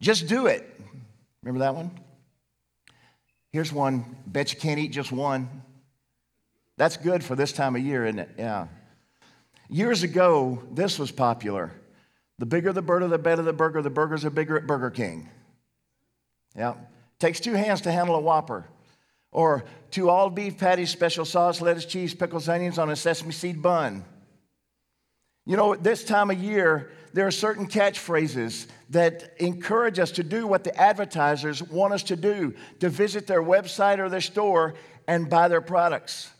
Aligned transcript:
Just 0.00 0.28
do 0.28 0.46
it. 0.46 0.66
Remember 1.42 1.60
that 1.60 1.74
one? 1.74 1.90
Here's 3.52 3.72
one. 3.72 4.16
Bet 4.26 4.52
you 4.52 4.58
can't 4.58 4.78
eat 4.78 4.92
just 4.92 5.12
one. 5.12 5.48
That's 6.76 6.96
good 6.96 7.22
for 7.22 7.36
this 7.36 7.52
time 7.52 7.76
of 7.76 7.82
year, 7.82 8.06
isn't 8.06 8.18
it? 8.18 8.30
Yeah. 8.38 8.68
Years 9.68 10.02
ago, 10.02 10.62
this 10.72 10.98
was 10.98 11.10
popular. 11.10 11.72
The 12.38 12.46
bigger 12.46 12.72
the 12.72 12.82
burger, 12.82 13.06
the 13.06 13.18
better 13.18 13.42
the 13.42 13.52
burger. 13.52 13.82
The 13.82 13.90
burgers 13.90 14.24
are 14.24 14.30
bigger 14.30 14.56
at 14.56 14.66
Burger 14.66 14.90
King. 14.90 15.28
Yeah. 16.56 16.74
Takes 17.18 17.38
two 17.38 17.52
hands 17.52 17.82
to 17.82 17.92
handle 17.92 18.14
a 18.14 18.20
Whopper. 18.20 18.64
Or 19.30 19.64
two 19.90 20.08
all 20.08 20.30
beef 20.30 20.58
patties, 20.58 20.90
special 20.90 21.24
sauce, 21.24 21.60
lettuce, 21.60 21.84
cheese, 21.84 22.14
pickles, 22.14 22.48
onions 22.48 22.78
on 22.78 22.90
a 22.90 22.96
sesame 22.96 23.32
seed 23.32 23.60
bun. 23.62 24.04
You 25.46 25.56
know, 25.56 25.72
at 25.72 25.82
this 25.82 26.04
time 26.04 26.30
of 26.30 26.38
year, 26.38 26.90
there 27.12 27.26
are 27.26 27.32
certain 27.32 27.66
catchphrases 27.66 28.66
that 28.90 29.34
encourage 29.38 29.98
us 29.98 30.12
to 30.12 30.22
do 30.22 30.46
what 30.46 30.64
the 30.64 30.76
advertisers 30.80 31.62
want 31.62 31.92
us 31.92 32.02
to 32.04 32.16
do 32.16 32.54
to 32.80 32.88
visit 32.88 33.26
their 33.26 33.42
website 33.42 33.98
or 33.98 34.08
their 34.08 34.20
store 34.20 34.74
and 35.06 35.28
buy 35.28 35.48
their 35.48 35.60
products. 35.60 36.30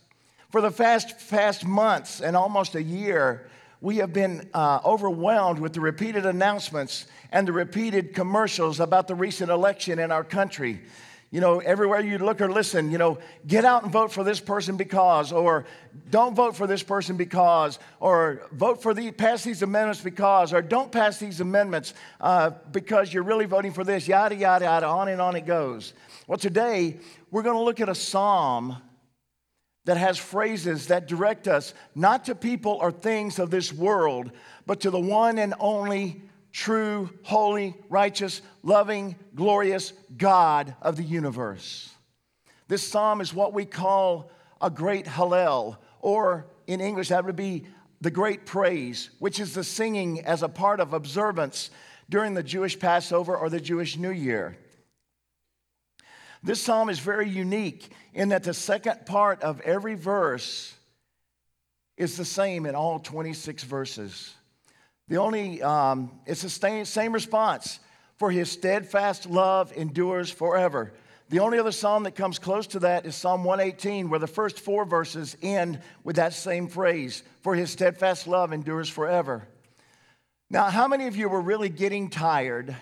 For 0.49 0.61
the 0.61 0.71
past, 0.71 1.29
past 1.29 1.65
months 1.65 2.21
and 2.21 2.35
almost 2.35 2.75
a 2.75 2.83
year, 2.83 3.49
we 3.81 3.97
have 3.97 4.13
been 4.13 4.49
uh, 4.53 4.79
overwhelmed 4.85 5.59
with 5.59 5.73
the 5.73 5.81
repeated 5.81 6.25
announcements 6.25 7.07
and 7.31 7.47
the 7.47 7.53
repeated 7.53 8.13
commercials 8.13 8.79
about 8.79 9.07
the 9.07 9.15
recent 9.15 9.49
election 9.49 9.97
in 9.97 10.11
our 10.11 10.23
country. 10.23 10.81
You 11.31 11.39
know, 11.39 11.59
everywhere 11.59 12.01
you 12.01 12.17
look 12.17 12.41
or 12.41 12.51
listen, 12.51 12.91
you 12.91 12.97
know, 12.97 13.17
get 13.47 13.63
out 13.63 13.83
and 13.83 13.91
vote 13.91 14.11
for 14.11 14.21
this 14.21 14.41
person 14.41 14.75
because, 14.75 15.31
or 15.31 15.65
don't 16.09 16.35
vote 16.35 16.57
for 16.57 16.67
this 16.67 16.83
person 16.83 17.15
because, 17.15 17.79
or 18.01 18.49
vote 18.51 18.81
for 18.81 18.93
the 18.93 19.11
pass 19.11 19.41
these 19.41 19.61
amendments 19.61 20.01
because, 20.01 20.51
or 20.51 20.61
don't 20.61 20.91
pass 20.91 21.19
these 21.19 21.39
amendments 21.39 21.93
uh, 22.19 22.49
because 22.73 23.13
you're 23.13 23.23
really 23.23 23.45
voting 23.45 23.71
for 23.71 23.85
this, 23.85 24.09
yada, 24.09 24.35
yada, 24.35 24.65
yada, 24.65 24.85
on 24.85 25.07
and 25.07 25.21
on 25.21 25.37
it 25.37 25.45
goes. 25.45 25.93
Well, 26.27 26.37
today 26.37 26.97
we're 27.31 27.43
going 27.43 27.55
to 27.55 27.63
look 27.63 27.79
at 27.79 27.87
a 27.87 27.95
psalm 27.95 28.75
that 29.85 29.95
has 29.95 30.17
phrases 30.17 30.87
that 30.87 31.07
direct 31.07 31.47
us 31.47 31.73
not 31.95 32.25
to 32.25 32.35
people 32.35 32.77
or 32.81 32.91
things 32.91 33.39
of 33.39 33.49
this 33.49 33.71
world, 33.71 34.31
but 34.65 34.81
to 34.81 34.91
the 34.91 34.99
one 34.99 35.39
and 35.39 35.53
only 35.61 36.23
true, 36.51 37.09
holy, 37.23 37.75
righteous, 37.89 38.41
loving, 38.63 39.15
glorious 39.35 39.93
God 40.17 40.75
of 40.81 40.97
the 40.97 41.03
universe. 41.03 41.89
This 42.67 42.87
psalm 42.87 43.21
is 43.21 43.33
what 43.33 43.53
we 43.53 43.65
call 43.65 44.31
a 44.61 44.69
great 44.69 45.05
Hallel, 45.05 45.77
or 45.99 46.47
in 46.67 46.81
English, 46.81 47.09
that 47.09 47.25
would 47.25 47.35
be 47.35 47.65
the 47.99 48.11
great 48.11 48.45
praise, 48.45 49.09
which 49.19 49.39
is 49.39 49.53
the 49.53 49.63
singing 49.63 50.21
as 50.21 50.43
a 50.43 50.49
part 50.49 50.79
of 50.79 50.93
observance 50.93 51.69
during 52.09 52.33
the 52.33 52.43
Jewish 52.43 52.77
Passover 52.77 53.35
or 53.35 53.49
the 53.49 53.59
Jewish 53.59 53.97
New 53.97 54.11
Year. 54.11 54.57
This 56.43 56.61
psalm 56.61 56.89
is 56.89 56.99
very 56.99 57.29
unique 57.29 57.91
in 58.13 58.29
that 58.29 58.43
the 58.43 58.53
second 58.53 59.05
part 59.05 59.41
of 59.43 59.61
every 59.61 59.93
verse 59.93 60.73
is 61.97 62.17
the 62.17 62.25
same 62.25 62.65
in 62.65 62.73
all 62.73 62.99
26 62.99 63.63
verses. 63.63 64.33
The 65.11 65.17
only, 65.17 65.61
um, 65.61 66.09
it's 66.25 66.41
the 66.41 66.49
same, 66.49 66.85
same 66.85 67.11
response. 67.11 67.81
For 68.15 68.31
his 68.31 68.49
steadfast 68.49 69.25
love 69.25 69.73
endures 69.75 70.31
forever. 70.31 70.93
The 71.27 71.39
only 71.39 71.59
other 71.59 71.73
psalm 71.73 72.03
that 72.03 72.15
comes 72.15 72.39
close 72.39 72.65
to 72.67 72.79
that 72.79 73.05
is 73.05 73.13
Psalm 73.13 73.43
118, 73.43 74.09
where 74.09 74.21
the 74.21 74.27
first 74.27 74.61
four 74.61 74.85
verses 74.85 75.35
end 75.41 75.81
with 76.05 76.15
that 76.15 76.31
same 76.31 76.69
phrase 76.69 77.23
For 77.41 77.55
his 77.55 77.71
steadfast 77.71 78.25
love 78.25 78.53
endures 78.53 78.87
forever. 78.87 79.45
Now, 80.49 80.69
how 80.69 80.87
many 80.87 81.07
of 81.07 81.17
you 81.17 81.27
were 81.27 81.41
really 81.41 81.67
getting 81.67 82.09
tired 82.09 82.73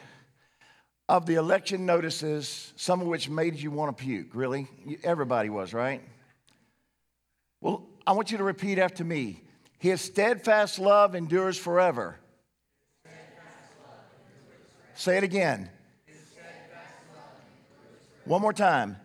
of 1.07 1.25
the 1.25 1.33
election 1.33 1.88
notices, 1.88 2.73
some 2.75 3.02
of 3.02 3.07
which 3.07 3.27
made 3.27 3.55
you 3.55 3.72
want 3.72 3.97
to 3.97 4.03
puke? 4.03 4.35
Really? 4.35 4.67
Everybody 5.03 5.50
was, 5.50 5.73
right? 5.73 6.03
Well, 7.59 7.88
I 8.06 8.11
want 8.11 8.31
you 8.31 8.38
to 8.38 8.44
repeat 8.44 8.78
after 8.78 9.03
me 9.03 9.41
his 9.79 10.01
steadfast 10.01 10.78
love 10.78 11.16
endures 11.16 11.57
forever. 11.57 12.19
Say 14.94 15.17
it 15.17 15.23
again. 15.23 15.69
One 18.25 18.41
more 18.41 18.53
time. 18.53 18.97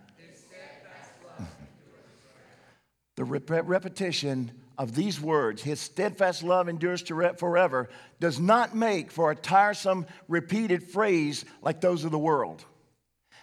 the 3.16 3.24
rep- 3.24 3.68
repetition 3.68 4.50
of 4.76 4.96
these 4.96 5.20
words, 5.20 5.62
his 5.62 5.78
steadfast 5.78 6.42
love 6.42 6.68
endures 6.68 7.04
to 7.04 7.14
re- 7.14 7.30
forever, 7.38 7.88
does 8.18 8.40
not 8.40 8.74
make 8.74 9.12
for 9.12 9.30
a 9.30 9.36
tiresome, 9.36 10.06
repeated 10.26 10.82
phrase 10.82 11.44
like 11.62 11.80
those 11.80 12.04
of 12.04 12.10
the 12.10 12.18
world. 12.18 12.64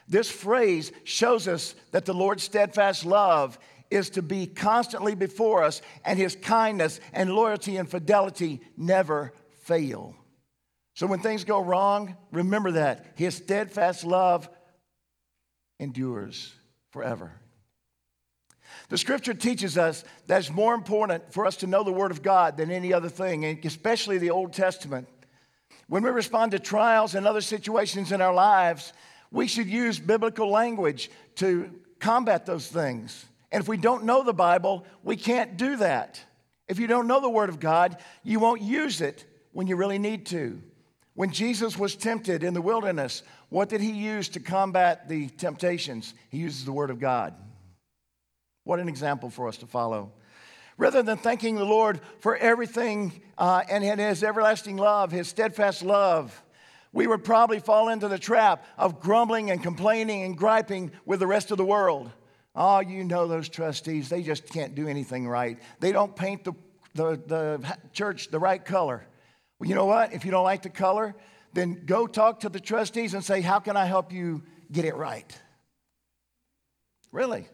This 0.08 0.30
phrase 0.30 0.92
shows 1.06 1.48
us 1.48 1.74
that 1.92 2.03
the 2.03 2.13
Lord's 2.13 2.44
steadfast 2.44 3.06
love 3.06 3.58
is 3.91 4.09
to 4.12 4.22
be 4.22 4.47
constantly 4.47 5.13
before 5.13 5.63
us, 5.63 5.81
and 6.03 6.18
his 6.18 6.35
kindness 6.35 7.00
and 7.13 7.35
loyalty 7.35 7.78
and 7.78 7.90
fidelity 7.90 8.62
never 8.78 9.34
fail. 9.63 10.16
So 10.96 11.07
when 11.07 11.19
things 11.19 11.44
go 11.44 11.59
wrong, 11.59 12.16
remember 12.31 12.72
that 12.72 13.06
his 13.16 13.35
steadfast 13.35 14.03
love 14.03 14.50
endures 15.80 16.53
forever. 16.91 17.34
The 18.90 18.97
scripture 18.97 19.34
teaches 19.34 19.78
us 19.78 20.03
that 20.28 20.40
it's 20.40 20.50
more 20.50 20.74
important 20.74 21.34
for 21.34 21.46
us 21.46 21.57
to 21.57 21.68
know 21.68 21.84
the 21.84 21.91
Word 21.91 22.12
of 22.12 22.22
God 22.22 22.57
than 22.57 22.72
any 22.72 22.94
other 22.94 23.09
thing, 23.09 23.46
and 23.46 23.63
especially 23.66 24.18
the 24.18 24.31
Old 24.31 24.53
Testament. 24.53 25.07
When 25.88 26.03
we 26.03 26.09
respond 26.09 26.51
to 26.51 26.59
trials 26.59 27.16
and 27.16 27.25
other 27.25 27.41
situations 27.41 28.12
in 28.12 28.22
our 28.22 28.34
lives, 28.34 28.94
we 29.31 29.47
should 29.47 29.68
use 29.68 30.00
biblical 30.00 30.50
language 30.50 31.09
to 31.35 31.72
combat 32.00 32.46
those 32.46 32.68
things. 32.68 33.25
And 33.51 33.62
if 33.62 33.67
we 33.67 33.78
don't 33.78 34.06
know 34.06 34.23
the 34.23 34.34
Bible, 34.34 34.85
we 35.03 35.16
can't 35.16 35.57
do 35.57 35.75
that. 35.78 36.23
If 36.67 36.79
you 36.79 36.88
don't 36.88 37.07
know 37.07 37.19
the 37.19 37.29
Word 37.29 37.50
of 37.50 37.59
God, 37.59 37.97
you 38.23 38.39
won't 38.39 38.62
use 38.62 39.01
it 39.01 39.25
when 39.51 39.67
you 39.67 39.75
really 39.75 40.00
need 40.00 40.25
to. 40.28 40.62
When 41.13 41.31
Jesus 41.31 41.78
was 41.78 41.95
tempted 41.95 42.44
in 42.44 42.53
the 42.53 42.62
wilderness, 42.62 43.23
what 43.50 43.67
did 43.67 43.81
he 43.81 43.91
use 43.91 44.29
to 44.29 44.39
combat 44.39 45.09
the 45.09 45.28
temptations? 45.28 46.13
He 46.29 46.38
uses 46.38 46.63
the 46.63 46.72
Word 46.72 46.89
of 46.89 47.00
God. 47.00 47.34
What 48.63 48.79
an 48.79 48.88
example 48.88 49.29
for 49.29 49.50
us 49.50 49.57
to 49.57 49.66
follow. 49.66 50.13
Rather 50.78 51.03
than 51.03 51.18
thanking 51.18 51.56
the 51.56 51.66
Lord 51.66 52.00
for 52.22 52.38
everything 52.38 53.22
uh, 53.38 53.63
and 53.69 53.83
his 53.83 54.23
everlasting 54.23 54.78
love, 54.78 55.12
his 55.12 55.28
steadfast 55.28 55.83
love, 55.83 56.41
we 56.94 57.07
would 57.07 57.23
probably 57.23 57.59
fall 57.59 57.89
into 57.89 58.07
the 58.07 58.18
trap 58.18 58.66
of 58.78 59.00
grumbling 59.01 59.51
and 59.51 59.62
complaining 59.62 60.23
and 60.23 60.38
griping 60.38 60.91
with 61.06 61.19
the 61.19 61.28
rest 61.28 61.51
of 61.51 61.57
the 61.57 61.66
world. 61.66 62.12
Oh, 62.53 62.79
you 62.79 63.03
know 63.03 63.28
those 63.28 63.47
trustees, 63.47 64.09
they 64.09 64.23
just 64.23 64.47
can't 64.47 64.75
do 64.75 64.88
anything 64.88 65.28
right. 65.28 65.57
They 65.79 65.91
don't 65.91 66.16
paint 66.16 66.44
the, 66.44 66.53
the, 66.95 67.22
the 67.25 67.78
church 67.94 68.29
the 68.29 68.39
right 68.39 68.63
color. 68.63 69.06
Well, 69.59 69.69
you 69.69 69.75
know 69.75 69.85
what? 69.85 70.13
If 70.13 70.25
you 70.25 70.31
don't 70.31 70.44
like 70.44 70.63
the 70.63 70.69
color, 70.69 71.16
then 71.53 71.84
go 71.85 72.07
talk 72.07 72.41
to 72.41 72.50
the 72.50 72.59
trustees 72.59 73.13
and 73.13 73.23
say, 73.23 73.41
How 73.41 73.59
can 73.59 73.78
I 73.78 73.85
help 73.85 74.12
you 74.12 74.44
get 74.72 74.85
it 74.85 74.95
right? 74.95 75.38
Really. 77.12 77.47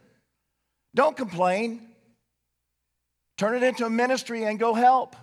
Don't 0.95 1.15
complain. 1.15 1.89
Turn 3.37 3.55
it 3.55 3.61
into 3.61 3.85
a 3.85 3.89
ministry 3.89 4.43
and 4.43 4.57
go 4.57 4.73
help. 4.73 5.15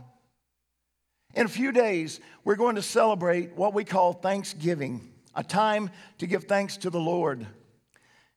In 1.34 1.46
a 1.46 1.48
few 1.48 1.72
days, 1.72 2.20
we're 2.44 2.54
going 2.54 2.76
to 2.76 2.82
celebrate 2.82 3.56
what 3.56 3.74
we 3.74 3.82
call 3.82 4.12
Thanksgiving, 4.12 5.12
a 5.34 5.42
time 5.42 5.90
to 6.18 6.28
give 6.28 6.44
thanks 6.44 6.76
to 6.78 6.90
the 6.90 7.00
Lord. 7.00 7.44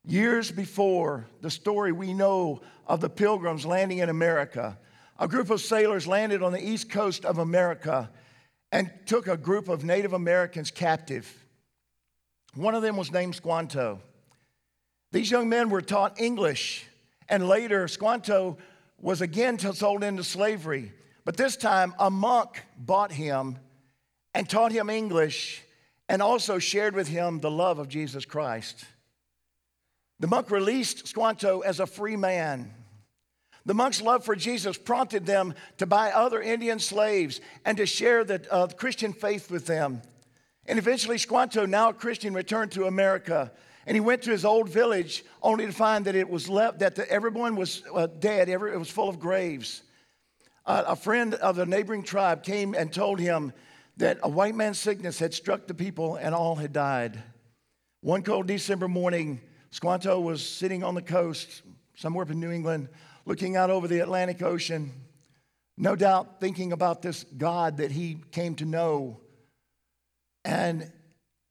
Years 0.08 0.50
before 0.50 1.28
the 1.42 1.52
story 1.52 1.92
we 1.92 2.14
know 2.14 2.62
of 2.88 3.02
the 3.02 3.10
pilgrims 3.10 3.66
landing 3.66 3.98
in 3.98 4.08
America, 4.08 4.80
a 5.20 5.28
group 5.28 5.50
of 5.50 5.60
sailors 5.60 6.08
landed 6.08 6.42
on 6.42 6.54
the 6.54 6.66
east 6.66 6.90
coast 6.90 7.26
of 7.26 7.40
America 7.40 8.10
and 8.72 8.90
took 9.06 9.28
a 9.28 9.36
group 9.36 9.68
of 9.68 9.84
Native 9.84 10.14
Americans 10.14 10.72
captive. 10.72 11.30
One 12.56 12.74
of 12.74 12.84
them 12.84 12.96
was 12.96 13.12
named 13.12 13.36
Squanto. 13.36 14.00
These 15.12 15.30
young 15.30 15.50
men 15.50 15.70
were 15.70 15.82
taught 15.82 16.22
English, 16.22 16.88
and 17.28 17.46
later 17.46 17.90
Squanto 17.90 18.58
was 18.98 19.20
again 19.20 19.60
sold 19.60 20.06
into 20.06 20.24
slavery. 20.24 20.94
But 21.26 21.36
this 21.36 21.58
time, 21.58 21.94
a 22.00 22.10
monk 22.10 22.64
bought 22.78 23.12
him 23.12 23.58
and 24.34 24.48
taught 24.48 24.72
him 24.72 24.90
English 24.90 25.64
and 26.08 26.22
also 26.22 26.60
shared 26.60 26.96
with 26.96 27.10
him 27.10 27.42
the 27.42 27.52
love 27.52 27.78
of 27.78 27.90
Jesus 27.90 28.24
Christ. 28.24 28.86
The 30.20 30.28
monk 30.28 30.50
released 30.50 31.08
Squanto 31.08 31.60
as 31.60 31.80
a 31.80 31.86
free 31.86 32.16
man. 32.16 32.74
The 33.66 33.74
monk's 33.74 34.02
love 34.02 34.24
for 34.24 34.36
Jesus 34.36 34.78
prompted 34.78 35.26
them 35.26 35.54
to 35.78 35.86
buy 35.86 36.12
other 36.12 36.42
Indian 36.42 36.80
slaves 36.80 37.42
and 37.66 37.78
to 37.78 37.86
share 37.86 38.24
the 38.24 38.42
uh, 38.50 38.68
Christian 38.68 39.12
faith 39.14 39.52
with 39.52 39.66
them. 39.66 40.02
And 40.66 40.80
eventually, 40.80 41.18
Squanto, 41.18 41.66
now 41.66 41.90
a 41.90 41.94
Christian, 41.94 42.34
returned 42.34 42.72
to 42.74 42.86
America. 42.86 43.52
And 43.86 43.96
he 43.96 44.02
went 44.02 44.24
to 44.24 44.32
his 44.32 44.46
old 44.46 44.70
village 44.70 45.24
only 45.42 45.66
to 45.66 45.72
find 45.72 46.06
that 46.06 46.16
it 46.16 46.30
was 46.30 46.50
left, 46.50 46.80
that 46.80 46.96
the, 46.96 47.10
everyone 47.12 47.56
was 47.56 47.84
uh, 47.94 48.08
dead, 48.08 48.50
every, 48.50 48.74
it 48.74 48.78
was 48.78 48.90
full 48.90 49.10
of 49.10 49.20
graves. 49.20 49.84
Uh, 50.66 50.84
a 50.88 50.96
friend 50.96 51.36
of 51.36 51.56
the 51.56 51.66
neighboring 51.66 52.04
tribe 52.04 52.44
came 52.44 52.74
and 52.74 52.92
told 52.92 53.20
him 53.20 53.54
that 53.98 54.18
a 54.24 54.30
white 54.30 54.56
man's 54.56 54.80
sickness 54.80 55.20
had 55.20 55.34
struck 55.34 55.68
the 55.68 55.74
people 55.74 56.16
and 56.16 56.36
all 56.36 56.56
had 56.56 56.74
died. 56.74 57.22
One 58.02 58.24
cold 58.24 58.48
December 58.48 58.88
morning, 58.88 59.42
Squanto 59.78 60.20
was 60.20 60.44
sitting 60.44 60.84
on 60.84 60.96
the 60.96 61.04
coast, 61.04 61.62
somewhere 61.94 62.24
up 62.24 62.32
in 62.32 62.40
New 62.40 62.50
England, 62.50 62.90
looking 63.28 63.56
out 63.56 63.70
over 63.70 63.88
the 63.88 64.00
Atlantic 64.00 64.42
Ocean, 64.42 64.92
no 65.78 65.96
doubt 65.96 66.40
thinking 66.40 66.72
about 66.72 67.04
this 67.04 67.24
God 67.26 67.78
that 67.78 67.92
he 67.92 68.18
came 68.32 68.56
to 68.56 68.66
know. 68.66 69.20
And 70.44 70.92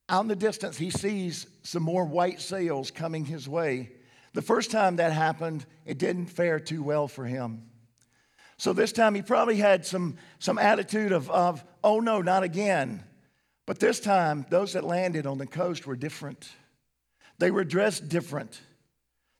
out 0.08 0.22
in 0.22 0.26
the 0.26 0.34
distance, 0.34 0.76
he 0.76 0.90
sees 0.90 1.46
some 1.62 1.84
more 1.84 2.04
white 2.04 2.40
sails 2.40 2.90
coming 2.90 3.24
his 3.24 3.48
way. 3.48 3.92
The 4.32 4.42
first 4.42 4.72
time 4.72 4.96
that 4.96 5.12
happened, 5.12 5.64
it 5.84 5.96
didn't 5.96 6.26
fare 6.26 6.58
too 6.58 6.82
well 6.82 7.06
for 7.06 7.26
him. 7.26 7.70
So 8.56 8.72
this 8.72 8.90
time 8.90 9.14
he 9.14 9.22
probably 9.22 9.58
had 9.58 9.86
some, 9.86 10.16
some 10.40 10.58
attitude 10.58 11.12
of, 11.12 11.30
of, 11.30 11.64
oh 11.84 12.00
no, 12.00 12.22
not 12.22 12.42
again. 12.42 13.04
But 13.66 13.78
this 13.78 14.00
time, 14.00 14.46
those 14.50 14.72
that 14.72 14.82
landed 14.82 15.26
on 15.26 15.38
the 15.38 15.46
coast 15.46 15.86
were 15.86 15.94
different. 15.94 16.50
They 17.38 17.50
were 17.50 17.64
dressed 17.64 18.08
different. 18.08 18.60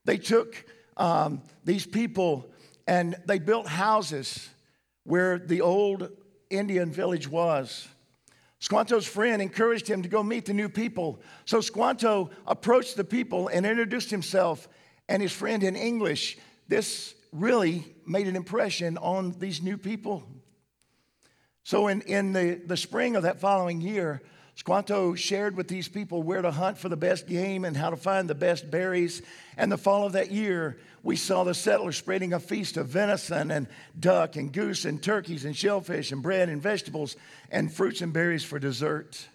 They 0.04 0.19
took 0.19 0.64
um, 0.96 1.43
these 1.64 1.87
people 1.87 2.50
and 2.87 3.16
they 3.26 3.38
built 3.38 3.66
houses 3.66 4.48
where 5.04 5.38
the 5.38 5.60
old 5.60 6.10
Indian 6.50 6.93
village 6.93 7.28
was. 7.28 7.88
Squanto's 8.58 9.06
friend 9.06 9.43
encouraged 9.43 9.87
him 9.87 10.02
to 10.02 10.08
go 10.08 10.22
meet 10.22 10.46
the 10.46 10.54
new 10.54 10.69
people. 10.69 11.20
So 11.44 11.60
Squanto 11.60 12.31
approached 12.46 12.96
the 12.96 13.04
people 13.04 13.48
and 13.48 13.66
introduced 13.66 14.10
himself 14.10 14.69
and 15.08 15.22
his 15.22 15.32
friend 15.32 15.62
in 15.62 15.76
English. 15.76 16.38
This 16.69 17.14
really 17.32 17.84
made 18.06 18.26
an 18.26 18.37
impression 18.37 18.99
on 18.99 19.32
these 19.38 19.62
new 19.62 19.76
people. 19.76 20.25
So, 21.64 21.88
in, 21.88 22.02
in 22.02 22.32
the, 22.32 22.60
the 22.64 22.76
spring 22.76 23.16
of 23.16 23.25
that 23.25 23.40
following 23.40 23.81
year, 23.81 24.22
Squanto 24.56 25.14
shared 25.14 25.55
with 25.55 25.69
these 25.69 25.87
people 25.87 26.23
where 26.23 26.41
to 26.41 26.50
hunt 26.50 26.79
for 26.79 26.88
the 26.88 26.97
best 26.97 27.29
game 27.29 27.67
and 27.67 27.76
how 27.76 27.91
to 27.91 27.97
find 27.97 28.29
the 28.29 28.35
best 28.35 28.70
berries. 28.70 29.20
And 29.58 29.70
the 29.70 29.76
fall 29.76 30.06
of 30.06 30.14
that 30.14 30.31
year, 30.31 30.79
we 31.03 31.14
saw 31.14 31.44
the 31.44 31.53
settlers 31.53 31.99
spreading 31.99 32.32
a 32.32 32.41
feast 32.41 32.79
of 32.79 32.88
venison 32.88 33.50
and 33.50 33.69
duck 34.00 34.37
and 34.37 34.50
goose 34.50 34.87
and 34.87 35.03
turkeys 35.03 35.44
and 35.44 35.55
shellfish 35.55 36.11
and 36.11 36.23
bread 36.23 36.49
and 36.49 36.62
vegetables 36.62 37.17
and 37.50 37.70
fruits 37.70 38.00
and 38.00 38.14
berries 38.14 38.44
for 38.44 38.58
dessert. 38.58 39.29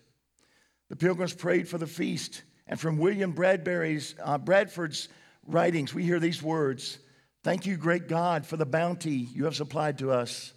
The 0.89 0.95
pilgrims 0.95 1.33
prayed 1.33 1.67
for 1.67 1.77
the 1.77 1.85
feast. 1.85 2.41
And 2.65 2.79
from 2.79 2.97
William 2.97 3.31
Bradbury's, 3.31 4.15
uh, 4.23 4.39
Bradford's 4.39 5.07
writings, 5.45 5.93
we 5.93 6.03
hear 6.03 6.19
these 6.19 6.41
words 6.41 6.97
Thank 7.43 7.67
you, 7.67 7.77
great 7.77 8.07
God, 8.07 8.45
for 8.45 8.57
the 8.57 8.65
bounty 8.65 9.27
you 9.35 9.45
have 9.45 9.55
supplied 9.55 9.99
to 9.99 10.11
us. 10.11 10.53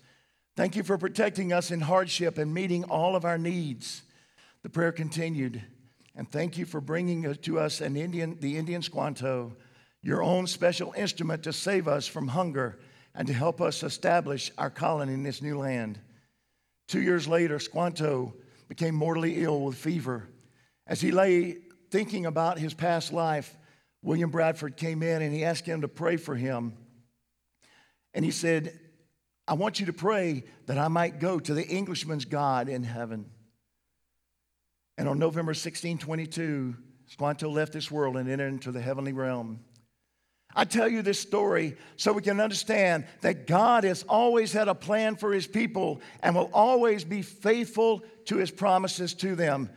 Thank 0.57 0.75
you 0.77 0.83
for 0.83 0.97
protecting 0.97 1.53
us 1.53 1.71
in 1.71 1.81
hardship 1.81 2.39
and 2.39 2.53
meeting 2.53 2.85
all 2.85 3.15
of 3.15 3.27
our 3.27 3.39
needs. 3.39 4.03
The 4.65 4.71
prayer 4.71 4.93
continued, 4.93 5.63
and 6.17 6.27
thank 6.27 6.57
you 6.57 6.65
for 6.65 6.81
bringing 6.81 7.35
to 7.35 7.61
us 7.61 7.83
an 7.83 7.99
Indian, 7.99 8.39
the 8.41 8.57
Indian 8.57 8.81
Squanto, 8.81 9.55
your 10.03 10.23
own 10.23 10.47
special 10.47 10.95
instrument 10.97 11.43
to 11.43 11.53
save 11.53 11.87
us 11.87 12.07
from 12.07 12.29
hunger 12.29 12.79
and 13.15 13.29
to 13.29 13.35
help 13.35 13.61
us 13.61 13.83
establish 13.83 14.51
our 14.57 14.71
colony 14.71 15.13
in 15.13 15.23
this 15.23 15.43
new 15.43 15.59
land. 15.59 16.01
Two 16.89 17.03
years 17.03 17.29
later, 17.29 17.59
Squanto 17.59 18.33
became 18.67 18.95
mortally 18.95 19.43
ill 19.43 19.61
with 19.61 19.77
fever. 19.77 20.31
As 20.87 20.99
he 20.99 21.13
lay 21.13 21.59
thinking 21.91 22.25
about 22.25 22.59
his 22.59 22.73
past 22.73 23.13
life, 23.13 23.55
William 24.03 24.31
Bradford 24.31 24.79
came 24.79 25.03
in 25.03 25.21
and 25.21 25.35
he 25.35 25.45
asked 25.45 25.67
him 25.67 25.83
to 25.83 25.89
pray 25.89 26.17
for 26.17 26.37
him. 26.37 26.73
And 28.15 28.25
he 28.25 28.31
said, 28.31 28.81
I 29.47 29.53
want 29.55 29.79
you 29.79 29.85
to 29.87 29.93
pray 29.93 30.45
that 30.65 30.79
I 30.79 30.89
might 30.89 31.21
go 31.21 31.39
to 31.39 31.53
the 31.53 31.67
Englishman's 31.67 32.25
God 32.25 32.71
in 32.71 32.83
heaven. 32.83 33.27
And 34.97 35.09
on 35.09 35.19
November 35.19 35.55
16, 35.55 35.99
22, 35.99 36.77
Squanto 37.07 37.49
left 37.49 37.73
this 37.73 37.91
world 37.91 38.17
and 38.17 38.29
entered 38.29 38.49
into 38.49 38.73
the 38.73 38.81
heavenly 38.81 39.13
realm. 39.13 39.61
I 40.57 40.65
tell 40.65 40.89
you 40.89 41.03
this 41.03 41.19
story 41.19 41.77
so 41.97 42.13
we 42.13 42.23
can 42.23 42.41
understand 42.41 43.07
that 43.23 43.47
God 43.47 43.85
has 43.85 44.05
always 44.09 44.53
had 44.53 44.69
a 44.69 44.75
plan 44.75 45.17
for 45.17 45.33
his 45.33 45.47
people 45.47 46.01
and 46.21 46.35
will 46.35 46.51
always 46.53 47.05
be 47.05 47.23
faithful 47.23 48.03
to 48.27 48.37
his 48.37 48.51
promises 48.51 49.15
to 49.15 49.35
them, 49.35 49.69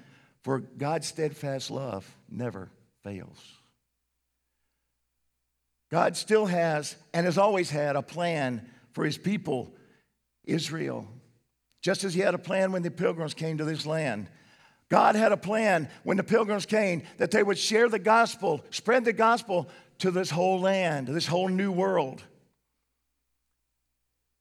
for 0.43 0.59
God's 0.59 1.07
steadfast 1.07 1.71
love 1.71 2.09
never 2.29 2.69
fails. 3.03 3.39
God 5.89 6.15
still 6.15 6.45
has 6.45 6.95
and 7.13 7.25
has 7.25 7.37
always 7.37 7.69
had 7.69 7.95
a 7.95 8.01
plan 8.01 8.67
for 8.91 9.03
his 9.03 9.17
people, 9.17 9.73
Israel, 10.43 11.07
just 11.81 12.03
as 12.03 12.13
he 12.13 12.21
had 12.21 12.35
a 12.35 12.39
plan 12.39 12.71
when 12.71 12.83
the 12.83 12.91
pilgrims 12.91 13.33
came 13.33 13.57
to 13.57 13.65
this 13.65 13.85
land. 13.85 14.29
God 14.89 15.15
had 15.15 15.31
a 15.31 15.37
plan 15.37 15.89
when 16.03 16.17
the 16.17 16.23
pilgrims 16.23 16.65
came 16.65 17.03
that 17.17 17.31
they 17.31 17.43
would 17.43 17.57
share 17.57 17.89
the 17.89 17.99
gospel, 17.99 18.63
spread 18.69 19.03
the 19.03 19.13
gospel 19.13 19.67
to 19.99 20.11
this 20.11 20.29
whole 20.29 20.61
land, 20.61 21.07
this 21.07 21.27
whole 21.27 21.49
new 21.49 21.71
world. 21.71 22.23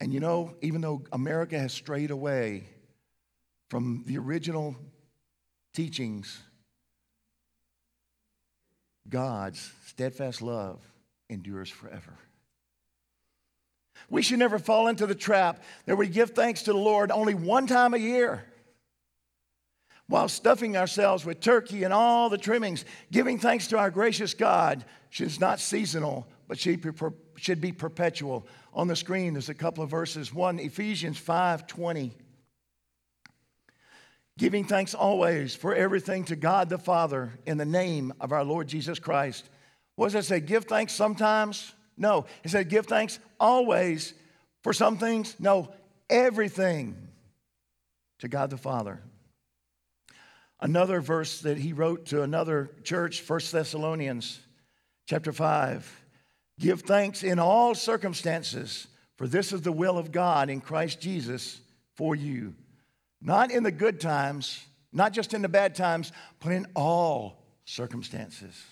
And 0.00 0.12
you 0.12 0.20
know, 0.20 0.54
even 0.60 0.82
though 0.82 1.02
America 1.12 1.58
has 1.58 1.72
strayed 1.72 2.10
away 2.10 2.64
from 3.70 4.04
the 4.06 4.18
original 4.18 4.76
teachings, 5.74 6.40
God's 9.08 9.72
steadfast 9.86 10.42
love 10.42 10.80
endures 11.28 11.70
forever. 11.70 12.18
We 14.08 14.22
should 14.22 14.38
never 14.38 14.58
fall 14.58 14.86
into 14.86 15.06
the 15.06 15.14
trap 15.14 15.62
that 15.86 15.96
we 15.96 16.06
give 16.06 16.30
thanks 16.30 16.62
to 16.64 16.72
the 16.72 16.78
Lord 16.78 17.10
only 17.10 17.34
one 17.34 17.66
time 17.66 17.94
a 17.94 17.98
year 17.98 18.44
while 20.08 20.28
stuffing 20.28 20.76
ourselves 20.76 21.24
with 21.24 21.40
turkey 21.40 21.84
and 21.84 21.92
all 21.92 22.28
the 22.28 22.38
trimmings. 22.38 22.84
Giving 23.10 23.38
thanks 23.38 23.66
to 23.68 23.78
our 23.78 23.90
gracious 23.90 24.34
God 24.34 24.84
is 25.18 25.40
not 25.40 25.60
seasonal, 25.60 26.26
but 26.48 26.58
she 26.58 26.78
should 27.36 27.60
be 27.60 27.72
perpetual. 27.72 28.46
On 28.72 28.86
the 28.86 28.96
screen, 28.96 29.34
there's 29.34 29.48
a 29.48 29.54
couple 29.54 29.82
of 29.82 29.90
verses. 29.90 30.32
One, 30.32 30.58
Ephesians 30.58 31.18
5 31.18 31.66
20. 31.66 32.12
Giving 34.38 34.64
thanks 34.64 34.94
always 34.94 35.54
for 35.54 35.74
everything 35.74 36.24
to 36.24 36.36
God 36.36 36.68
the 36.68 36.78
Father 36.78 37.32
in 37.46 37.56
the 37.56 37.64
name 37.64 38.12
of 38.20 38.32
our 38.32 38.44
Lord 38.44 38.68
Jesus 38.68 38.98
Christ 38.98 39.48
what 39.96 40.12
does 40.12 40.26
it 40.26 40.28
say? 40.28 40.40
Give 40.40 40.64
thanks 40.64 40.92
sometimes? 40.92 41.74
No. 41.96 42.26
It 42.44 42.50
said 42.50 42.68
give 42.68 42.86
thanks 42.86 43.18
always 43.40 44.14
for 44.62 44.72
some 44.72 44.98
things? 44.98 45.34
No, 45.40 45.72
everything 46.08 46.96
to 48.20 48.28
God 48.28 48.50
the 48.50 48.58
Father. 48.58 49.02
Another 50.60 51.00
verse 51.00 51.40
that 51.42 51.58
he 51.58 51.72
wrote 51.72 52.06
to 52.06 52.22
another 52.22 52.70
church, 52.82 53.22
1 53.28 53.40
Thessalonians 53.52 54.40
chapter 55.06 55.32
5. 55.32 56.04
Give 56.58 56.80
thanks 56.80 57.22
in 57.22 57.38
all 57.38 57.74
circumstances, 57.74 58.86
for 59.16 59.26
this 59.26 59.52
is 59.52 59.62
the 59.62 59.72
will 59.72 59.98
of 59.98 60.12
God 60.12 60.48
in 60.48 60.60
Christ 60.60 61.00
Jesus 61.00 61.60
for 61.94 62.14
you. 62.14 62.54
Not 63.20 63.50
in 63.50 63.62
the 63.62 63.70
good 63.70 64.00
times, 64.00 64.64
not 64.92 65.12
just 65.12 65.34
in 65.34 65.42
the 65.42 65.48
bad 65.48 65.74
times, 65.74 66.12
but 66.40 66.52
in 66.52 66.66
all 66.74 67.44
circumstances. 67.66 68.64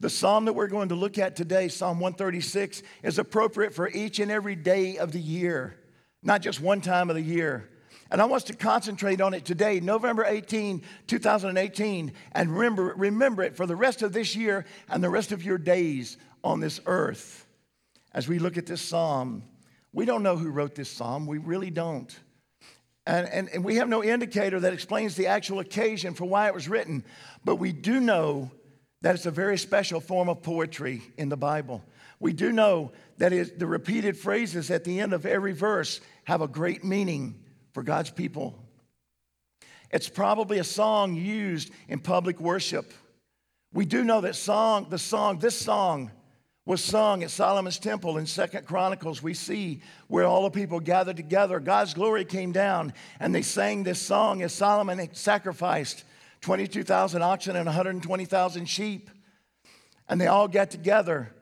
The 0.00 0.10
psalm 0.10 0.46
that 0.46 0.54
we're 0.54 0.66
going 0.66 0.90
to 0.90 0.94
look 0.94 1.18
at 1.18 1.36
today, 1.36 1.68
Psalm 1.68 2.00
136, 2.00 2.82
is 3.02 3.18
appropriate 3.18 3.74
for 3.74 3.88
each 3.88 4.18
and 4.18 4.30
every 4.30 4.56
day 4.56 4.96
of 4.96 5.12
the 5.12 5.20
year, 5.20 5.76
not 6.22 6.42
just 6.42 6.60
one 6.60 6.80
time 6.80 7.10
of 7.10 7.16
the 7.16 7.22
year. 7.22 7.68
And 8.10 8.20
I 8.20 8.24
want 8.24 8.42
us 8.42 8.48
to 8.48 8.56
concentrate 8.56 9.20
on 9.20 9.34
it 9.34 9.44
today, 9.44 9.78
November 9.78 10.24
18, 10.24 10.82
2018, 11.06 12.12
and 12.32 12.50
remember, 12.50 12.94
remember 12.96 13.42
it 13.44 13.56
for 13.56 13.66
the 13.66 13.76
rest 13.76 14.02
of 14.02 14.12
this 14.12 14.34
year 14.34 14.64
and 14.88 15.02
the 15.02 15.10
rest 15.10 15.30
of 15.30 15.44
your 15.44 15.58
days 15.58 16.16
on 16.42 16.58
this 16.58 16.80
earth. 16.86 17.46
As 18.12 18.26
we 18.26 18.40
look 18.40 18.56
at 18.56 18.66
this 18.66 18.80
psalm, 18.80 19.44
we 19.92 20.06
don't 20.06 20.24
know 20.24 20.36
who 20.36 20.50
wrote 20.50 20.74
this 20.74 20.90
psalm, 20.90 21.26
we 21.26 21.38
really 21.38 21.70
don't. 21.70 22.18
And, 23.06 23.28
and, 23.28 23.48
and 23.50 23.64
we 23.64 23.76
have 23.76 23.88
no 23.88 24.02
indicator 24.02 24.58
that 24.58 24.72
explains 24.72 25.14
the 25.14 25.28
actual 25.28 25.60
occasion 25.60 26.14
for 26.14 26.24
why 26.24 26.48
it 26.48 26.54
was 26.54 26.68
written, 26.68 27.04
but 27.44 27.56
we 27.56 27.72
do 27.72 28.00
know 28.00 28.50
that 29.02 29.14
it's 29.14 29.26
a 29.26 29.30
very 29.30 29.56
special 29.56 30.00
form 30.00 30.28
of 30.28 30.42
poetry 30.42 31.02
in 31.16 31.28
the 31.28 31.36
Bible. 31.36 31.84
We 32.18 32.32
do 32.32 32.52
know 32.52 32.92
that 33.18 33.32
it, 33.32 33.58
the 33.58 33.66
repeated 33.66 34.16
phrases 34.16 34.70
at 34.70 34.84
the 34.84 35.00
end 35.00 35.12
of 35.12 35.24
every 35.24 35.52
verse 35.52 36.00
have 36.24 36.42
a 36.42 36.48
great 36.48 36.84
meaning 36.84 37.42
for 37.72 37.82
God's 37.82 38.10
people. 38.10 38.58
It's 39.90 40.08
probably 40.08 40.58
a 40.58 40.64
song 40.64 41.14
used 41.14 41.70
in 41.88 41.98
public 41.98 42.40
worship. 42.40 42.92
We 43.72 43.84
do 43.84 44.04
know 44.04 44.20
that 44.20 44.36
song, 44.36 44.86
the 44.88 44.98
song, 44.98 45.38
this 45.38 45.58
song 45.58 46.10
was 46.66 46.82
sung 46.82 47.24
at 47.24 47.30
Solomon's 47.30 47.78
temple 47.78 48.18
in 48.18 48.26
Second 48.26 48.66
Chronicles. 48.66 49.22
We 49.22 49.34
see 49.34 49.80
where 50.06 50.24
all 50.24 50.44
the 50.44 50.50
people 50.50 50.78
gathered 50.78 51.16
together. 51.16 51.58
God's 51.58 51.94
glory 51.94 52.24
came 52.24 52.52
down, 52.52 52.92
and 53.18 53.34
they 53.34 53.42
sang 53.42 53.82
this 53.82 54.00
song 54.00 54.42
as 54.42 54.52
Solomon 54.52 55.08
sacrificed 55.12 56.04
22,000 56.42 57.22
oxen 57.22 57.56
and 57.56 57.66
120,000 57.66 58.66
sheep. 58.66 59.10
And 60.08 60.20
they 60.20 60.26
all 60.26 60.48
got 60.48 60.70
together 60.70 61.32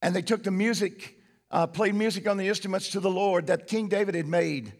and 0.00 0.14
they 0.14 0.22
took 0.22 0.42
the 0.42 0.50
music, 0.50 1.18
uh, 1.50 1.66
played 1.66 1.94
music 1.94 2.28
on 2.28 2.36
the 2.36 2.48
instruments 2.48 2.90
to 2.90 3.00
the 3.00 3.10
Lord 3.10 3.48
that 3.48 3.66
King 3.66 3.88
David 3.88 4.14
had 4.14 4.28
made. 4.28 4.72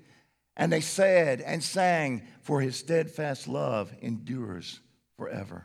And 0.58 0.72
they 0.72 0.80
said 0.80 1.40
and 1.40 1.62
sang, 1.62 2.22
For 2.42 2.60
his 2.60 2.76
steadfast 2.76 3.46
love 3.46 3.92
endures 4.02 4.80
forever. 5.16 5.64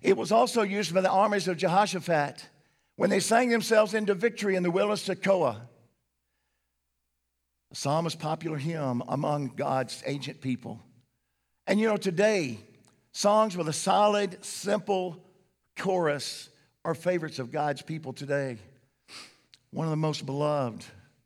It 0.00 0.16
was 0.16 0.30
also 0.30 0.62
used 0.62 0.94
by 0.94 1.00
the 1.00 1.10
armies 1.10 1.48
of 1.48 1.56
Jehoshaphat 1.56 2.48
when 2.96 3.10
they 3.10 3.20
sang 3.20 3.48
themselves 3.48 3.92
into 3.92 4.14
victory 4.14 4.54
in 4.54 4.62
the 4.62 4.70
wilderness 4.70 5.08
of 5.08 5.20
Tekoa. 5.20 5.62
The 7.70 7.76
psalm 7.76 8.06
is 8.06 8.14
popular 8.14 8.56
hymn 8.56 9.02
among 9.08 9.48
God's 9.56 10.00
ancient 10.06 10.40
people. 10.40 10.80
And 11.66 11.80
you 11.80 11.88
know, 11.88 11.96
today, 11.96 12.60
songs 13.10 13.56
with 13.56 13.68
a 13.68 13.72
solid, 13.72 14.44
simple 14.44 15.24
chorus 15.76 16.50
are 16.84 16.94
favorites 16.94 17.40
of 17.40 17.50
God's 17.50 17.82
people 17.82 18.12
today. 18.12 18.58
One 19.70 19.86
of 19.86 19.90
the 19.90 19.96
most 19.96 20.24
beloved. 20.24 20.84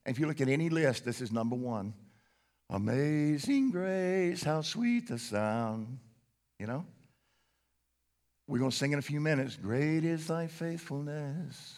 And 0.08 0.16
if 0.16 0.18
you 0.18 0.26
look 0.26 0.40
at 0.40 0.48
any 0.48 0.70
list, 0.70 1.04
this 1.04 1.20
is 1.20 1.30
number 1.30 1.54
one. 1.54 1.92
Amazing 2.70 3.70
grace, 3.70 4.42
how 4.42 4.62
sweet 4.62 5.06
the 5.06 5.18
sound. 5.18 5.98
You 6.58 6.66
know? 6.66 6.86
We're 8.46 8.58
going 8.58 8.70
to 8.70 8.76
sing 8.76 8.92
in 8.92 8.98
a 8.98 9.02
few 9.02 9.20
minutes. 9.20 9.56
Great 9.56 10.06
is 10.06 10.26
thy 10.26 10.46
faithfulness. 10.46 11.74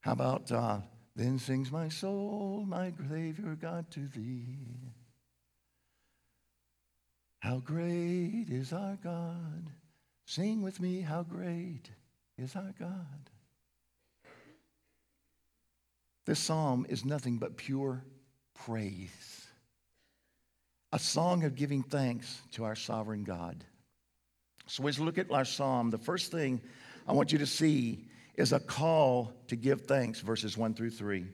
How 0.00 0.12
about, 0.12 0.50
uh, 0.50 0.78
then 1.14 1.38
sings 1.38 1.70
my 1.70 1.90
soul, 1.90 2.64
my 2.66 2.94
Savior 3.10 3.58
God, 3.60 3.90
to 3.90 4.08
thee. 4.16 4.56
How 7.40 7.58
great 7.58 8.46
is 8.48 8.72
our 8.72 8.96
God. 9.04 9.68
Sing 10.24 10.62
with 10.62 10.80
me, 10.80 11.02
how 11.02 11.24
great 11.24 11.90
is 12.38 12.56
our 12.56 12.72
God. 12.80 13.29
This 16.30 16.38
psalm 16.38 16.86
is 16.88 17.04
nothing 17.04 17.38
but 17.38 17.56
pure 17.56 18.04
praise, 18.54 19.48
a 20.92 20.98
song 21.00 21.42
of 21.42 21.56
giving 21.56 21.82
thanks 21.82 22.40
to 22.52 22.62
our 22.62 22.76
sovereign 22.76 23.24
God. 23.24 23.64
So, 24.68 24.86
as 24.86 25.00
we 25.00 25.06
look 25.06 25.18
at 25.18 25.32
our 25.32 25.44
psalm, 25.44 25.90
the 25.90 25.98
first 25.98 26.30
thing 26.30 26.60
I 27.08 27.14
want 27.14 27.32
you 27.32 27.38
to 27.38 27.46
see 27.46 28.06
is 28.36 28.52
a 28.52 28.60
call 28.60 29.32
to 29.48 29.56
give 29.56 29.86
thanks, 29.86 30.20
verses 30.20 30.56
1 30.56 30.74
through 30.74 30.90
3. 30.90 31.26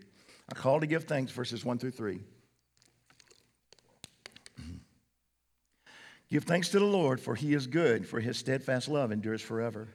A 0.49 0.55
call 0.55 0.81
to 0.81 0.87
give 0.87 1.05
thanks, 1.05 1.31
verses 1.31 1.63
1 1.63 1.77
through 1.77 1.91
3. 1.91 2.19
Give 6.31 6.43
thanks 6.43 6.71
to 6.71 6.79
the 6.79 6.87
Lord, 6.87 7.21
for 7.21 7.35
he 7.35 7.53
is 7.53 7.67
good, 7.67 8.09
for 8.09 8.19
his 8.19 8.39
steadfast 8.39 8.89
love 8.89 9.13
endures 9.13 9.43
forever. 9.43 9.89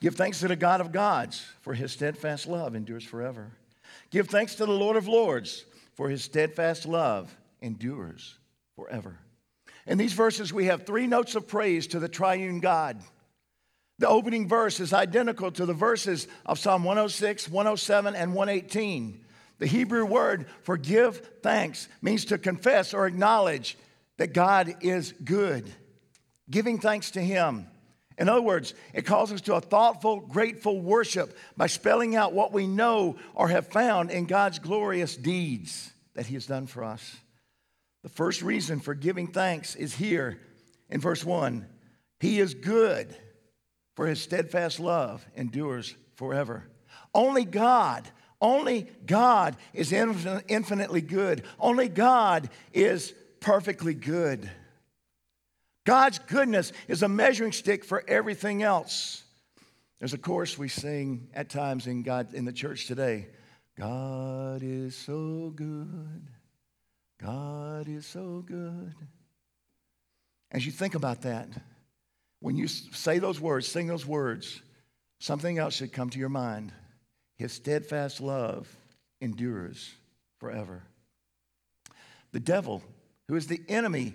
Give 0.00 0.16
thanks 0.16 0.40
to 0.40 0.48
the 0.48 0.56
God 0.56 0.80
of 0.80 0.90
gods, 0.90 1.46
for 1.60 1.72
his 1.72 1.92
steadfast 1.92 2.48
love 2.48 2.74
endures 2.74 3.04
forever. 3.04 3.52
Give 4.14 4.28
thanks 4.28 4.54
to 4.54 4.64
the 4.64 4.70
Lord 4.70 4.96
of 4.96 5.08
lords, 5.08 5.64
for 5.94 6.08
his 6.08 6.22
steadfast 6.22 6.86
love 6.86 7.36
endures 7.60 8.38
forever. 8.76 9.18
In 9.88 9.98
these 9.98 10.12
verses, 10.12 10.52
we 10.52 10.66
have 10.66 10.86
three 10.86 11.08
notes 11.08 11.34
of 11.34 11.48
praise 11.48 11.88
to 11.88 11.98
the 11.98 12.08
triune 12.08 12.60
God. 12.60 13.00
The 13.98 14.06
opening 14.06 14.46
verse 14.46 14.78
is 14.78 14.92
identical 14.92 15.50
to 15.50 15.66
the 15.66 15.74
verses 15.74 16.28
of 16.46 16.60
Psalm 16.60 16.84
106, 16.84 17.48
107, 17.48 18.14
and 18.14 18.34
118. 18.34 19.24
The 19.58 19.66
Hebrew 19.66 20.04
word 20.04 20.46
for 20.62 20.76
give 20.76 21.32
thanks 21.42 21.88
means 22.00 22.24
to 22.26 22.38
confess 22.38 22.94
or 22.94 23.08
acknowledge 23.08 23.76
that 24.18 24.32
God 24.32 24.76
is 24.80 25.12
good, 25.24 25.68
giving 26.48 26.78
thanks 26.78 27.10
to 27.10 27.20
Him. 27.20 27.66
In 28.16 28.28
other 28.28 28.42
words, 28.42 28.74
it 28.92 29.06
calls 29.06 29.32
us 29.32 29.40
to 29.42 29.54
a 29.54 29.60
thoughtful, 29.60 30.20
grateful 30.20 30.80
worship 30.80 31.36
by 31.56 31.66
spelling 31.66 32.14
out 32.14 32.32
what 32.32 32.52
we 32.52 32.66
know 32.66 33.16
or 33.34 33.48
have 33.48 33.68
found 33.68 34.10
in 34.10 34.26
God's 34.26 34.58
glorious 34.58 35.16
deeds 35.16 35.92
that 36.14 36.26
He 36.26 36.34
has 36.34 36.46
done 36.46 36.66
for 36.66 36.84
us. 36.84 37.16
The 38.02 38.08
first 38.08 38.42
reason 38.42 38.80
for 38.80 38.94
giving 38.94 39.28
thanks 39.28 39.74
is 39.74 39.94
here 39.94 40.38
in 40.90 41.00
verse 41.00 41.24
1 41.24 41.66
He 42.20 42.38
is 42.38 42.54
good, 42.54 43.16
for 43.96 44.06
His 44.06 44.22
steadfast 44.22 44.78
love 44.78 45.26
endures 45.34 45.94
forever. 46.14 46.64
Only 47.12 47.44
God, 47.44 48.08
only 48.40 48.88
God 49.06 49.56
is 49.72 49.92
infinitely 49.92 51.00
good. 51.00 51.44
Only 51.58 51.88
God 51.88 52.50
is 52.72 53.14
perfectly 53.40 53.94
good. 53.94 54.50
God's 55.84 56.18
goodness 56.18 56.72
is 56.88 57.02
a 57.02 57.08
measuring 57.08 57.52
stick 57.52 57.84
for 57.84 58.02
everything 58.08 58.62
else. 58.62 59.22
There's 59.98 60.14
a 60.14 60.18
chorus 60.18 60.58
we 60.58 60.68
sing 60.68 61.28
at 61.34 61.50
times 61.50 61.86
in 61.86 62.02
God 62.02 62.34
in 62.34 62.44
the 62.44 62.52
church 62.52 62.86
today. 62.86 63.28
God 63.78 64.62
is 64.62 64.96
so 64.96 65.52
good. 65.54 66.28
God 67.20 67.88
is 67.88 68.06
so 68.06 68.42
good. 68.46 68.94
As 70.50 70.64
you 70.64 70.72
think 70.72 70.94
about 70.94 71.22
that, 71.22 71.48
when 72.40 72.56
you 72.56 72.68
say 72.68 73.18
those 73.18 73.40
words, 73.40 73.66
sing 73.66 73.86
those 73.86 74.06
words, 74.06 74.60
something 75.18 75.58
else 75.58 75.74
should 75.74 75.92
come 75.92 76.10
to 76.10 76.18
your 76.18 76.28
mind. 76.28 76.72
His 77.36 77.52
steadfast 77.52 78.20
love 78.20 78.68
endures 79.20 79.92
forever. 80.38 80.82
The 82.32 82.40
devil 82.40 82.82
who 83.28 83.36
is 83.36 83.46
the 83.46 83.62
enemy 83.68 84.14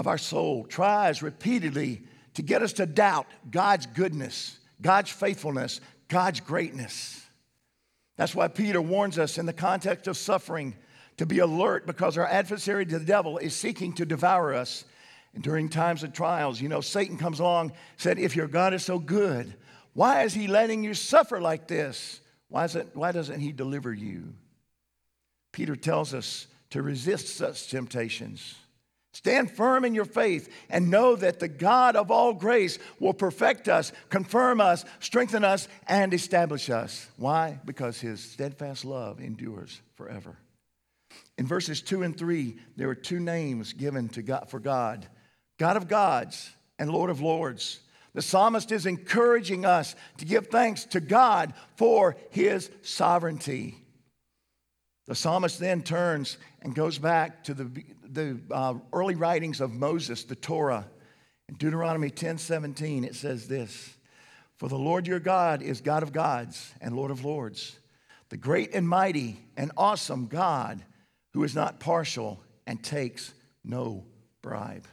of 0.00 0.06
our 0.06 0.16
soul, 0.16 0.64
tries 0.64 1.22
repeatedly 1.22 2.00
to 2.32 2.40
get 2.40 2.62
us 2.62 2.72
to 2.72 2.86
doubt 2.86 3.26
God's 3.50 3.84
goodness, 3.84 4.58
God's 4.80 5.10
faithfulness, 5.10 5.82
God's 6.08 6.40
greatness. 6.40 7.22
That's 8.16 8.34
why 8.34 8.48
Peter 8.48 8.80
warns 8.80 9.18
us 9.18 9.36
in 9.36 9.44
the 9.44 9.52
context 9.52 10.08
of 10.08 10.16
suffering 10.16 10.74
to 11.18 11.26
be 11.26 11.40
alert 11.40 11.86
because 11.86 12.16
our 12.16 12.26
adversary, 12.26 12.86
the 12.86 12.98
devil, 12.98 13.36
is 13.36 13.54
seeking 13.54 13.92
to 13.96 14.06
devour 14.06 14.54
us. 14.54 14.86
And 15.34 15.42
during 15.42 15.68
times 15.68 16.02
of 16.02 16.14
trials, 16.14 16.62
you 16.62 16.70
know, 16.70 16.80
Satan 16.80 17.18
comes 17.18 17.38
along, 17.38 17.72
said, 17.98 18.18
If 18.18 18.34
your 18.34 18.48
God 18.48 18.72
is 18.72 18.82
so 18.82 18.98
good, 18.98 19.54
why 19.92 20.22
is 20.22 20.32
he 20.32 20.46
letting 20.46 20.82
you 20.82 20.94
suffer 20.94 21.42
like 21.42 21.68
this? 21.68 22.22
Why, 22.48 22.64
is 22.64 22.74
it, 22.74 22.88
why 22.94 23.12
doesn't 23.12 23.40
he 23.40 23.52
deliver 23.52 23.92
you? 23.92 24.32
Peter 25.52 25.76
tells 25.76 26.14
us 26.14 26.46
to 26.70 26.80
resist 26.80 27.36
such 27.36 27.68
temptations. 27.68 28.54
Stand 29.12 29.50
firm 29.50 29.84
in 29.84 29.94
your 29.94 30.04
faith 30.04 30.48
and 30.68 30.90
know 30.90 31.16
that 31.16 31.40
the 31.40 31.48
God 31.48 31.96
of 31.96 32.10
all 32.10 32.32
grace 32.32 32.78
will 33.00 33.12
perfect 33.12 33.68
us, 33.68 33.92
confirm 34.08 34.60
us, 34.60 34.84
strengthen 35.00 35.44
us, 35.44 35.66
and 35.88 36.14
establish 36.14 36.70
us. 36.70 37.08
Why? 37.16 37.58
Because 37.64 38.00
his 38.00 38.20
steadfast 38.20 38.84
love 38.84 39.20
endures 39.20 39.80
forever. 39.96 40.36
In 41.38 41.46
verses 41.46 41.82
2 41.82 42.02
and 42.04 42.16
3, 42.16 42.56
there 42.76 42.88
are 42.88 42.94
two 42.94 43.18
names 43.18 43.72
given 43.72 44.08
to 44.10 44.22
God, 44.22 44.48
for 44.48 44.60
God 44.60 45.08
God 45.58 45.76
of 45.76 45.88
gods 45.88 46.50
and 46.78 46.90
Lord 46.90 47.10
of 47.10 47.20
lords. 47.20 47.80
The 48.14 48.22
psalmist 48.22 48.72
is 48.72 48.86
encouraging 48.86 49.66
us 49.66 49.94
to 50.16 50.24
give 50.24 50.46
thanks 50.46 50.84
to 50.86 51.00
God 51.00 51.52
for 51.76 52.16
his 52.30 52.70
sovereignty. 52.80 53.79
The 55.10 55.16
psalmist 55.16 55.58
then 55.58 55.82
turns 55.82 56.38
and 56.62 56.72
goes 56.72 56.96
back 56.96 57.42
to 57.42 57.52
the, 57.52 57.68
the 58.04 58.38
uh, 58.48 58.74
early 58.92 59.16
writings 59.16 59.60
of 59.60 59.72
Moses, 59.72 60.22
the 60.22 60.36
Torah. 60.36 60.86
In 61.48 61.56
Deuteronomy 61.56 62.10
10 62.10 62.38
17, 62.38 63.02
it 63.02 63.16
says 63.16 63.48
this 63.48 63.96
For 64.58 64.68
the 64.68 64.78
Lord 64.78 65.08
your 65.08 65.18
God 65.18 65.62
is 65.62 65.80
God 65.80 66.04
of 66.04 66.12
gods 66.12 66.72
and 66.80 66.94
Lord 66.94 67.10
of 67.10 67.24
lords, 67.24 67.76
the 68.28 68.36
great 68.36 68.72
and 68.72 68.88
mighty 68.88 69.40
and 69.56 69.72
awesome 69.76 70.28
God 70.28 70.80
who 71.32 71.42
is 71.42 71.56
not 71.56 71.80
partial 71.80 72.40
and 72.64 72.80
takes 72.80 73.34
no 73.64 74.04
bribe. 74.42 74.86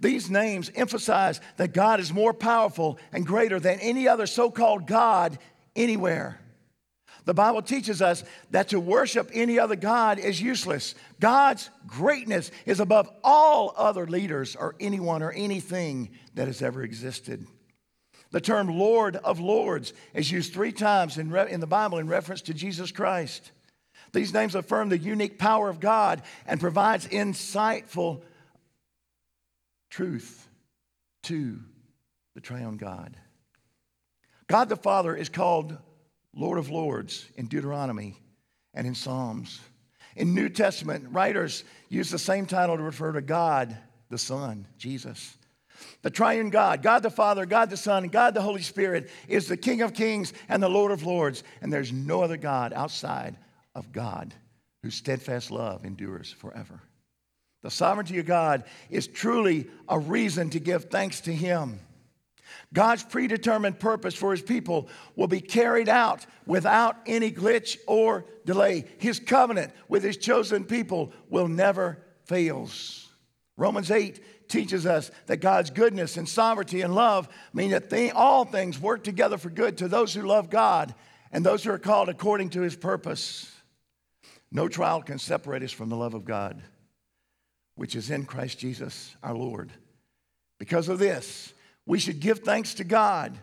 These 0.00 0.30
names 0.30 0.70
emphasize 0.74 1.42
that 1.58 1.74
God 1.74 2.00
is 2.00 2.10
more 2.10 2.32
powerful 2.32 2.98
and 3.12 3.26
greater 3.26 3.60
than 3.60 3.80
any 3.80 4.08
other 4.08 4.26
so 4.26 4.50
called 4.50 4.86
God 4.86 5.38
anywhere. 5.76 6.41
The 7.24 7.34
Bible 7.34 7.62
teaches 7.62 8.02
us 8.02 8.24
that 8.50 8.68
to 8.68 8.80
worship 8.80 9.30
any 9.32 9.58
other 9.58 9.76
God 9.76 10.18
is 10.18 10.40
useless. 10.40 10.94
God's 11.20 11.70
greatness 11.86 12.50
is 12.66 12.80
above 12.80 13.08
all 13.22 13.72
other 13.76 14.06
leaders 14.06 14.56
or 14.56 14.74
anyone 14.80 15.22
or 15.22 15.30
anything 15.30 16.10
that 16.34 16.48
has 16.48 16.62
ever 16.62 16.82
existed. 16.82 17.46
The 18.32 18.40
term 18.40 18.68
Lord 18.68 19.16
of 19.16 19.40
Lords 19.40 19.92
is 20.14 20.32
used 20.32 20.52
three 20.52 20.72
times 20.72 21.18
in, 21.18 21.30
re- 21.30 21.50
in 21.50 21.60
the 21.60 21.66
Bible 21.66 21.98
in 21.98 22.08
reference 22.08 22.42
to 22.42 22.54
Jesus 22.54 22.90
Christ. 22.90 23.52
These 24.12 24.34
names 24.34 24.54
affirm 24.54 24.88
the 24.88 24.98
unique 24.98 25.38
power 25.38 25.68
of 25.68 25.80
God 25.80 26.22
and 26.46 26.58
provides 26.58 27.06
insightful 27.08 28.22
truth 29.90 30.48
to 31.24 31.60
the 32.34 32.40
triune 32.40 32.78
God. 32.78 33.16
God 34.48 34.68
the 34.68 34.76
Father 34.76 35.14
is 35.14 35.28
called 35.28 35.76
Lord 36.34 36.58
of 36.58 36.70
Lords 36.70 37.26
in 37.36 37.46
Deuteronomy 37.46 38.16
and 38.74 38.86
in 38.86 38.94
Psalms. 38.94 39.60
In 40.16 40.34
New 40.34 40.48
Testament, 40.48 41.06
writers 41.10 41.64
use 41.88 42.10
the 42.10 42.18
same 42.18 42.46
title 42.46 42.76
to 42.76 42.82
refer 42.82 43.12
to 43.12 43.22
God, 43.22 43.76
the 44.10 44.18
Son, 44.18 44.66
Jesus. 44.78 45.36
The 46.02 46.10
triune 46.10 46.50
God, 46.50 46.82
God 46.82 47.02
the 47.02 47.10
Father, 47.10 47.46
God 47.46 47.70
the 47.70 47.76
Son, 47.76 48.04
and 48.04 48.12
God 48.12 48.34
the 48.34 48.42
Holy 48.42 48.62
Spirit, 48.62 49.10
is 49.28 49.48
the 49.48 49.56
King 49.56 49.82
of 49.82 49.94
kings 49.94 50.32
and 50.48 50.62
the 50.62 50.68
Lord 50.68 50.92
of 50.92 51.04
lords, 51.04 51.42
and 51.60 51.72
there's 51.72 51.92
no 51.92 52.22
other 52.22 52.36
God 52.36 52.72
outside 52.72 53.36
of 53.74 53.92
God 53.92 54.34
whose 54.82 54.94
steadfast 54.94 55.50
love 55.50 55.84
endures 55.84 56.30
forever. 56.30 56.80
The 57.62 57.70
sovereignty 57.70 58.18
of 58.18 58.26
God 58.26 58.64
is 58.90 59.06
truly 59.06 59.68
a 59.88 59.98
reason 59.98 60.50
to 60.50 60.60
give 60.60 60.86
thanks 60.86 61.20
to 61.22 61.32
Him. 61.32 61.80
God's 62.72 63.02
predetermined 63.02 63.78
purpose 63.78 64.14
for 64.14 64.32
His 64.32 64.42
people 64.42 64.88
will 65.16 65.26
be 65.26 65.40
carried 65.40 65.88
out 65.88 66.26
without 66.46 66.96
any 67.06 67.30
glitch 67.30 67.78
or 67.86 68.24
delay. 68.44 68.84
His 68.98 69.20
covenant 69.20 69.72
with 69.88 70.02
His 70.02 70.16
chosen 70.16 70.64
people 70.64 71.12
will 71.28 71.48
never 71.48 71.98
fail. 72.24 72.68
Romans 73.56 73.90
8 73.90 74.48
teaches 74.48 74.86
us 74.86 75.10
that 75.26 75.38
God's 75.38 75.70
goodness 75.70 76.16
and 76.16 76.28
sovereignty 76.28 76.82
and 76.82 76.94
love 76.94 77.28
mean 77.52 77.70
that 77.70 78.12
all 78.14 78.44
things 78.44 78.78
work 78.78 79.04
together 79.04 79.38
for 79.38 79.50
good 79.50 79.78
to 79.78 79.88
those 79.88 80.14
who 80.14 80.22
love 80.22 80.50
God 80.50 80.94
and 81.30 81.44
those 81.44 81.64
who 81.64 81.70
are 81.70 81.78
called 81.78 82.08
according 82.08 82.50
to 82.50 82.62
His 82.62 82.76
purpose. 82.76 83.50
No 84.50 84.68
trial 84.68 85.02
can 85.02 85.18
separate 85.18 85.62
us 85.62 85.72
from 85.72 85.88
the 85.88 85.96
love 85.96 86.14
of 86.14 86.24
God 86.24 86.62
which 87.74 87.96
is 87.96 88.10
in 88.10 88.24
Christ 88.24 88.58
Jesus 88.58 89.16
our 89.22 89.34
Lord. 89.34 89.72
Because 90.58 90.88
of 90.88 90.98
this, 90.98 91.52
we 91.86 91.98
should 91.98 92.20
give 92.20 92.40
thanks 92.40 92.74
to 92.74 92.84
God 92.84 93.38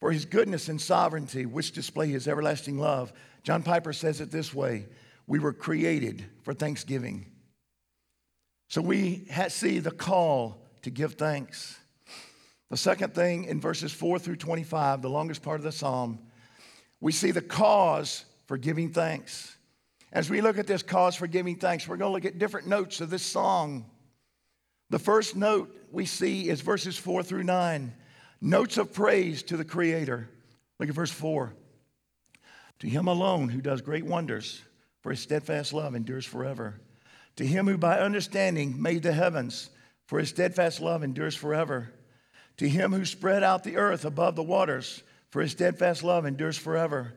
for 0.00 0.10
his 0.12 0.24
goodness 0.24 0.68
and 0.68 0.80
sovereignty, 0.80 1.46
which 1.46 1.72
display 1.72 2.08
his 2.08 2.26
everlasting 2.26 2.78
love. 2.78 3.12
John 3.42 3.62
Piper 3.62 3.92
says 3.92 4.20
it 4.20 4.30
this 4.30 4.52
way 4.54 4.86
We 5.26 5.38
were 5.38 5.52
created 5.52 6.24
for 6.42 6.54
thanksgiving. 6.54 7.26
So 8.68 8.80
we 8.80 9.26
see 9.48 9.78
the 9.80 9.90
call 9.90 10.62
to 10.82 10.90
give 10.90 11.14
thanks. 11.14 11.76
The 12.70 12.76
second 12.76 13.14
thing 13.14 13.44
in 13.44 13.60
verses 13.60 13.92
4 13.92 14.20
through 14.20 14.36
25, 14.36 15.02
the 15.02 15.10
longest 15.10 15.42
part 15.42 15.58
of 15.58 15.64
the 15.64 15.72
psalm, 15.72 16.20
we 17.00 17.10
see 17.10 17.32
the 17.32 17.42
cause 17.42 18.24
for 18.46 18.56
giving 18.56 18.90
thanks. 18.90 19.56
As 20.12 20.30
we 20.30 20.40
look 20.40 20.56
at 20.56 20.66
this 20.68 20.82
cause 20.82 21.16
for 21.16 21.26
giving 21.26 21.56
thanks, 21.56 21.88
we're 21.88 21.96
going 21.96 22.10
to 22.10 22.12
look 22.12 22.24
at 22.24 22.38
different 22.38 22.68
notes 22.68 23.00
of 23.00 23.10
this 23.10 23.22
song. 23.22 23.86
The 24.90 24.98
first 24.98 25.36
note 25.36 25.74
we 25.90 26.04
see 26.04 26.48
is 26.48 26.60
verses 26.60 26.96
four 26.96 27.22
through 27.22 27.44
nine 27.44 27.94
notes 28.40 28.76
of 28.76 28.92
praise 28.92 29.42
to 29.44 29.56
the 29.56 29.64
Creator. 29.64 30.28
Look 30.78 30.88
at 30.88 30.94
verse 30.94 31.10
four. 31.10 31.54
To 32.80 32.88
him 32.88 33.06
alone 33.06 33.48
who 33.48 33.60
does 33.60 33.82
great 33.82 34.04
wonders, 34.04 34.62
for 35.02 35.10
his 35.10 35.20
steadfast 35.20 35.72
love 35.72 35.94
endures 35.94 36.26
forever. 36.26 36.80
To 37.36 37.46
him 37.46 37.66
who 37.66 37.78
by 37.78 38.00
understanding 38.00 38.80
made 38.80 39.02
the 39.02 39.12
heavens, 39.12 39.70
for 40.06 40.18
his 40.18 40.30
steadfast 40.30 40.80
love 40.80 41.02
endures 41.02 41.36
forever. 41.36 41.92
To 42.56 42.68
him 42.68 42.92
who 42.92 43.04
spread 43.04 43.42
out 43.42 43.62
the 43.62 43.76
earth 43.76 44.04
above 44.04 44.34
the 44.34 44.42
waters, 44.42 45.02
for 45.30 45.40
his 45.40 45.52
steadfast 45.52 46.02
love 46.02 46.26
endures 46.26 46.58
forever. 46.58 47.14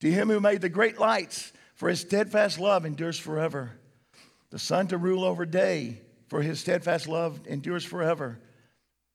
To 0.00 0.10
him 0.10 0.28
who 0.28 0.40
made 0.40 0.62
the 0.62 0.68
great 0.68 0.98
lights, 0.98 1.52
for 1.74 1.88
his 1.88 2.00
steadfast 2.00 2.58
love 2.58 2.86
endures 2.86 3.18
forever. 3.18 3.72
The 4.50 4.58
sun 4.58 4.88
to 4.88 4.96
rule 4.96 5.24
over 5.24 5.44
day, 5.44 6.00
for 6.30 6.40
his 6.40 6.60
steadfast 6.60 7.08
love 7.08 7.40
endures 7.46 7.84
forever. 7.84 8.38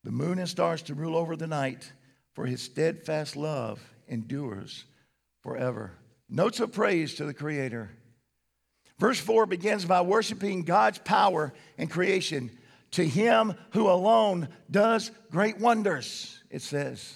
The 0.04 0.12
moon 0.12 0.38
and 0.38 0.48
stars 0.48 0.82
to 0.82 0.94
rule 0.94 1.16
over 1.16 1.34
the 1.34 1.46
night, 1.46 1.90
for 2.34 2.46
his 2.46 2.62
steadfast 2.62 3.34
love 3.34 3.82
endures 4.06 4.84
forever. 5.42 5.92
Notes 6.28 6.60
of 6.60 6.72
praise 6.72 7.14
to 7.14 7.24
the 7.24 7.34
Creator. 7.34 7.90
Verse 8.98 9.18
4 9.18 9.46
begins 9.46 9.84
by 9.86 10.02
worshiping 10.02 10.62
God's 10.62 10.98
power 10.98 11.52
in 11.78 11.88
creation. 11.88 12.50
To 12.92 13.04
him 13.04 13.54
who 13.70 13.88
alone 13.88 14.48
does 14.70 15.10
great 15.30 15.58
wonders, 15.58 16.38
it 16.50 16.62
says. 16.62 17.14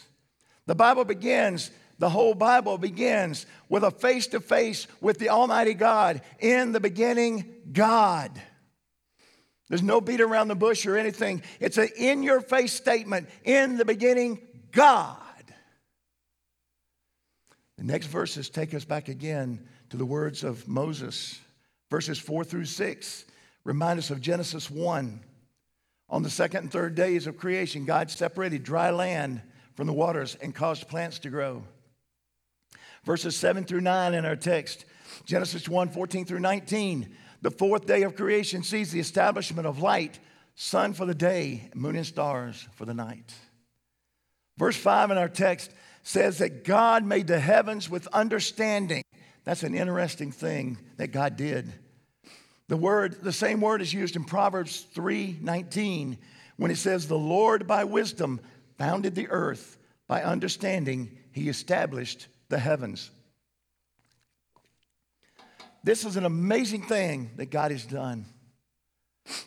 The 0.66 0.74
Bible 0.74 1.04
begins 1.04 1.70
the 2.00 2.08
whole 2.08 2.32
Bible 2.32 2.78
begins 2.78 3.44
with 3.68 3.84
a 3.84 3.90
face 3.90 4.26
to 4.28 4.40
face 4.40 4.86
with 5.02 5.18
the 5.18 5.28
Almighty 5.28 5.74
God. 5.74 6.22
In 6.38 6.72
the 6.72 6.80
beginning, 6.80 7.52
God. 7.72 8.40
There's 9.70 9.82
no 9.82 10.02
beat 10.02 10.20
around 10.20 10.48
the 10.48 10.54
bush 10.54 10.84
or 10.84 10.98
anything. 10.98 11.42
It's 11.60 11.78
an 11.78 11.88
in 11.96 12.22
your 12.22 12.42
face 12.42 12.74
statement. 12.74 13.30
In 13.44 13.78
the 13.78 13.86
beginning, 13.86 14.46
God. 14.72 15.16
The 17.78 17.84
next 17.84 18.08
verses 18.08 18.50
take 18.50 18.74
us 18.74 18.84
back 18.84 19.08
again 19.08 19.66
to 19.88 19.96
the 19.96 20.04
words 20.04 20.44
of 20.44 20.68
Moses. 20.68 21.40
Verses 21.88 22.18
4 22.18 22.44
through 22.44 22.66
6 22.66 23.24
remind 23.64 23.98
us 23.98 24.10
of 24.10 24.20
Genesis 24.20 24.70
1. 24.70 25.20
On 26.10 26.22
the 26.22 26.30
second 26.30 26.64
and 26.64 26.72
third 26.72 26.94
days 26.94 27.26
of 27.26 27.38
creation, 27.38 27.86
God 27.86 28.10
separated 28.10 28.64
dry 28.64 28.90
land 28.90 29.40
from 29.76 29.86
the 29.86 29.92
waters 29.94 30.36
and 30.42 30.54
caused 30.54 30.88
plants 30.88 31.20
to 31.20 31.30
grow 31.30 31.62
verses 33.04 33.36
7 33.36 33.64
through 33.64 33.80
9 33.80 34.14
in 34.14 34.24
our 34.24 34.36
text. 34.36 34.84
Genesis 35.24 35.68
1 35.68 35.88
14 35.90 36.24
through 36.24 36.40
19. 36.40 37.14
The 37.42 37.50
fourth 37.50 37.86
day 37.86 38.02
of 38.02 38.16
creation 38.16 38.62
sees 38.62 38.92
the 38.92 39.00
establishment 39.00 39.66
of 39.66 39.80
light, 39.80 40.18
sun 40.54 40.92
for 40.92 41.06
the 41.06 41.14
day, 41.14 41.70
moon 41.74 41.96
and 41.96 42.06
stars 42.06 42.68
for 42.74 42.84
the 42.84 42.94
night. 42.94 43.32
Verse 44.58 44.76
5 44.76 45.10
in 45.10 45.18
our 45.18 45.28
text 45.28 45.72
says 46.02 46.38
that 46.38 46.64
God 46.64 47.04
made 47.04 47.26
the 47.26 47.40
heavens 47.40 47.88
with 47.88 48.06
understanding. 48.08 49.02
That's 49.44 49.62
an 49.62 49.74
interesting 49.74 50.32
thing 50.32 50.78
that 50.98 51.12
God 51.12 51.36
did. 51.36 51.72
The 52.68 52.76
word, 52.76 53.22
the 53.22 53.32
same 53.32 53.60
word 53.60 53.82
is 53.82 53.92
used 53.92 54.16
in 54.16 54.24
Proverbs 54.24 54.86
3:19 54.94 56.18
when 56.56 56.70
it 56.70 56.76
says, 56.76 57.08
The 57.08 57.18
Lord 57.18 57.66
by 57.66 57.84
wisdom 57.84 58.40
founded 58.76 59.14
the 59.14 59.28
earth, 59.28 59.78
by 60.06 60.22
understanding 60.22 61.16
he 61.32 61.48
established 61.48 62.28
the 62.48 62.58
heavens. 62.58 63.10
This 65.82 66.04
is 66.04 66.16
an 66.16 66.24
amazing 66.24 66.82
thing 66.82 67.30
that 67.36 67.50
God 67.50 67.70
has 67.70 67.84
done. 67.84 68.26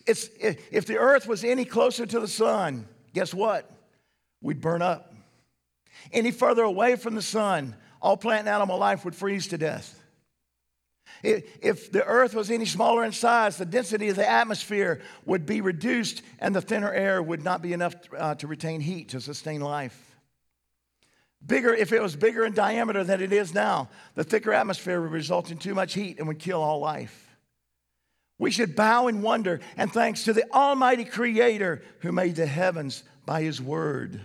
It's, 0.05 0.29
if 0.39 0.85
the 0.85 0.97
earth 0.97 1.27
was 1.27 1.43
any 1.43 1.65
closer 1.65 2.05
to 2.05 2.19
the 2.19 2.27
sun, 2.27 2.87
guess 3.13 3.33
what? 3.33 3.69
We'd 4.41 4.61
burn 4.61 4.81
up. 4.81 5.13
Any 6.11 6.31
further 6.31 6.63
away 6.63 6.95
from 6.95 7.15
the 7.15 7.21
sun, 7.21 7.75
all 8.01 8.17
plant 8.17 8.41
and 8.41 8.49
animal 8.49 8.77
life 8.77 9.05
would 9.05 9.15
freeze 9.15 9.47
to 9.47 9.57
death. 9.57 9.99
If 11.21 11.91
the 11.91 12.03
earth 12.03 12.33
was 12.33 12.51
any 12.51 12.65
smaller 12.65 13.03
in 13.03 13.13
size, 13.13 13.57
the 13.57 13.65
density 13.65 14.09
of 14.09 14.17
the 14.17 14.29
atmosphere 14.29 15.01
would 15.25 15.45
be 15.45 15.61
reduced 15.61 16.21
and 16.39 16.53
the 16.53 16.61
thinner 16.61 16.91
air 16.91 17.23
would 17.23 17.43
not 17.43 17.61
be 17.61 17.71
enough 17.71 17.95
uh, 18.17 18.35
to 18.35 18.47
retain 18.47 18.81
heat 18.81 19.09
to 19.09 19.21
sustain 19.21 19.61
life. 19.61 20.12
Bigger, 21.45 21.73
if 21.73 21.91
it 21.91 22.01
was 22.01 22.15
bigger 22.15 22.45
in 22.45 22.53
diameter 22.53 23.03
than 23.03 23.21
it 23.21 23.33
is 23.33 23.53
now, 23.53 23.89
the 24.15 24.23
thicker 24.23 24.53
atmosphere 24.53 25.01
would 25.01 25.11
result 25.11 25.51
in 25.51 25.57
too 25.57 25.75
much 25.75 25.93
heat 25.93 26.17
and 26.17 26.27
would 26.27 26.39
kill 26.39 26.61
all 26.61 26.79
life. 26.79 27.35
We 28.39 28.49
should 28.51 28.75
bow 28.75 29.07
in 29.07 29.21
wonder 29.21 29.59
and 29.77 29.91
thanks 29.91 30.23
to 30.23 30.33
the 30.33 30.49
Almighty 30.53 31.05
Creator 31.05 31.83
who 31.99 32.11
made 32.11 32.35
the 32.35 32.45
heavens 32.45 33.03
by 33.25 33.41
His 33.41 33.61
Word. 33.61 34.21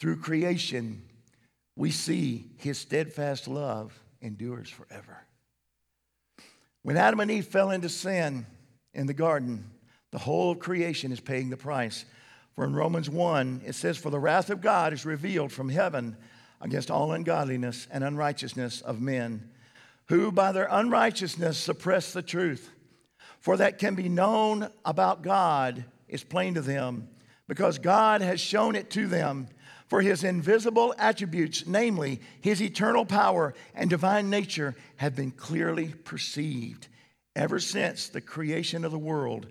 Through 0.00 0.20
creation, 0.20 1.02
we 1.76 1.90
see 1.90 2.50
His 2.58 2.78
steadfast 2.78 3.48
love 3.48 3.98
endures 4.20 4.68
forever. 4.68 5.18
When 6.82 6.96
Adam 6.96 7.20
and 7.20 7.30
Eve 7.30 7.46
fell 7.46 7.70
into 7.70 7.88
sin 7.88 8.46
in 8.92 9.06
the 9.06 9.14
garden, 9.14 9.70
the 10.12 10.18
whole 10.18 10.52
of 10.52 10.58
creation 10.58 11.10
is 11.10 11.20
paying 11.20 11.50
the 11.50 11.56
price 11.56 12.04
for 12.56 12.64
in 12.64 12.74
Romans 12.74 13.10
1, 13.10 13.62
it 13.66 13.74
says, 13.74 13.98
For 13.98 14.08
the 14.08 14.18
wrath 14.18 14.48
of 14.48 14.62
God 14.62 14.94
is 14.94 15.04
revealed 15.04 15.52
from 15.52 15.68
heaven 15.68 16.16
against 16.58 16.90
all 16.90 17.12
ungodliness 17.12 17.86
and 17.90 18.02
unrighteousness 18.02 18.80
of 18.80 18.98
men, 18.98 19.50
who 20.06 20.32
by 20.32 20.52
their 20.52 20.66
unrighteousness 20.70 21.58
suppress 21.58 22.14
the 22.14 22.22
truth. 22.22 22.70
For 23.40 23.58
that 23.58 23.78
can 23.78 23.94
be 23.94 24.08
known 24.08 24.70
about 24.86 25.22
God 25.22 25.84
is 26.08 26.24
plain 26.24 26.54
to 26.54 26.62
them, 26.62 27.08
because 27.46 27.78
God 27.78 28.22
has 28.22 28.40
shown 28.40 28.74
it 28.74 28.88
to 28.92 29.06
them. 29.06 29.48
For 29.88 30.00
his 30.00 30.24
invisible 30.24 30.94
attributes, 30.98 31.64
namely 31.66 32.20
his 32.40 32.62
eternal 32.62 33.04
power 33.04 33.54
and 33.74 33.90
divine 33.90 34.30
nature, 34.30 34.74
have 34.96 35.14
been 35.14 35.30
clearly 35.30 35.88
perceived 35.88 36.88
ever 37.36 37.60
since 37.60 38.08
the 38.08 38.22
creation 38.22 38.84
of 38.84 38.90
the 38.90 38.98
world 38.98 39.46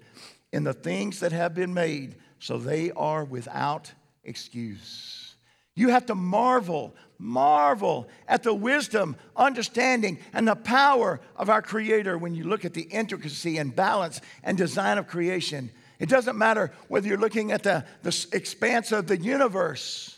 in 0.51 0.63
the 0.63 0.73
things 0.73 1.19
that 1.19 1.31
have 1.31 1.53
been 1.53 1.73
made 1.73 2.15
so 2.45 2.59
they 2.59 2.91
are 2.91 3.25
without 3.25 3.91
excuse. 4.23 5.33
You 5.75 5.89
have 5.89 6.05
to 6.05 6.13
marvel, 6.13 6.93
marvel 7.17 8.07
at 8.27 8.43
the 8.43 8.53
wisdom, 8.53 9.15
understanding, 9.35 10.19
and 10.31 10.47
the 10.47 10.55
power 10.55 11.21
of 11.35 11.49
our 11.49 11.63
Creator 11.63 12.19
when 12.19 12.35
you 12.35 12.43
look 12.43 12.63
at 12.63 12.75
the 12.75 12.83
intricacy 12.83 13.57
and 13.57 13.75
balance 13.75 14.21
and 14.43 14.59
design 14.59 14.99
of 14.99 15.07
creation. 15.07 15.71
It 15.97 16.07
doesn't 16.07 16.37
matter 16.37 16.71
whether 16.87 17.07
you're 17.07 17.17
looking 17.17 17.51
at 17.51 17.63
the, 17.63 17.83
the 18.03 18.27
expanse 18.31 18.91
of 18.91 19.07
the 19.07 19.17
universe 19.17 20.15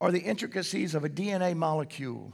or 0.00 0.10
the 0.10 0.18
intricacies 0.18 0.96
of 0.96 1.04
a 1.04 1.08
DNA 1.08 1.54
molecule. 1.54 2.32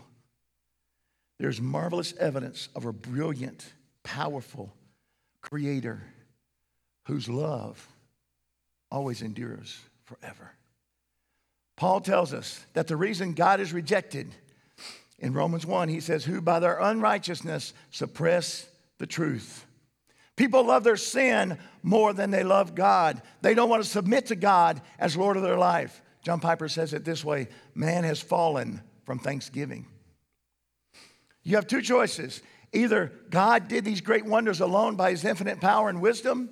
There's 1.39 1.61
marvelous 1.61 2.15
evidence 2.17 2.71
of 2.75 2.87
a 2.87 2.95
brilliant, 2.95 3.75
powerful 4.05 4.73
Creator 5.43 6.03
whose 7.05 7.29
love 7.29 7.87
always 8.91 9.23
endures 9.23 9.79
forever. 10.05 10.53
Paul 11.77 12.01
tells 12.01 12.35
us 12.35 12.65
that 12.75 12.89
the 12.89 12.97
reason 12.97 13.33
God 13.33 13.61
is 13.61 13.73
rejected 13.73 14.35
In 15.21 15.35
Romans 15.35 15.67
1, 15.67 15.89
he 15.89 16.01
says, 16.01 16.25
Who 16.25 16.41
by 16.41 16.61
their 16.61 16.79
unrighteousness 16.79 17.75
suppress 17.91 18.67
the 18.99 19.07
truth. 19.07 19.67
People 20.35 20.65
love 20.65 20.83
their 20.83 20.97
sin 20.97 21.59
more 21.83 22.15
than 22.15 22.31
they 22.31 22.43
love 22.43 22.75
God. 22.75 23.21
They 23.43 23.53
don't 23.53 23.69
want 23.69 23.85
to 23.85 23.89
submit 23.89 24.27
to 24.27 24.37
God 24.37 24.81
as 24.99 25.17
Lord 25.17 25.37
of 25.37 25.43
their 25.43 25.59
life. 25.59 26.01
John 26.25 26.41
Piper 26.41 26.69
says 26.69 26.95
it 26.95 27.05
this 27.05 27.23
way 27.23 27.49
man 27.75 28.05
has 28.05 28.21
fallen 28.21 28.81
from 29.05 29.19
thanksgiving. 29.19 29.87
You 31.43 31.57
have 31.57 31.67
two 31.67 31.83
choices. 31.83 32.41
Either 32.73 33.13
God 33.29 33.69
did 33.69 33.85
these 33.85 34.01
great 34.01 34.25
wonders 34.25 34.61
alone 34.61 34.97
by 34.97 35.11
his 35.11 35.25
infinite 35.25 35.61
power 35.61 35.89
and 35.89 36.01
wisdom, 36.01 36.49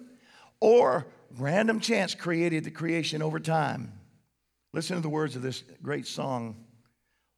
or 0.60 1.06
random 1.36 1.80
chance 1.80 2.14
created 2.14 2.64
the 2.64 2.70
creation 2.70 3.22
over 3.22 3.40
time. 3.40 3.92
Listen 4.72 4.96
to 4.96 5.02
the 5.02 5.08
words 5.08 5.36
of 5.36 5.42
this 5.42 5.62
great 5.82 6.06
song 6.06 6.64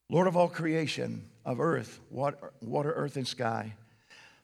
Lord 0.08 0.26
of 0.26 0.36
all 0.36 0.48
creation, 0.48 1.28
of 1.44 1.60
earth, 1.60 2.00
water, 2.10 2.52
earth, 2.62 3.16
and 3.16 3.28
sky. 3.28 3.74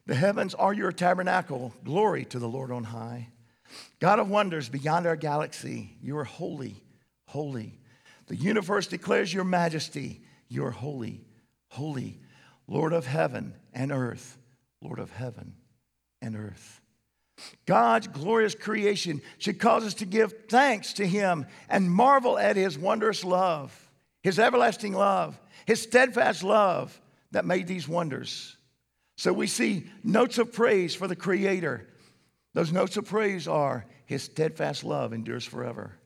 The 0.06 0.14
heavens 0.14 0.54
are 0.54 0.72
your 0.72 0.92
tabernacle. 0.92 1.74
Glory 1.84 2.24
to 2.26 2.38
the 2.38 2.48
Lord 2.48 2.70
on 2.70 2.84
high. 2.84 3.28
God 3.98 4.20
of 4.20 4.30
wonders 4.30 4.68
beyond 4.68 5.06
our 5.06 5.16
galaxy, 5.16 5.96
you 6.00 6.16
are 6.18 6.24
holy, 6.24 6.80
holy. 7.26 7.80
The 8.28 8.36
universe 8.36 8.86
declares 8.86 9.34
your 9.34 9.44
majesty. 9.44 10.22
You 10.48 10.64
are 10.66 10.70
holy, 10.70 11.24
holy, 11.70 12.20
Lord 12.68 12.92
of 12.92 13.06
heaven 13.06 13.54
and 13.74 13.90
earth, 13.90 14.38
Lord 14.80 15.00
of 15.00 15.10
heaven 15.10 15.54
and 16.22 16.36
earth. 16.36 16.80
God's 17.66 18.06
glorious 18.08 18.54
creation 18.54 19.20
should 19.38 19.58
cause 19.58 19.84
us 19.84 19.94
to 19.94 20.06
give 20.06 20.48
thanks 20.48 20.94
to 20.94 21.06
Him 21.06 21.46
and 21.68 21.90
marvel 21.90 22.38
at 22.38 22.56
His 22.56 22.78
wondrous 22.78 23.24
love, 23.24 23.90
His 24.22 24.38
everlasting 24.38 24.94
love, 24.94 25.38
His 25.66 25.82
steadfast 25.82 26.42
love 26.42 26.98
that 27.32 27.44
made 27.44 27.66
these 27.66 27.88
wonders. 27.88 28.56
So 29.16 29.32
we 29.32 29.46
see 29.46 29.86
notes 30.04 30.38
of 30.38 30.52
praise 30.52 30.94
for 30.94 31.08
the 31.08 31.16
Creator. 31.16 31.86
Those 32.54 32.72
notes 32.72 32.96
of 32.96 33.06
praise 33.06 33.48
are 33.48 33.86
His 34.06 34.22
steadfast 34.22 34.84
love 34.84 35.12
endures 35.12 35.44
forever. 35.44 35.96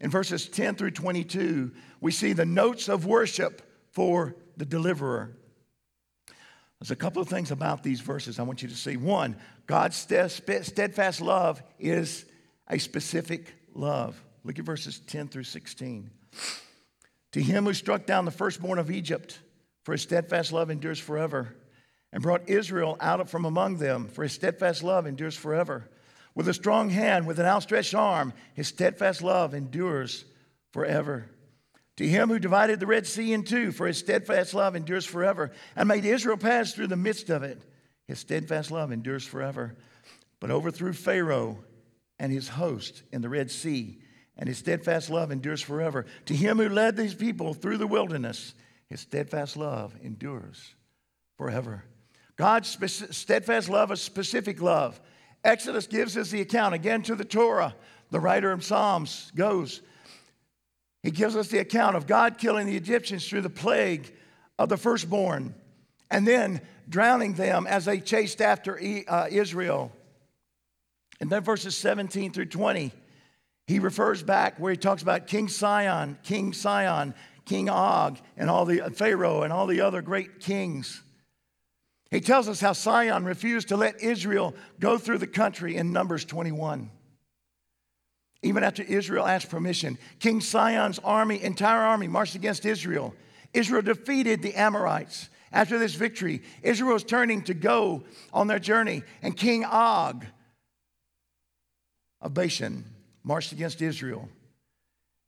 In 0.00 0.10
verses 0.10 0.48
10 0.48 0.76
through 0.76 0.92
22, 0.92 1.72
we 2.00 2.12
see 2.12 2.32
the 2.32 2.44
notes 2.44 2.88
of 2.88 3.06
worship 3.06 3.62
for 3.90 4.36
the 4.56 4.64
deliverer. 4.64 5.36
There's 6.80 6.90
a 6.90 6.96
couple 6.96 7.22
of 7.22 7.28
things 7.28 7.50
about 7.50 7.82
these 7.82 8.00
verses 8.00 8.38
I 8.38 8.42
want 8.42 8.62
you 8.62 8.68
to 8.68 8.76
see. 8.76 8.96
One, 8.96 9.36
God's 9.66 9.96
steadfast 9.96 11.20
love 11.20 11.62
is 11.78 12.26
a 12.68 12.78
specific 12.78 13.54
love. 13.74 14.22
Look 14.44 14.58
at 14.58 14.64
verses 14.64 15.00
10 15.06 15.28
through 15.28 15.44
16. 15.44 16.10
To 17.32 17.42
him 17.42 17.64
who 17.64 17.74
struck 17.74 18.06
down 18.06 18.26
the 18.26 18.30
firstborn 18.30 18.78
of 18.78 18.90
Egypt, 18.90 19.40
for 19.82 19.92
his 19.92 20.02
steadfast 20.02 20.52
love 20.52 20.70
endures 20.70 20.98
forever, 20.98 21.56
and 22.12 22.22
brought 22.22 22.48
Israel 22.48 22.96
out 23.00 23.28
from 23.28 23.44
among 23.44 23.78
them, 23.78 24.08
for 24.08 24.22
his 24.22 24.32
steadfast 24.32 24.82
love 24.82 25.06
endures 25.06 25.36
forever. 25.36 25.88
With 26.34 26.48
a 26.48 26.54
strong 26.54 26.90
hand, 26.90 27.26
with 27.26 27.38
an 27.38 27.46
outstretched 27.46 27.94
arm, 27.94 28.32
his 28.54 28.68
steadfast 28.68 29.22
love 29.22 29.54
endures 29.54 30.24
forever. 30.72 31.26
To 31.96 32.08
him 32.08 32.28
who 32.28 32.38
divided 32.38 32.80
the 32.80 32.86
Red 32.86 33.06
Sea 33.06 33.32
in 33.32 33.44
two, 33.44 33.70
for 33.70 33.86
his 33.86 33.98
steadfast 33.98 34.52
love 34.52 34.74
endures 34.74 35.04
forever, 35.06 35.52
and 35.76 35.88
made 35.88 36.04
Israel 36.04 36.36
pass 36.36 36.72
through 36.72 36.88
the 36.88 36.96
midst 36.96 37.30
of 37.30 37.42
it, 37.42 37.62
his 38.06 38.18
steadfast 38.18 38.70
love 38.70 38.90
endures 38.90 39.24
forever. 39.24 39.76
But 40.40 40.50
overthrew 40.50 40.92
Pharaoh 40.92 41.64
and 42.18 42.32
his 42.32 42.48
host 42.48 43.02
in 43.12 43.22
the 43.22 43.28
Red 43.28 43.50
Sea, 43.50 44.00
and 44.36 44.48
his 44.48 44.58
steadfast 44.58 45.08
love 45.08 45.30
endures 45.30 45.62
forever. 45.62 46.06
To 46.26 46.34
him 46.34 46.58
who 46.58 46.68
led 46.68 46.96
these 46.96 47.14
people 47.14 47.54
through 47.54 47.78
the 47.78 47.86
wilderness, 47.86 48.54
his 48.88 49.00
steadfast 49.00 49.56
love 49.56 49.94
endures 50.02 50.74
forever. 51.38 51.84
God's 52.36 52.76
steadfast 53.16 53.68
love 53.68 53.92
is 53.92 54.02
specific 54.02 54.60
love. 54.60 55.00
Exodus 55.44 55.86
gives 55.86 56.16
us 56.16 56.30
the 56.30 56.40
account 56.40 56.74
again 56.74 57.02
to 57.02 57.14
the 57.14 57.24
Torah. 57.24 57.76
The 58.10 58.20
writer 58.20 58.50
of 58.50 58.64
Psalms 58.64 59.30
goes, 59.36 59.80
he 61.04 61.10
gives 61.10 61.36
us 61.36 61.48
the 61.48 61.58
account 61.58 61.96
of 61.96 62.06
God 62.06 62.38
killing 62.38 62.66
the 62.66 62.76
Egyptians 62.76 63.28
through 63.28 63.42
the 63.42 63.50
plague 63.50 64.10
of 64.58 64.70
the 64.70 64.78
firstborn 64.78 65.54
and 66.10 66.26
then 66.26 66.62
drowning 66.88 67.34
them 67.34 67.66
as 67.66 67.84
they 67.84 68.00
chased 68.00 68.40
after 68.40 68.80
uh, 69.06 69.28
Israel. 69.30 69.92
And 71.20 71.28
then 71.28 71.42
verses 71.42 71.76
17 71.76 72.32
through 72.32 72.46
20, 72.46 72.90
he 73.66 73.78
refers 73.80 74.22
back 74.22 74.58
where 74.58 74.70
he 74.70 74.78
talks 74.78 75.02
about 75.02 75.26
King 75.26 75.48
Sihon, 75.48 76.18
King 76.22 76.54
Sihon, 76.54 77.14
King 77.44 77.68
Og, 77.68 78.18
and 78.38 78.48
all 78.48 78.64
the 78.64 78.90
Pharaoh 78.94 79.42
and 79.42 79.52
all 79.52 79.66
the 79.66 79.82
other 79.82 80.00
great 80.00 80.40
kings. 80.40 81.02
He 82.10 82.22
tells 82.22 82.48
us 82.48 82.60
how 82.60 82.72
Sihon 82.72 83.26
refused 83.26 83.68
to 83.68 83.76
let 83.76 84.02
Israel 84.02 84.54
go 84.80 84.96
through 84.96 85.18
the 85.18 85.26
country 85.26 85.76
in 85.76 85.92
Numbers 85.92 86.24
21 86.24 86.90
even 88.44 88.62
after 88.62 88.82
Israel 88.82 89.26
asked 89.26 89.48
permission. 89.48 89.98
King 90.20 90.40
Sihon's 90.40 90.98
army, 91.00 91.42
entire 91.42 91.80
army, 91.80 92.08
marched 92.08 92.34
against 92.34 92.64
Israel. 92.66 93.14
Israel 93.52 93.82
defeated 93.82 94.42
the 94.42 94.54
Amorites. 94.54 95.30
After 95.52 95.78
this 95.78 95.94
victory, 95.94 96.42
Israel 96.62 96.94
was 96.94 97.04
turning 97.04 97.42
to 97.42 97.54
go 97.54 98.04
on 98.32 98.48
their 98.48 98.58
journey, 98.58 99.02
and 99.22 99.36
King 99.36 99.64
Og 99.64 100.26
of 102.20 102.34
Bashan 102.34 102.84
marched 103.22 103.52
against 103.52 103.80
Israel. 103.80 104.28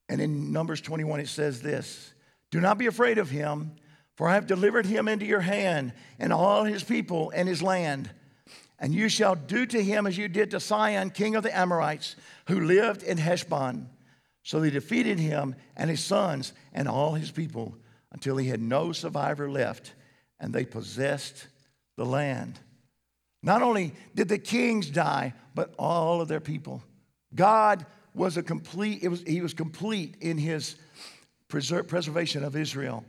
And 0.09 0.21
in 0.21 0.53
Numbers 0.53 0.81
21, 0.81 1.21
it 1.21 1.29
says 1.29 1.63
this 1.63 2.13
Do 2.51 2.61
not 2.61 2.77
be 2.77 2.87
afraid 2.87 3.19
of 3.19 3.31
him, 3.31 3.77
for 4.17 4.29
I 4.29 4.35
have 4.35 4.47
delivered 4.47 4.87
him 4.87 5.09
into 5.09 5.27
your 5.27 5.41
hand 5.41 5.93
and 6.19 6.33
all 6.33 6.65
his 6.65 6.83
people 6.83 7.31
and 7.35 7.49
his 7.49 7.63
land. 7.63 8.11
And 8.79 8.95
you 8.95 9.09
shall 9.09 9.35
do 9.35 9.65
to 9.67 9.83
him 9.83 10.07
as 10.07 10.19
you 10.19 10.29
did 10.29 10.51
to 10.51 10.61
Sihon, 10.61 11.11
king 11.11 11.35
of 11.35 11.43
the 11.43 11.57
Amorites, 11.57 12.17
who 12.49 12.61
lived 12.61 13.03
in 13.03 13.17
Heshbon. 13.19 13.89
So 14.43 14.61
they 14.61 14.71
defeated 14.71 15.19
him 15.19 15.57
and 15.77 15.91
his 15.91 16.05
sons 16.05 16.53
and 16.73 16.87
all 16.87 17.15
his 17.15 17.31
people 17.31 17.77
until 18.13 18.37
he 18.37 18.49
had 18.49 18.61
no 18.61 18.93
survivor 18.93 19.51
left, 19.51 19.93
and 20.39 20.53
they 20.53 20.65
possessed 20.65 21.49
the 21.97 22.05
land. 22.05 22.59
Not 23.43 23.63
only 23.63 23.95
did 24.15 24.29
the 24.29 24.39
kings 24.39 24.91
die, 24.91 25.35
but 25.55 25.75
all 25.79 26.21
of 26.21 26.29
their 26.29 26.41
people. 26.41 26.83
God 27.35 27.87
was 28.15 28.37
a 28.37 28.43
complete, 28.43 29.09
was, 29.09 29.23
he 29.23 29.41
was 29.41 29.55
complete 29.55 30.17
in 30.21 30.39
his 30.39 30.77
preservation 31.49 32.45
of 32.45 32.57
Israel. 32.57 33.05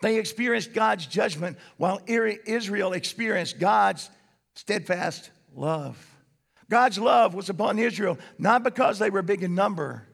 They 0.00 0.18
experienced 0.18 0.72
God's 0.74 1.06
judgment 1.06 1.58
while 1.76 2.00
Israel 2.06 2.92
experienced 2.92 3.58
God's 3.58 4.10
steadfast 4.56 5.30
love. 5.54 5.96
God's 6.68 6.98
love 6.98 7.34
was 7.34 7.48
upon 7.48 7.78
Israel 7.78 8.18
not 8.38 8.64
because 8.64 8.98
they 8.98 9.10
were 9.10 9.22
big 9.22 9.42
in 9.42 9.54
number, 9.54 10.06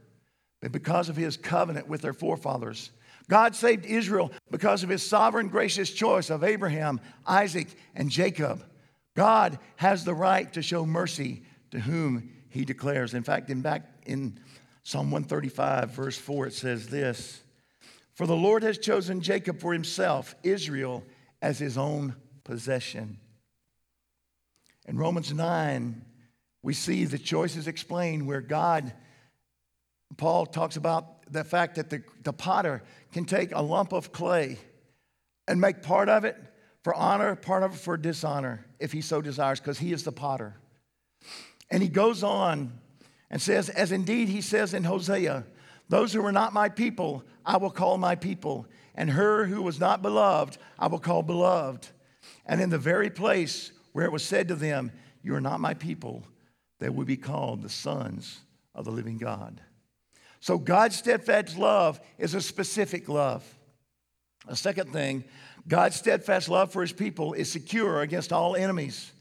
but 0.60 0.72
because 0.72 1.08
of 1.08 1.16
his 1.16 1.36
covenant 1.36 1.88
with 1.88 2.02
their 2.02 2.12
forefathers. 2.12 2.90
God 3.28 3.54
saved 3.54 3.86
Israel 3.86 4.30
because 4.50 4.82
of 4.82 4.90
his 4.90 5.02
sovereign, 5.02 5.48
gracious 5.48 5.90
choice 5.90 6.28
of 6.28 6.44
Abraham, 6.44 7.00
Isaac, 7.26 7.68
and 7.94 8.10
Jacob. 8.10 8.64
God 9.16 9.58
has 9.76 10.04
the 10.04 10.14
right 10.14 10.52
to 10.52 10.62
show 10.62 10.84
mercy 10.84 11.42
to 11.70 11.80
whom 11.80 12.30
he 12.48 12.64
declares. 12.64 13.14
In 13.14 13.22
fact, 13.22 13.48
in 13.48 13.62
back 13.62 13.88
in 14.04 14.38
Psalm 14.82 15.10
135, 15.10 15.90
verse 15.90 16.18
4, 16.18 16.48
it 16.48 16.52
says 16.52 16.88
this 16.88 17.40
For 18.14 18.26
the 18.26 18.36
Lord 18.36 18.62
has 18.62 18.78
chosen 18.78 19.20
Jacob 19.20 19.60
for 19.60 19.72
himself, 19.72 20.34
Israel 20.42 21.04
as 21.40 21.58
his 21.58 21.78
own 21.78 22.14
possession. 22.44 23.18
In 24.86 24.96
Romans 24.96 25.32
9, 25.32 26.04
we 26.62 26.74
see 26.74 27.04
the 27.04 27.18
choices 27.18 27.66
explained 27.66 28.26
where 28.26 28.40
God, 28.40 28.92
Paul 30.16 30.46
talks 30.46 30.76
about 30.76 31.30
the 31.32 31.44
fact 31.44 31.76
that 31.76 31.90
the, 31.90 32.02
the 32.22 32.32
potter 32.32 32.82
can 33.12 33.24
take 33.24 33.52
a 33.52 33.62
lump 33.62 33.92
of 33.92 34.12
clay 34.12 34.58
and 35.48 35.60
make 35.60 35.82
part 35.82 36.08
of 36.08 36.24
it 36.24 36.36
for 36.82 36.94
honor, 36.94 37.36
part 37.36 37.62
of 37.62 37.74
it 37.74 37.78
for 37.78 37.96
dishonor, 37.96 38.66
if 38.80 38.92
he 38.92 39.00
so 39.00 39.20
desires, 39.20 39.60
because 39.60 39.78
he 39.78 39.92
is 39.92 40.02
the 40.02 40.12
potter. 40.12 40.56
And 41.70 41.82
he 41.82 41.88
goes 41.88 42.22
on 42.22 42.72
and 43.30 43.40
says, 43.40 43.68
as 43.68 43.92
indeed 43.92 44.28
he 44.28 44.40
says 44.40 44.74
in 44.74 44.84
Hosea, 44.84 45.44
those 45.88 46.12
who 46.12 46.22
were 46.22 46.32
not 46.32 46.52
my 46.52 46.68
people, 46.68 47.24
I 47.44 47.56
will 47.56 47.70
call 47.70 47.98
my 47.98 48.14
people, 48.14 48.66
and 48.94 49.10
her 49.10 49.46
who 49.46 49.62
was 49.62 49.80
not 49.80 50.02
beloved, 50.02 50.58
I 50.78 50.88
will 50.88 50.98
call 50.98 51.22
beloved. 51.22 51.88
And 52.46 52.60
in 52.60 52.70
the 52.70 52.78
very 52.78 53.10
place 53.10 53.72
where 53.92 54.04
it 54.04 54.12
was 54.12 54.24
said 54.24 54.48
to 54.48 54.54
them, 54.54 54.90
You 55.22 55.34
are 55.34 55.40
not 55.40 55.60
my 55.60 55.74
people, 55.74 56.24
they 56.78 56.88
will 56.88 57.04
be 57.04 57.16
called 57.16 57.62
the 57.62 57.68
sons 57.68 58.40
of 58.74 58.84
the 58.84 58.90
living 58.90 59.18
God. 59.18 59.60
So 60.40 60.58
God's 60.58 60.96
steadfast 60.96 61.56
love 61.56 62.00
is 62.18 62.34
a 62.34 62.40
specific 62.40 63.08
love. 63.08 63.44
A 64.48 64.56
second 64.56 64.92
thing, 64.92 65.22
God's 65.68 65.96
steadfast 65.96 66.48
love 66.48 66.72
for 66.72 66.82
his 66.82 66.92
people 66.92 67.32
is 67.32 67.50
secure 67.50 68.00
against 68.00 68.32
all 68.32 68.56
enemies. 68.56 69.12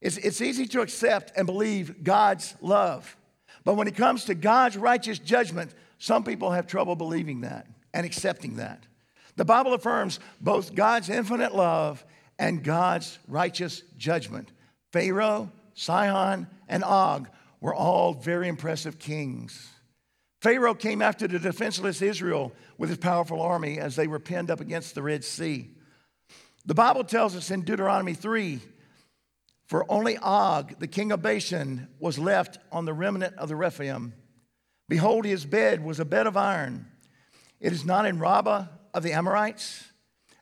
It's, 0.00 0.16
it's 0.16 0.40
easy 0.40 0.66
to 0.68 0.80
accept 0.80 1.32
and 1.36 1.46
believe 1.46 2.02
God's 2.02 2.54
love. 2.62 3.16
But 3.64 3.74
when 3.74 3.86
it 3.86 3.96
comes 3.96 4.24
to 4.24 4.34
God's 4.34 4.78
righteous 4.78 5.18
judgment, 5.18 5.74
some 5.98 6.24
people 6.24 6.50
have 6.50 6.66
trouble 6.66 6.96
believing 6.96 7.42
that 7.42 7.66
and 7.92 8.06
accepting 8.06 8.56
that. 8.56 8.82
The 9.36 9.44
Bible 9.44 9.74
affirms 9.74 10.20
both 10.40 10.74
God's 10.74 11.10
infinite 11.10 11.54
love 11.54 12.04
and 12.40 12.64
God's 12.64 13.18
righteous 13.28 13.82
judgment. 13.98 14.50
Pharaoh, 14.92 15.52
Sihon, 15.74 16.48
and 16.68 16.82
Og 16.82 17.28
were 17.60 17.74
all 17.74 18.14
very 18.14 18.48
impressive 18.48 18.98
kings. 18.98 19.68
Pharaoh 20.40 20.74
came 20.74 21.02
after 21.02 21.28
the 21.28 21.38
defenseless 21.38 22.00
Israel 22.00 22.52
with 22.78 22.88
his 22.88 22.98
powerful 22.98 23.42
army 23.42 23.78
as 23.78 23.94
they 23.94 24.06
were 24.06 24.18
pinned 24.18 24.50
up 24.50 24.60
against 24.60 24.94
the 24.94 25.02
Red 25.02 25.22
Sea. 25.22 25.68
The 26.64 26.74
Bible 26.74 27.04
tells 27.04 27.36
us 27.36 27.50
in 27.50 27.60
Deuteronomy 27.60 28.14
3 28.14 28.58
for 29.66 29.84
only 29.90 30.16
Og, 30.16 30.80
the 30.80 30.88
king 30.88 31.12
of 31.12 31.22
Bashan, 31.22 31.88
was 32.00 32.18
left 32.18 32.58
on 32.72 32.86
the 32.86 32.94
remnant 32.94 33.36
of 33.36 33.48
the 33.48 33.54
Rephaim. 33.54 34.14
Behold, 34.88 35.26
his 35.26 35.44
bed 35.44 35.84
was 35.84 36.00
a 36.00 36.04
bed 36.06 36.26
of 36.26 36.38
iron. 36.38 36.86
It 37.60 37.72
is 37.72 37.84
not 37.84 38.06
in 38.06 38.18
Rabbah 38.18 38.64
of 38.94 39.02
the 39.02 39.12
Amorites. 39.12 39.84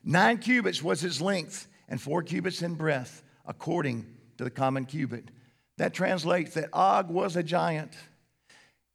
Nine 0.03 0.37
cubits 0.37 0.81
was 0.81 1.01
his 1.01 1.21
length, 1.21 1.67
and 1.89 1.99
four 1.99 2.23
cubits 2.23 2.61
in 2.61 2.75
breadth, 2.75 3.23
according 3.45 4.05
to 4.37 4.43
the 4.43 4.49
common 4.49 4.85
cubit. 4.85 5.29
That 5.77 5.93
translates 5.93 6.53
that 6.53 6.69
Og 6.71 7.09
was 7.09 7.35
a 7.35 7.43
giant. 7.43 7.93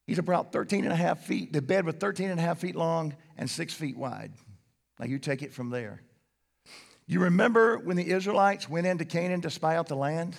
He's 0.07 0.18
about 0.18 0.52
13 0.52 0.85
and 0.85 0.92
a 0.92 0.96
half 0.96 1.24
feet. 1.24 1.52
The 1.52 1.62
bed 1.62 1.85
was 1.85 1.96
13 1.96 2.30
and 2.30 2.38
a 2.38 2.42
half 2.42 2.61
feet 2.61 2.76
long 2.76 3.14
and 3.37 3.50
six 3.50 3.74
feet 3.74 3.96
wide. 3.96 4.33
Now 4.98 5.07
you 5.07 5.18
take 5.18 5.42
it 5.42 5.52
from 5.52 5.70
there. 5.70 6.02
You 7.07 7.20
remember 7.20 7.78
when 7.78 7.96
the 7.96 8.11
Israelites 8.11 8.68
went 8.68 8.87
into 8.87 9.04
Canaan 9.04 9.42
to 9.42 9.50
spy 9.50 9.76
out 9.76 9.88
the 9.88 9.96
land? 9.96 10.37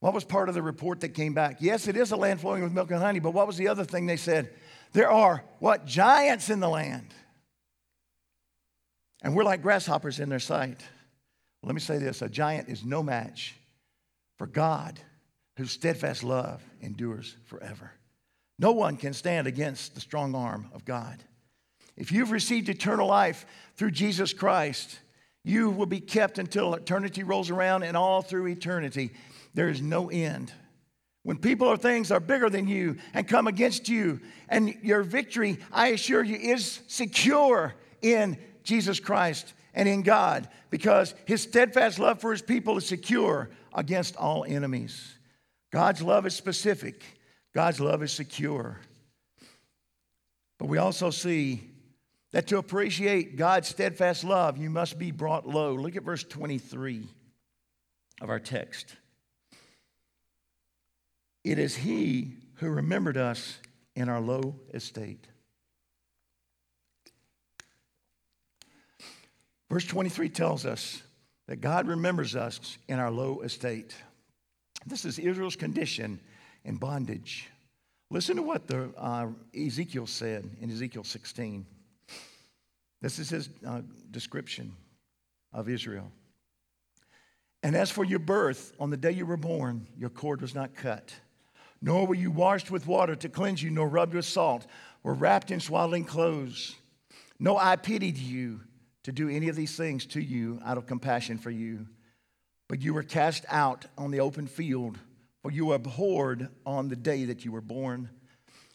What 0.00 0.14
was 0.14 0.24
part 0.24 0.48
of 0.48 0.54
the 0.54 0.62
report 0.62 1.00
that 1.00 1.10
came 1.10 1.34
back? 1.34 1.58
Yes, 1.60 1.88
it 1.88 1.96
is 1.96 2.10
a 2.10 2.16
land 2.16 2.40
flowing 2.40 2.62
with 2.62 2.72
milk 2.72 2.90
and 2.90 3.00
honey, 3.00 3.20
but 3.20 3.32
what 3.32 3.46
was 3.46 3.56
the 3.56 3.68
other 3.68 3.84
thing 3.84 4.06
they 4.06 4.16
said? 4.16 4.50
There 4.92 5.10
are 5.10 5.44
what? 5.60 5.86
Giants 5.86 6.50
in 6.50 6.60
the 6.60 6.68
land. 6.68 7.14
And 9.22 9.34
we're 9.34 9.44
like 9.44 9.62
grasshoppers 9.62 10.20
in 10.20 10.28
their 10.28 10.40
sight. 10.40 10.80
Let 11.64 11.74
me 11.74 11.80
say 11.80 11.98
this 11.98 12.22
a 12.22 12.28
giant 12.28 12.68
is 12.68 12.84
no 12.84 13.02
match 13.02 13.56
for 14.36 14.46
God, 14.46 15.00
whose 15.56 15.72
steadfast 15.72 16.22
love 16.22 16.62
endures 16.80 17.36
forever. 17.46 17.92
No 18.58 18.72
one 18.72 18.96
can 18.96 19.14
stand 19.14 19.46
against 19.46 19.94
the 19.94 20.00
strong 20.00 20.34
arm 20.34 20.70
of 20.74 20.84
God. 20.84 21.22
If 21.96 22.12
you've 22.12 22.30
received 22.30 22.68
eternal 22.68 23.08
life 23.08 23.46
through 23.76 23.92
Jesus 23.92 24.32
Christ, 24.32 24.98
you 25.44 25.70
will 25.70 25.86
be 25.86 26.00
kept 26.00 26.38
until 26.38 26.74
eternity 26.74 27.22
rolls 27.22 27.50
around 27.50 27.82
and 27.82 27.96
all 27.96 28.22
through 28.22 28.48
eternity. 28.48 29.12
There 29.54 29.68
is 29.68 29.80
no 29.80 30.10
end. 30.10 30.52
When 31.22 31.38
people 31.38 31.68
or 31.68 31.76
things 31.76 32.10
are 32.10 32.20
bigger 32.20 32.50
than 32.50 32.68
you 32.68 32.96
and 33.14 33.26
come 33.26 33.46
against 33.46 33.88
you, 33.88 34.20
and 34.48 34.74
your 34.82 35.02
victory, 35.02 35.58
I 35.72 35.88
assure 35.88 36.22
you, 36.22 36.36
is 36.36 36.80
secure 36.86 37.74
in 38.02 38.36
Jesus 38.62 39.00
Christ 39.00 39.54
and 39.74 39.88
in 39.88 40.02
God 40.02 40.48
because 40.70 41.14
his 41.26 41.42
steadfast 41.42 41.98
love 41.98 42.20
for 42.20 42.30
his 42.30 42.42
people 42.42 42.78
is 42.78 42.86
secure 42.86 43.50
against 43.74 44.16
all 44.16 44.44
enemies. 44.46 45.18
God's 45.72 46.00
love 46.00 46.26
is 46.26 46.34
specific, 46.34 47.02
God's 47.54 47.80
love 47.80 48.02
is 48.02 48.12
secure. 48.12 48.78
But 50.58 50.66
we 50.66 50.78
also 50.78 51.10
see 51.10 51.68
that 52.32 52.46
to 52.48 52.58
appreciate 52.58 53.36
God's 53.36 53.68
steadfast 53.68 54.24
love, 54.24 54.56
you 54.56 54.70
must 54.70 54.98
be 54.98 55.10
brought 55.10 55.46
low. 55.46 55.74
Look 55.74 55.96
at 55.96 56.02
verse 56.02 56.24
23 56.24 57.06
of 58.20 58.30
our 58.30 58.40
text. 58.40 58.96
It 61.44 61.58
is 61.58 61.76
He 61.76 62.36
who 62.54 62.70
remembered 62.70 63.16
us 63.16 63.58
in 63.94 64.08
our 64.08 64.20
low 64.20 64.56
estate. 64.72 65.26
Verse 69.70 69.84
23 69.84 70.28
tells 70.28 70.66
us 70.66 71.02
that 71.46 71.56
God 71.56 71.86
remembers 71.86 72.36
us 72.36 72.78
in 72.88 72.98
our 72.98 73.10
low 73.10 73.40
estate. 73.40 73.94
This 74.86 75.04
is 75.04 75.18
Israel's 75.18 75.56
condition 75.56 76.20
in 76.64 76.76
bondage. 76.76 77.48
Listen 78.10 78.36
to 78.36 78.42
what 78.42 78.66
the, 78.66 78.90
uh, 78.96 79.28
Ezekiel 79.54 80.06
said 80.06 80.48
in 80.60 80.70
Ezekiel 80.70 81.04
16. 81.04 81.66
This 83.00 83.18
is 83.18 83.28
his 83.28 83.48
uh, 83.66 83.82
description 84.10 84.72
of 85.52 85.68
Israel. 85.68 86.10
And 87.62 87.74
as 87.74 87.90
for 87.90 88.04
your 88.04 88.18
birth, 88.18 88.72
on 88.78 88.90
the 88.90 88.96
day 88.96 89.10
you 89.10 89.26
were 89.26 89.38
born, 89.38 89.86
your 89.98 90.10
cord 90.10 90.42
was 90.42 90.54
not 90.54 90.74
cut, 90.74 91.14
nor 91.80 92.06
were 92.06 92.14
you 92.14 92.30
washed 92.30 92.70
with 92.70 92.86
water 92.86 93.14
to 93.16 93.28
cleanse 93.28 93.62
you, 93.62 93.70
nor 93.70 93.88
rubbed 93.88 94.14
with 94.14 94.26
salt, 94.26 94.66
were 95.02 95.14
wrapped 95.14 95.50
in 95.50 95.60
swaddling 95.60 96.04
clothes. 96.04 96.76
No, 97.38 97.56
I 97.56 97.76
pitied 97.76 98.16
you 98.16 98.60
to 99.04 99.12
do 99.12 99.28
any 99.28 99.48
of 99.48 99.56
these 99.56 99.76
things 99.76 100.06
to 100.06 100.20
you 100.20 100.60
out 100.64 100.78
of 100.78 100.86
compassion 100.86 101.38
for 101.38 101.50
you. 101.50 101.86
But 102.68 102.82
you 102.82 102.94
were 102.94 103.02
cast 103.02 103.44
out 103.48 103.86
on 103.96 104.10
the 104.10 104.20
open 104.20 104.46
field, 104.46 104.98
for 105.42 105.50
you 105.50 105.66
were 105.66 105.76
abhorred 105.76 106.48
on 106.66 106.88
the 106.88 106.96
day 106.96 107.26
that 107.26 107.44
you 107.44 107.52
were 107.52 107.60
born. 107.60 108.08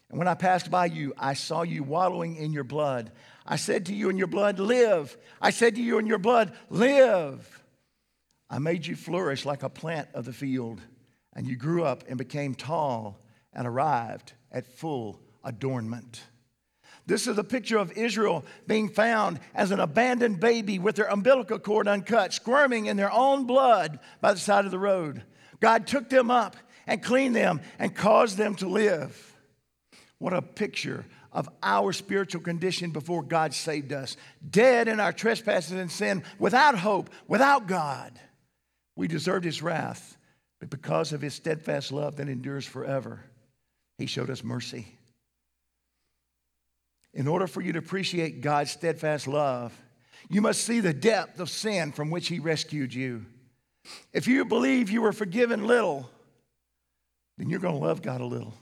And 0.08 0.18
when 0.18 0.28
I 0.28 0.34
passed 0.34 0.70
by 0.70 0.86
you, 0.86 1.12
I 1.18 1.34
saw 1.34 1.62
you 1.62 1.82
wallowing 1.82 2.36
in 2.36 2.52
your 2.52 2.64
blood. 2.64 3.12
I 3.46 3.56
said 3.56 3.86
to 3.86 3.94
you 3.94 4.08
in 4.08 4.18
your 4.18 4.26
blood, 4.26 4.58
Live. 4.58 5.16
I 5.40 5.50
said 5.50 5.76
to 5.76 5.82
you 5.82 5.98
in 5.98 6.06
your 6.06 6.18
blood, 6.18 6.52
Live. 6.68 7.62
I 8.48 8.58
made 8.58 8.86
you 8.86 8.96
flourish 8.96 9.44
like 9.44 9.62
a 9.62 9.68
plant 9.68 10.08
of 10.14 10.24
the 10.24 10.32
field, 10.32 10.80
and 11.34 11.46
you 11.46 11.56
grew 11.56 11.84
up 11.84 12.04
and 12.08 12.18
became 12.18 12.54
tall 12.54 13.20
and 13.52 13.66
arrived 13.66 14.32
at 14.50 14.66
full 14.66 15.20
adornment. 15.44 16.22
This 17.10 17.26
is 17.26 17.36
a 17.38 17.42
picture 17.42 17.76
of 17.76 17.90
Israel 17.98 18.44
being 18.68 18.88
found 18.88 19.40
as 19.52 19.72
an 19.72 19.80
abandoned 19.80 20.38
baby 20.38 20.78
with 20.78 20.94
their 20.94 21.10
umbilical 21.10 21.58
cord 21.58 21.88
uncut, 21.88 22.32
squirming 22.32 22.86
in 22.86 22.96
their 22.96 23.10
own 23.10 23.48
blood 23.48 23.98
by 24.20 24.32
the 24.32 24.38
side 24.38 24.64
of 24.64 24.70
the 24.70 24.78
road. 24.78 25.24
God 25.58 25.88
took 25.88 26.08
them 26.08 26.30
up 26.30 26.56
and 26.86 27.02
cleaned 27.02 27.34
them 27.34 27.62
and 27.80 27.96
caused 27.96 28.36
them 28.38 28.54
to 28.54 28.68
live. 28.68 29.36
What 30.18 30.34
a 30.34 30.40
picture 30.40 31.04
of 31.32 31.48
our 31.64 31.92
spiritual 31.92 32.42
condition 32.42 32.92
before 32.92 33.24
God 33.24 33.54
saved 33.54 33.92
us. 33.92 34.16
Dead 34.48 34.86
in 34.86 35.00
our 35.00 35.12
trespasses 35.12 35.72
and 35.72 35.90
sin, 35.90 36.22
without 36.38 36.78
hope, 36.78 37.10
without 37.26 37.66
God. 37.66 38.20
We 38.94 39.08
deserved 39.08 39.44
his 39.44 39.64
wrath, 39.64 40.16
but 40.60 40.70
because 40.70 41.12
of 41.12 41.22
his 41.22 41.34
steadfast 41.34 41.90
love 41.90 42.18
that 42.18 42.28
endures 42.28 42.66
forever, 42.66 43.24
he 43.98 44.06
showed 44.06 44.30
us 44.30 44.44
mercy. 44.44 44.96
In 47.12 47.26
order 47.26 47.46
for 47.46 47.60
you 47.60 47.72
to 47.72 47.78
appreciate 47.78 48.40
God's 48.40 48.70
steadfast 48.70 49.26
love, 49.26 49.76
you 50.28 50.40
must 50.40 50.64
see 50.64 50.80
the 50.80 50.94
depth 50.94 51.40
of 51.40 51.50
sin 51.50 51.92
from 51.92 52.10
which 52.10 52.28
he 52.28 52.38
rescued 52.38 52.94
you. 52.94 53.26
If 54.12 54.28
you 54.28 54.44
believe 54.44 54.90
you 54.90 55.02
were 55.02 55.12
forgiven 55.12 55.66
little, 55.66 56.08
then 57.36 57.50
you're 57.50 57.60
going 57.60 57.78
to 57.78 57.84
love 57.84 58.02
God 58.02 58.20
a 58.20 58.26
little. 58.26 58.54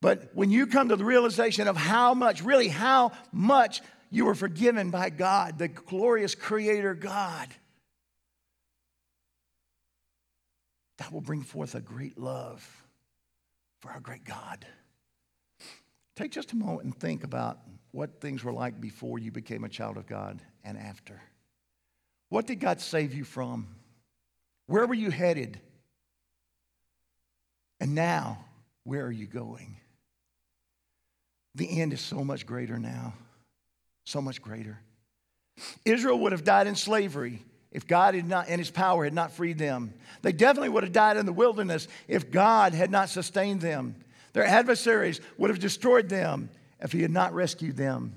But 0.00 0.30
when 0.34 0.50
you 0.50 0.66
come 0.66 0.90
to 0.90 0.96
the 0.96 1.04
realization 1.04 1.66
of 1.66 1.76
how 1.76 2.14
much, 2.14 2.42
really 2.42 2.68
how 2.68 3.12
much 3.32 3.80
you 4.10 4.26
were 4.26 4.34
forgiven 4.34 4.90
by 4.90 5.10
God, 5.10 5.58
the 5.58 5.68
glorious 5.68 6.34
Creator 6.34 6.94
God, 6.94 7.48
that 10.98 11.12
will 11.12 11.20
bring 11.20 11.42
forth 11.42 11.74
a 11.74 11.80
great 11.80 12.18
love 12.18 12.64
for 13.80 13.90
our 13.90 14.00
great 14.00 14.24
God. 14.24 14.64
Take 16.16 16.32
just 16.32 16.52
a 16.52 16.56
moment 16.56 16.84
and 16.84 16.98
think 16.98 17.24
about 17.24 17.58
what 17.92 18.20
things 18.20 18.42
were 18.42 18.52
like 18.52 18.80
before 18.80 19.18
you 19.18 19.30
became 19.30 19.64
a 19.64 19.68
child 19.68 19.96
of 19.98 20.06
God 20.06 20.42
and 20.64 20.78
after. 20.78 21.20
What 22.30 22.46
did 22.46 22.56
God 22.56 22.80
save 22.80 23.14
you 23.14 23.24
from? 23.24 23.68
Where 24.66 24.86
were 24.86 24.94
you 24.94 25.10
headed? 25.10 25.60
And 27.80 27.94
now, 27.94 28.44
where 28.84 29.04
are 29.04 29.12
you 29.12 29.26
going? 29.26 29.76
The 31.54 31.80
end 31.80 31.92
is 31.92 32.00
so 32.00 32.24
much 32.24 32.46
greater 32.46 32.78
now. 32.78 33.14
So 34.04 34.20
much 34.20 34.40
greater. 34.40 34.78
Israel 35.84 36.18
would 36.20 36.32
have 36.32 36.44
died 36.44 36.66
in 36.66 36.74
slavery 36.74 37.42
if 37.72 37.86
God 37.86 38.14
had 38.14 38.26
not, 38.26 38.48
and 38.48 38.58
his 38.58 38.70
power 38.70 39.04
had 39.04 39.14
not 39.14 39.32
freed 39.32 39.58
them. 39.58 39.92
They 40.22 40.32
definitely 40.32 40.68
would 40.70 40.84
have 40.84 40.92
died 40.92 41.16
in 41.16 41.26
the 41.26 41.32
wilderness 41.32 41.88
if 42.08 42.30
God 42.30 42.72
had 42.72 42.90
not 42.90 43.08
sustained 43.08 43.60
them. 43.60 43.96
Their 44.36 44.44
adversaries 44.44 45.22
would 45.38 45.48
have 45.48 45.60
destroyed 45.60 46.10
them 46.10 46.50
if 46.78 46.92
he 46.92 47.00
had 47.00 47.10
not 47.10 47.32
rescued 47.32 47.78
them. 47.78 48.12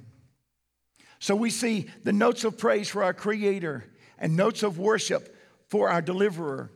So 1.19 1.34
we 1.34 1.49
see 1.49 1.88
the 2.03 2.12
notes 2.12 2.43
of 2.43 2.58
praise 2.58 2.89
for 2.89 3.05
our 3.05 3.13
Creator 3.13 3.86
and 4.17 4.36
notes 4.36 4.62
of 4.62 4.77
worship 4.77 5.34
for 5.69 5.89
our 5.89 6.01
Deliverer. 6.01 6.71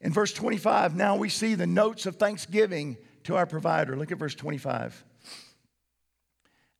In 0.00 0.12
verse 0.12 0.32
25, 0.32 0.96
now 0.96 1.14
we 1.14 1.28
see 1.28 1.54
the 1.54 1.68
notes 1.68 2.06
of 2.06 2.16
thanksgiving 2.16 2.96
to 3.22 3.36
our 3.36 3.46
provider. 3.46 3.96
Look 3.96 4.10
at 4.10 4.18
verse 4.18 4.34
25. 4.34 5.04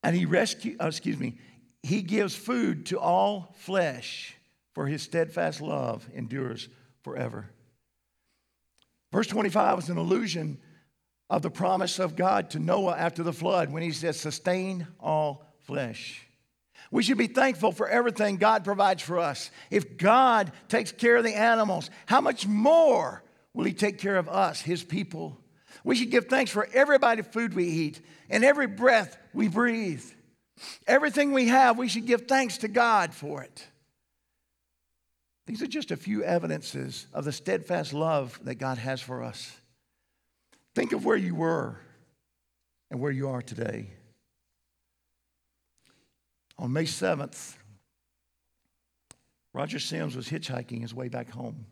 And 0.02 0.16
he 0.16 0.26
rescue, 0.26 0.76
oh, 0.80 0.88
excuse 0.88 1.20
me, 1.20 1.38
he 1.84 2.02
gives 2.02 2.34
food 2.34 2.86
to 2.86 2.98
all 2.98 3.54
flesh, 3.58 4.34
for 4.72 4.88
his 4.88 5.02
steadfast 5.02 5.60
love 5.60 6.04
endures 6.12 6.68
forever. 7.04 7.48
Verse 9.12 9.28
25 9.28 9.78
is 9.78 9.88
an 9.88 9.98
allusion 9.98 10.58
of 11.28 11.42
the 11.42 11.50
promise 11.50 11.98
of 11.98 12.16
God 12.16 12.50
to 12.50 12.58
Noah 12.58 12.96
after 12.96 13.22
the 13.22 13.32
flood 13.32 13.72
when 13.72 13.82
he 13.82 13.92
says, 13.92 14.18
sustain 14.18 14.86
all 15.00 15.44
flesh. 15.62 16.26
We 16.90 17.02
should 17.02 17.18
be 17.18 17.26
thankful 17.26 17.72
for 17.72 17.88
everything 17.88 18.36
God 18.36 18.64
provides 18.64 19.02
for 19.02 19.18
us. 19.18 19.50
If 19.70 19.96
God 19.96 20.52
takes 20.68 20.92
care 20.92 21.16
of 21.16 21.24
the 21.24 21.36
animals, 21.36 21.90
how 22.06 22.20
much 22.20 22.46
more 22.46 23.24
will 23.54 23.64
He 23.64 23.72
take 23.72 23.98
care 23.98 24.16
of 24.16 24.28
us, 24.28 24.60
His 24.60 24.84
people? 24.84 25.36
We 25.84 25.96
should 25.96 26.10
give 26.10 26.26
thanks 26.26 26.50
for 26.50 26.68
every 26.72 26.98
bite 26.98 27.18
of 27.18 27.26
food 27.32 27.54
we 27.54 27.64
eat 27.64 28.00
and 28.30 28.44
every 28.44 28.66
breath 28.66 29.18
we 29.34 29.48
breathe. 29.48 30.04
Everything 30.86 31.32
we 31.32 31.48
have, 31.48 31.76
we 31.76 31.88
should 31.88 32.06
give 32.06 32.22
thanks 32.22 32.58
to 32.58 32.68
God 32.68 33.12
for 33.12 33.42
it. 33.42 33.66
These 35.46 35.62
are 35.62 35.66
just 35.66 35.90
a 35.90 35.96
few 35.96 36.24
evidences 36.24 37.06
of 37.12 37.24
the 37.24 37.32
steadfast 37.32 37.92
love 37.92 38.38
that 38.44 38.56
God 38.56 38.78
has 38.78 39.00
for 39.00 39.22
us. 39.22 39.56
Think 40.76 40.92
of 40.92 41.06
where 41.06 41.16
you 41.16 41.34
were 41.34 41.78
and 42.90 43.00
where 43.00 43.10
you 43.10 43.30
are 43.30 43.40
today. 43.40 43.88
On 46.58 46.70
May 46.70 46.84
7th, 46.84 47.54
Roger 49.54 49.78
Sims 49.78 50.14
was 50.14 50.28
hitchhiking 50.28 50.82
his 50.82 50.92
way 50.92 51.08
back 51.08 51.30
home. 51.30 51.64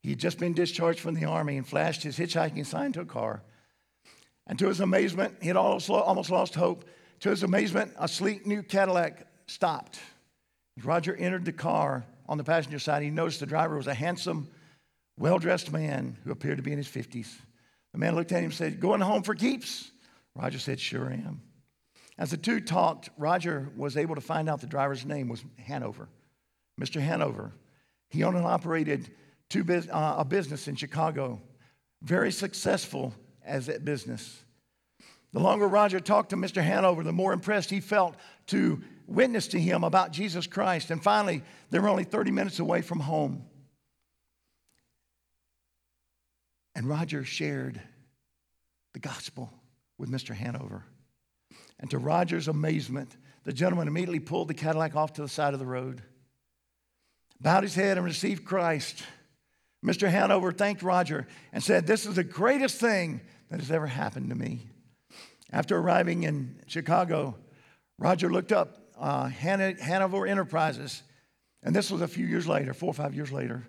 He 0.00 0.10
had 0.10 0.20
just 0.20 0.38
been 0.38 0.54
discharged 0.54 1.00
from 1.00 1.16
the 1.16 1.24
Army 1.24 1.56
and 1.56 1.66
flashed 1.66 2.04
his 2.04 2.16
hitchhiking 2.16 2.64
sign 2.64 2.92
to 2.92 3.00
a 3.00 3.04
car. 3.04 3.42
And 4.46 4.60
to 4.60 4.68
his 4.68 4.78
amazement, 4.78 5.38
he 5.40 5.48
had 5.48 5.56
almost 5.56 5.90
lost 6.30 6.54
hope. 6.54 6.84
To 7.18 7.30
his 7.30 7.42
amazement, 7.42 7.94
a 7.98 8.06
sleek 8.06 8.46
new 8.46 8.62
Cadillac 8.62 9.26
stopped. 9.48 9.98
Roger 10.84 11.16
entered 11.16 11.46
the 11.46 11.52
car 11.52 12.04
on 12.28 12.38
the 12.38 12.44
passenger 12.44 12.78
side. 12.78 13.02
He 13.02 13.10
noticed 13.10 13.40
the 13.40 13.46
driver 13.46 13.76
was 13.76 13.88
a 13.88 13.94
handsome, 13.94 14.46
well 15.18 15.40
dressed 15.40 15.72
man 15.72 16.16
who 16.22 16.30
appeared 16.30 16.58
to 16.58 16.62
be 16.62 16.70
in 16.70 16.78
his 16.78 16.86
50s. 16.86 17.40
The 17.94 18.00
man 18.00 18.16
looked 18.16 18.32
at 18.32 18.38
him 18.38 18.46
and 18.46 18.54
said, 18.54 18.80
Going 18.80 19.00
home 19.00 19.22
for 19.22 19.36
keeps? 19.36 19.92
Roger 20.34 20.58
said, 20.58 20.80
Sure 20.80 21.12
am. 21.12 21.40
As 22.18 22.32
the 22.32 22.36
two 22.36 22.58
talked, 22.58 23.08
Roger 23.16 23.70
was 23.76 23.96
able 23.96 24.16
to 24.16 24.20
find 24.20 24.48
out 24.48 24.60
the 24.60 24.66
driver's 24.66 25.06
name 25.06 25.28
was 25.28 25.44
Hanover, 25.60 26.08
Mr. 26.80 27.00
Hanover. 27.00 27.52
He 28.10 28.24
owned 28.24 28.36
and 28.36 28.44
operated 28.44 29.10
two, 29.48 29.64
uh, 29.92 30.16
a 30.18 30.24
business 30.24 30.66
in 30.66 30.74
Chicago, 30.74 31.40
very 32.02 32.32
successful 32.32 33.14
as 33.44 33.66
that 33.66 33.84
business. 33.84 34.42
The 35.32 35.40
longer 35.40 35.68
Roger 35.68 36.00
talked 36.00 36.30
to 36.30 36.36
Mr. 36.36 36.60
Hanover, 36.60 37.04
the 37.04 37.12
more 37.12 37.32
impressed 37.32 37.70
he 37.70 37.78
felt 37.78 38.16
to 38.48 38.82
witness 39.06 39.46
to 39.48 39.60
him 39.60 39.84
about 39.84 40.10
Jesus 40.10 40.48
Christ. 40.48 40.90
And 40.90 41.00
finally, 41.00 41.44
they 41.70 41.78
were 41.78 41.88
only 41.88 42.04
30 42.04 42.32
minutes 42.32 42.58
away 42.58 42.82
from 42.82 42.98
home. 42.98 43.44
And 46.74 46.88
Roger 46.88 47.24
shared 47.24 47.80
the 48.92 49.00
gospel 49.00 49.52
with 49.98 50.10
Mr. 50.10 50.34
Hanover. 50.34 50.84
And 51.78 51.90
to 51.90 51.98
Roger's 51.98 52.48
amazement, 52.48 53.16
the 53.44 53.52
gentleman 53.52 53.88
immediately 53.88 54.20
pulled 54.20 54.48
the 54.48 54.54
Cadillac 54.54 54.96
off 54.96 55.14
to 55.14 55.22
the 55.22 55.28
side 55.28 55.52
of 55.52 55.60
the 55.60 55.66
road, 55.66 56.02
bowed 57.40 57.62
his 57.62 57.74
head, 57.74 57.96
and 57.96 58.04
received 58.04 58.44
Christ. 58.44 59.04
Mr. 59.84 60.08
Hanover 60.08 60.50
thanked 60.50 60.82
Roger 60.82 61.26
and 61.52 61.62
said, 61.62 61.86
This 61.86 62.06
is 62.06 62.16
the 62.16 62.24
greatest 62.24 62.80
thing 62.80 63.20
that 63.50 63.60
has 63.60 63.70
ever 63.70 63.86
happened 63.86 64.30
to 64.30 64.34
me. 64.34 64.66
After 65.52 65.76
arriving 65.76 66.22
in 66.22 66.60
Chicago, 66.66 67.36
Roger 67.98 68.30
looked 68.30 68.50
up 68.50 68.78
uh, 68.98 69.28
Hanover 69.28 70.26
Enterprises, 70.26 71.02
and 71.62 71.76
this 71.76 71.90
was 71.90 72.00
a 72.00 72.08
few 72.08 72.26
years 72.26 72.46
later, 72.48 72.72
four 72.72 72.90
or 72.90 72.94
five 72.94 73.14
years 73.14 73.30
later. 73.30 73.66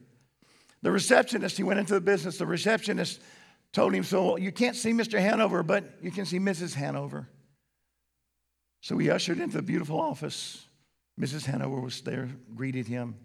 The 0.81 0.91
receptionist, 0.91 1.57
he 1.57 1.63
went 1.63 1.79
into 1.79 1.93
the 1.93 2.01
business, 2.01 2.37
the 2.37 2.45
receptionist 2.45 3.21
told 3.73 3.93
him, 3.93 4.03
So 4.03 4.37
you 4.37 4.51
can't 4.51 4.75
see 4.75 4.91
Mr. 4.91 5.19
Hanover, 5.19 5.63
but 5.63 5.85
you 6.01 6.11
can 6.11 6.25
see 6.25 6.39
Mrs. 6.39 6.73
Hanover. 6.73 7.27
So 8.81 8.97
he 8.97 9.09
ushered 9.09 9.39
into 9.39 9.57
the 9.57 9.63
beautiful 9.63 9.99
office. 9.99 10.65
Mrs. 11.19 11.45
Hanover 11.45 11.79
was 11.79 12.01
there, 12.01 12.29
greeted 12.53 12.87
him, 12.87 13.15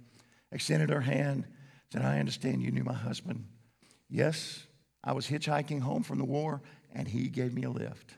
extended 0.53 0.91
her 0.91 1.01
hand, 1.01 1.45
said, 1.93 2.03
I 2.03 2.19
understand 2.19 2.63
you 2.63 2.71
knew 2.71 2.85
my 2.85 2.95
husband. 2.95 3.47
Yes, 4.09 4.67
I 5.03 5.13
was 5.13 5.27
hitchhiking 5.27 5.81
home 5.81 6.03
from 6.03 6.19
the 6.19 6.25
war, 6.25 6.63
and 6.93 7.07
he 7.07 7.29
gave 7.29 7.53
me 7.53 7.65
a 7.65 7.71
lift. 7.71 8.15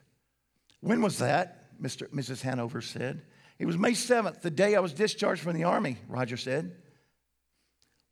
When 0.80 1.00
was 1.02 1.18
that? 1.18 1.80
Mr. 1.80 2.08
Mrs. 2.08 2.42
Hanover 2.42 2.80
said. 2.80 3.22
It 3.58 3.66
was 3.66 3.78
May 3.78 3.92
7th, 3.92 4.40
the 4.40 4.50
day 4.50 4.74
I 4.74 4.80
was 4.80 4.92
discharged 4.92 5.42
from 5.42 5.54
the 5.54 5.64
Army, 5.64 5.96
Roger 6.08 6.36
said. 6.36 6.76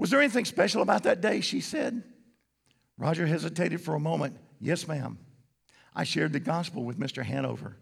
Was 0.00 0.08
there 0.08 0.20
anything 0.20 0.46
special 0.46 0.80
about 0.80 1.02
that 1.02 1.20
day? 1.20 1.42
She 1.42 1.60
said. 1.60 2.02
Roger 2.96 3.26
hesitated 3.26 3.82
for 3.82 3.94
a 3.94 4.00
moment. 4.00 4.34
Yes, 4.58 4.88
ma'am. 4.88 5.18
I 5.94 6.04
shared 6.04 6.32
the 6.32 6.40
gospel 6.40 6.84
with 6.84 6.98
Mr. 6.98 7.22
Hanover. 7.22 7.76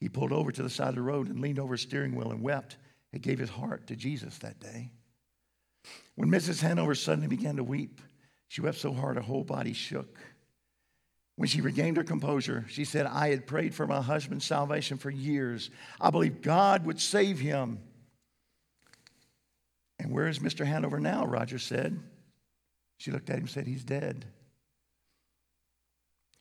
He 0.00 0.08
pulled 0.08 0.32
over 0.32 0.50
to 0.50 0.62
the 0.62 0.70
side 0.70 0.88
of 0.88 0.94
the 0.94 1.02
road 1.02 1.28
and 1.28 1.40
leaned 1.40 1.58
over 1.58 1.74
his 1.74 1.82
steering 1.82 2.14
wheel 2.14 2.30
and 2.30 2.40
wept. 2.40 2.78
He 3.12 3.18
gave 3.18 3.38
his 3.38 3.50
heart 3.50 3.86
to 3.88 3.96
Jesus 3.96 4.38
that 4.38 4.58
day. 4.60 4.92
When 6.14 6.30
Mrs. 6.30 6.62
Hanover 6.62 6.94
suddenly 6.94 7.28
began 7.28 7.56
to 7.56 7.64
weep, 7.64 8.00
she 8.48 8.62
wept 8.62 8.78
so 8.78 8.94
hard 8.94 9.16
her 9.16 9.22
whole 9.22 9.44
body 9.44 9.74
shook. 9.74 10.18
When 11.36 11.48
she 11.48 11.60
regained 11.60 11.98
her 11.98 12.04
composure, 12.04 12.64
she 12.70 12.86
said, 12.86 13.04
I 13.04 13.28
had 13.28 13.46
prayed 13.46 13.74
for 13.74 13.86
my 13.86 14.00
husband's 14.00 14.46
salvation 14.46 14.96
for 14.96 15.10
years. 15.10 15.68
I 16.00 16.08
believed 16.08 16.40
God 16.40 16.86
would 16.86 16.98
save 16.98 17.38
him. 17.38 17.80
And 19.98 20.12
where 20.12 20.28
is 20.28 20.38
Mr. 20.38 20.64
Hanover 20.64 21.00
now? 21.00 21.26
Roger 21.26 21.58
said. 21.58 21.98
She 22.98 23.10
looked 23.10 23.30
at 23.30 23.36
him 23.36 23.42
and 23.42 23.50
said, 23.50 23.66
He's 23.66 23.84
dead. 23.84 24.26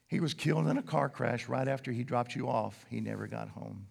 He 0.08 0.20
was 0.20 0.34
killed 0.34 0.68
in 0.68 0.78
a 0.78 0.84
car 0.84 1.10
crash 1.10 1.48
right 1.48 1.68
after 1.68 1.92
he 1.92 2.04
dropped 2.04 2.36
you 2.36 2.48
off. 2.48 2.86
He 2.90 3.02
never 3.02 3.28
got 3.28 3.50
home. 3.50 3.88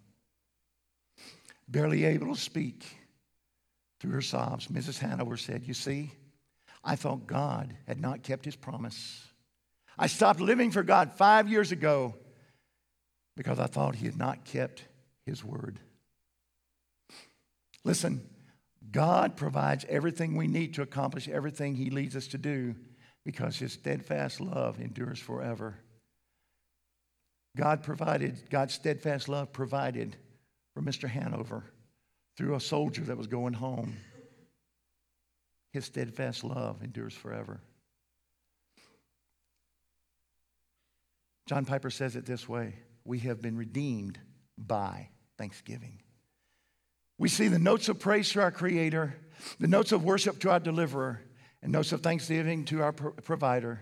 Barely 1.68 2.04
able 2.04 2.34
to 2.34 2.40
speak 2.40 2.84
through 4.00 4.12
her 4.12 4.22
sobs, 4.22 4.68
Mrs. 4.68 4.98
Hanover 4.98 5.36
said, 5.36 5.66
You 5.66 5.74
see, 5.74 6.12
I 6.82 6.96
thought 6.96 7.26
God 7.26 7.76
had 7.86 8.00
not 8.00 8.22
kept 8.22 8.44
his 8.44 8.56
promise. 8.56 9.26
I 9.98 10.06
stopped 10.06 10.40
living 10.40 10.70
for 10.70 10.82
God 10.82 11.12
five 11.12 11.48
years 11.48 11.72
ago 11.72 12.14
because 13.36 13.58
I 13.58 13.66
thought 13.66 13.94
he 13.94 14.06
had 14.06 14.16
not 14.16 14.44
kept 14.44 14.84
his 15.24 15.44
word. 15.44 15.80
Listen, 17.84 18.26
God 18.96 19.36
provides 19.36 19.84
everything 19.90 20.36
we 20.36 20.46
need 20.46 20.72
to 20.74 20.82
accomplish 20.82 21.28
everything 21.28 21.74
he 21.74 21.90
leads 21.90 22.16
us 22.16 22.28
to 22.28 22.38
do 22.38 22.74
because 23.26 23.58
his 23.58 23.74
steadfast 23.74 24.40
love 24.40 24.80
endures 24.80 25.18
forever. 25.18 25.74
God 27.58 27.82
provided, 27.82 28.48
God's 28.48 28.72
steadfast 28.72 29.28
love 29.28 29.52
provided 29.52 30.16
for 30.72 30.80
Mr. 30.80 31.10
Hanover 31.10 31.62
through 32.38 32.54
a 32.54 32.60
soldier 32.60 33.02
that 33.02 33.18
was 33.18 33.26
going 33.26 33.52
home. 33.52 33.98
His 35.74 35.84
steadfast 35.84 36.42
love 36.42 36.82
endures 36.82 37.12
forever. 37.12 37.60
John 41.46 41.66
Piper 41.66 41.90
says 41.90 42.16
it 42.16 42.24
this 42.24 42.48
way 42.48 42.76
We 43.04 43.18
have 43.18 43.42
been 43.42 43.58
redeemed 43.58 44.18
by 44.56 45.10
thanksgiving. 45.36 46.00
We 47.18 47.28
see 47.28 47.48
the 47.48 47.58
notes 47.58 47.88
of 47.88 47.98
praise 47.98 48.30
to 48.32 48.42
our 48.42 48.50
Creator, 48.50 49.14
the 49.58 49.68
notes 49.68 49.92
of 49.92 50.04
worship 50.04 50.38
to 50.40 50.50
our 50.50 50.60
Deliverer, 50.60 51.20
and 51.62 51.72
notes 51.72 51.92
of 51.92 52.02
thanksgiving 52.02 52.64
to 52.66 52.82
our 52.82 52.92
provider. 52.92 53.80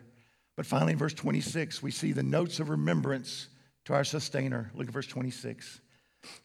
But 0.57 0.67
finally, 0.67 0.93
in 0.93 0.99
verse 0.99 1.15
26, 1.15 1.83
we 1.83 1.91
see 1.91 2.13
the 2.13 2.23
notes 2.23 2.61
of 2.61 2.71
remembrance 2.71 3.49
to 3.87 3.95
our 3.95 4.05
sustainer. 4.05 4.71
Look 4.75 4.87
at 4.87 4.93
verse 4.93 5.09
26. 5.09 5.81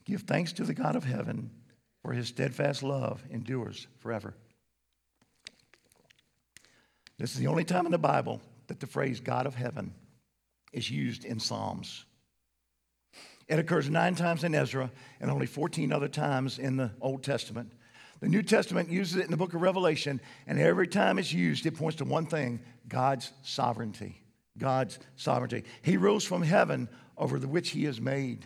Give 0.04 0.22
thanks 0.22 0.52
to 0.54 0.64
the 0.64 0.74
God 0.74 0.96
of 0.96 1.04
heaven, 1.04 1.52
for 2.02 2.12
his 2.12 2.28
steadfast 2.28 2.82
love 2.82 3.24
endures 3.30 3.88
forever. 4.00 4.34
This 7.20 7.34
is 7.34 7.40
the 7.40 7.48
only 7.48 7.66
time 7.66 7.86
in 7.86 7.92
the 7.92 7.98
Bible 7.98 8.42
that 8.68 8.80
the 8.80 8.88
phrase 8.88 9.20
God 9.20 9.46
of 9.46 9.54
heaven 9.54 9.94
is 10.74 10.90
used 10.90 11.24
in 11.24 11.40
Psalms. 11.40 12.06
It 13.50 13.58
occurs 13.60 13.90
nine 13.90 14.14
times 14.16 14.44
in 14.44 14.54
Ezra 14.54 14.92
and 15.20 15.32
only 15.32 15.48
14 15.48 15.92
other 15.92 16.08
times 16.08 16.60
in 16.60 16.78
the 16.78 16.92
Old 17.02 17.24
Testament. 17.24 17.72
The 18.20 18.30
New 18.30 18.44
Testament 18.44 18.90
uses 18.90 19.16
it 19.18 19.26
in 19.26 19.32
the 19.32 19.38
book 19.38 19.54
of 19.54 19.62
Revelation, 19.62 20.22
and 20.46 20.60
every 20.60 20.88
time 20.88 21.18
it's 21.18 21.34
used, 21.34 21.66
it 21.66 21.76
points 21.76 21.98
to 21.98 22.06
one 22.06 22.28
thing 22.28 22.62
God's 22.88 23.32
sovereignty. 23.42 24.22
God's 24.58 25.00
sovereignty. 25.16 25.64
He 25.82 25.98
rules 25.98 26.24
from 26.24 26.44
heaven 26.44 26.90
over 27.18 27.40
the 27.40 27.48
which 27.48 27.70
he 27.70 27.86
has 27.86 28.00
made. 28.00 28.46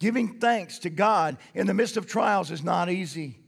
Giving 0.00 0.40
thanks 0.40 0.80
to 0.80 0.90
God 0.90 1.36
in 1.54 1.66
the 1.66 1.74
midst 1.74 1.96
of 1.96 2.06
trials 2.06 2.50
is 2.50 2.64
not 2.64 2.90
easy, 2.90 3.38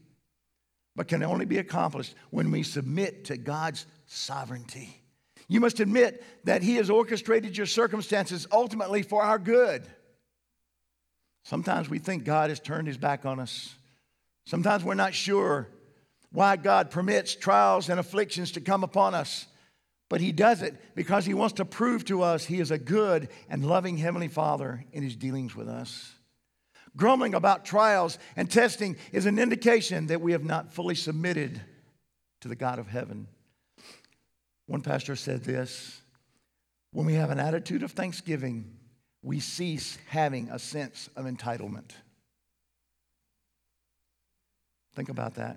but 0.94 1.08
can 1.08 1.24
only 1.24 1.46
be 1.46 1.58
accomplished 1.58 2.14
when 2.30 2.50
we 2.50 2.62
submit 2.62 3.24
to 3.24 3.36
God's 3.36 3.86
sovereignty. 4.06 5.00
You 5.48 5.60
must 5.60 5.80
admit 5.80 6.22
that 6.44 6.62
He 6.62 6.76
has 6.76 6.90
orchestrated 6.90 7.56
your 7.56 7.66
circumstances 7.66 8.46
ultimately 8.52 9.02
for 9.02 9.22
our 9.22 9.38
good. 9.38 9.86
Sometimes 11.44 11.88
we 11.88 11.98
think 11.98 12.24
God 12.24 12.50
has 12.50 12.58
turned 12.58 12.88
His 12.88 12.98
back 12.98 13.24
on 13.24 13.38
us. 13.38 13.74
Sometimes 14.46 14.82
we're 14.82 14.94
not 14.94 15.14
sure 15.14 15.68
why 16.32 16.56
God 16.56 16.90
permits 16.90 17.34
trials 17.34 17.88
and 17.88 18.00
afflictions 18.00 18.52
to 18.52 18.60
come 18.60 18.82
upon 18.82 19.14
us. 19.14 19.46
But 20.10 20.20
he 20.20 20.32
does 20.32 20.62
it 20.62 20.74
because 20.94 21.24
he 21.24 21.32
wants 21.32 21.54
to 21.54 21.64
prove 21.64 22.04
to 22.06 22.22
us 22.22 22.44
he 22.44 22.60
is 22.60 22.70
a 22.70 22.78
good 22.78 23.28
and 23.48 23.64
loving 23.64 23.96
Heavenly 23.96 24.28
Father 24.28 24.84
in 24.92 25.02
his 25.02 25.16
dealings 25.16 25.56
with 25.56 25.68
us. 25.68 26.12
Grumbling 26.96 27.34
about 27.34 27.64
trials 27.64 28.18
and 28.36 28.50
testing 28.50 28.96
is 29.12 29.26
an 29.26 29.38
indication 29.38 30.08
that 30.08 30.20
we 30.20 30.32
have 30.32 30.44
not 30.44 30.72
fully 30.72 30.94
submitted 30.94 31.60
to 32.40 32.48
the 32.48 32.54
God 32.54 32.78
of 32.78 32.86
heaven. 32.86 33.26
One 34.66 34.82
pastor 34.82 35.16
said 35.16 35.44
this 35.44 36.00
when 36.92 37.06
we 37.06 37.14
have 37.14 37.30
an 37.30 37.40
attitude 37.40 37.82
of 37.82 37.92
thanksgiving, 37.92 38.76
we 39.24 39.40
cease 39.40 39.96
having 40.08 40.50
a 40.50 40.58
sense 40.58 41.08
of 41.16 41.24
entitlement. 41.24 41.92
Think 44.94 45.08
about 45.08 45.36
that. 45.36 45.56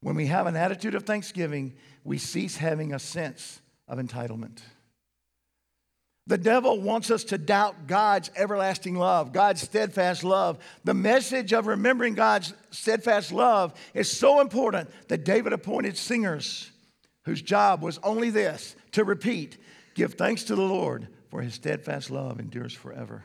When 0.00 0.16
we 0.16 0.26
have 0.26 0.46
an 0.46 0.56
attitude 0.56 0.96
of 0.96 1.04
thanksgiving, 1.04 1.74
we 2.04 2.18
cease 2.18 2.56
having 2.56 2.92
a 2.92 2.98
sense 2.98 3.60
of 3.86 3.98
entitlement. 3.98 4.58
The 6.26 6.38
devil 6.38 6.80
wants 6.80 7.10
us 7.10 7.24
to 7.24 7.38
doubt 7.38 7.86
God's 7.86 8.30
everlasting 8.36 8.96
love, 8.96 9.32
God's 9.32 9.62
steadfast 9.62 10.24
love. 10.24 10.58
The 10.84 10.92
message 10.92 11.54
of 11.54 11.68
remembering 11.68 12.14
God's 12.14 12.52
steadfast 12.70 13.32
love 13.32 13.72
is 13.94 14.10
so 14.10 14.40
important 14.40 14.90
that 15.08 15.24
David 15.24 15.52
appointed 15.52 15.96
singers 15.96 16.70
whose 17.24 17.40
job 17.40 17.80
was 17.80 17.98
only 18.02 18.30
this 18.30 18.76
to 18.92 19.04
repeat, 19.04 19.56
Give 19.94 20.14
thanks 20.14 20.44
to 20.44 20.54
the 20.54 20.62
Lord, 20.62 21.08
for 21.30 21.42
his 21.42 21.54
steadfast 21.54 22.10
love 22.10 22.40
endures 22.40 22.72
forever. 22.72 23.24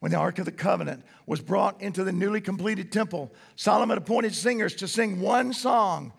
When 0.00 0.12
the 0.12 0.18
Ark 0.18 0.38
of 0.38 0.44
the 0.44 0.52
Covenant 0.52 1.04
was 1.26 1.40
brought 1.40 1.80
into 1.82 2.04
the 2.04 2.12
newly 2.12 2.40
completed 2.40 2.92
temple, 2.92 3.32
Solomon 3.56 3.98
appointed 3.98 4.34
singers 4.34 4.74
to 4.76 4.88
sing 4.88 5.20
one 5.20 5.52
song 5.52 6.12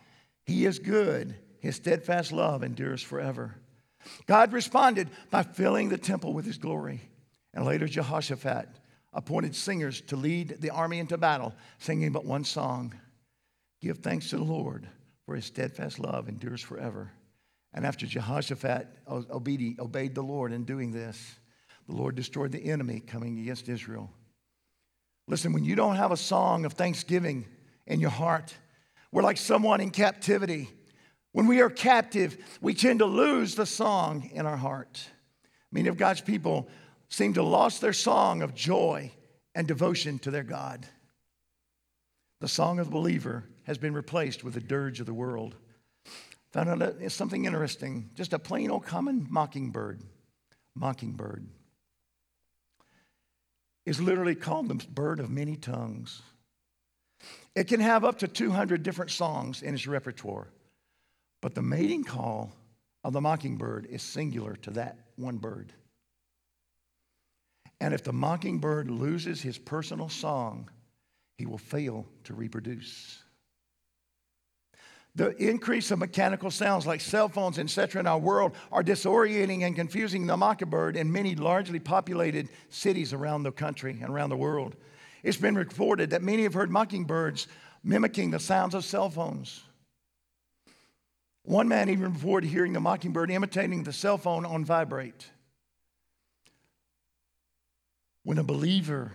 He 0.45 0.65
is 0.65 0.79
good, 0.79 1.35
His 1.59 1.75
steadfast 1.77 2.31
love 2.31 2.63
endures 2.63 3.01
forever. 3.01 3.55
God 4.25 4.53
responded 4.53 5.09
by 5.29 5.43
filling 5.43 5.89
the 5.89 5.97
temple 5.97 6.33
with 6.33 6.45
His 6.45 6.57
glory. 6.57 7.01
And 7.53 7.65
later, 7.65 7.87
Jehoshaphat 7.87 8.69
appointed 9.13 9.55
singers 9.55 10.01
to 10.01 10.15
lead 10.15 10.57
the 10.59 10.69
army 10.69 10.99
into 10.99 11.17
battle, 11.17 11.53
singing 11.79 12.11
but 12.11 12.25
one 12.25 12.43
song 12.43 12.93
Give 13.81 13.97
thanks 13.97 14.29
to 14.29 14.37
the 14.37 14.43
Lord, 14.43 14.87
for 15.25 15.35
His 15.35 15.45
steadfast 15.45 15.99
love 15.99 16.27
endures 16.27 16.61
forever. 16.61 17.11
And 17.73 17.85
after 17.85 18.05
Jehoshaphat 18.05 18.87
obeyed 19.07 20.15
the 20.15 20.23
Lord 20.23 20.51
in 20.51 20.63
doing 20.63 20.91
this, 20.91 21.35
the 21.87 21.95
Lord 21.95 22.15
destroyed 22.15 22.51
the 22.51 22.71
enemy 22.71 22.99
coming 22.99 23.39
against 23.39 23.69
Israel. 23.69 24.11
Listen, 25.27 25.53
when 25.53 25.63
you 25.63 25.75
don't 25.75 25.95
have 25.95 26.11
a 26.11 26.17
song 26.17 26.65
of 26.65 26.73
thanksgiving 26.73 27.45
in 27.85 27.99
your 27.99 28.09
heart, 28.09 28.55
we're 29.11 29.23
like 29.23 29.37
someone 29.37 29.81
in 29.81 29.91
captivity. 29.91 30.69
When 31.31 31.45
we 31.45 31.61
are 31.61 31.69
captive, 31.69 32.37
we 32.61 32.73
tend 32.73 32.99
to 32.99 33.05
lose 33.05 33.53
the 33.53 33.65
song 33.65 34.29
in 34.33 34.47
our 34.47 34.57
heart. 34.57 35.07
Many 35.71 35.87
of 35.89 35.97
God's 35.97 36.21
people 36.21 36.67
seem 37.09 37.35
to 37.35 37.43
lost 37.43 37.81
their 37.81 37.93
song 37.93 38.41
of 38.41 38.55
joy 38.55 39.11
and 39.53 39.67
devotion 39.67 40.17
to 40.19 40.31
their 40.31 40.43
God. 40.43 40.87
The 42.41 42.47
song 42.47 42.79
of 42.79 42.87
the 42.87 42.91
believer 42.91 43.43
has 43.63 43.77
been 43.77 43.93
replaced 43.93 44.43
with 44.43 44.55
the 44.55 44.59
dirge 44.59 44.99
of 44.99 45.05
the 45.05 45.13
world. 45.13 45.55
Found 46.53 46.81
out 46.81 47.11
something 47.11 47.45
interesting. 47.45 48.09
Just 48.15 48.33
a 48.33 48.39
plain 48.39 48.71
old 48.71 48.85
common 48.85 49.27
mockingbird. 49.29 50.01
Mockingbird 50.75 51.47
is 53.85 53.99
literally 53.99 54.35
called 54.35 54.67
the 54.67 54.75
bird 54.75 55.19
of 55.19 55.29
many 55.29 55.55
tongues. 55.55 56.21
It 57.55 57.67
can 57.67 57.79
have 57.79 58.05
up 58.05 58.19
to 58.19 58.27
200 58.27 58.83
different 58.83 59.11
songs 59.11 59.61
in 59.61 59.73
its 59.73 59.87
repertoire, 59.87 60.47
but 61.41 61.55
the 61.55 61.61
mating 61.61 62.03
call 62.03 62.51
of 63.03 63.13
the 63.13 63.21
mockingbird 63.21 63.87
is 63.87 64.01
singular 64.01 64.55
to 64.57 64.71
that 64.71 64.97
one 65.15 65.37
bird. 65.37 65.73
And 67.81 67.93
if 67.93 68.03
the 68.03 68.13
mockingbird 68.13 68.91
loses 68.91 69.41
his 69.41 69.57
personal 69.57 70.09
song, 70.09 70.69
he 71.37 71.45
will 71.45 71.57
fail 71.57 72.05
to 72.25 72.33
reproduce. 72.33 73.23
The 75.19 75.35
increase 75.35 75.91
of 75.91 75.99
mechanical 75.99 76.49
sounds 76.49 76.87
like 76.87 77.01
cell 77.01 77.27
phones, 77.27 77.59
etc., 77.59 77.99
in 77.99 78.07
our 78.07 78.17
world 78.17 78.55
are 78.71 78.81
disorienting 78.81 79.63
and 79.63 79.75
confusing 79.75 80.25
the 80.25 80.37
mockingbird 80.37 80.95
in 80.95 81.11
many 81.11 81.35
largely 81.35 81.77
populated 81.77 82.47
cities 82.69 83.11
around 83.11 83.43
the 83.43 83.51
country 83.51 83.99
and 84.01 84.09
around 84.09 84.29
the 84.29 84.37
world. 84.37 84.77
It's 85.21 85.35
been 85.35 85.55
reported 85.55 86.11
that 86.11 86.23
many 86.23 86.43
have 86.43 86.53
heard 86.53 86.71
mockingbirds 86.71 87.47
mimicking 87.83 88.31
the 88.31 88.39
sounds 88.39 88.73
of 88.73 88.85
cell 88.85 89.09
phones. 89.09 89.61
One 91.43 91.67
man 91.67 91.89
even 91.89 92.13
reported 92.13 92.49
hearing 92.49 92.71
the 92.71 92.79
mockingbird 92.79 93.29
imitating 93.29 93.83
the 93.83 93.91
cell 93.91 94.17
phone 94.17 94.45
on 94.45 94.63
vibrate. 94.63 95.29
When 98.23 98.37
a 98.37 98.43
believer 98.45 99.11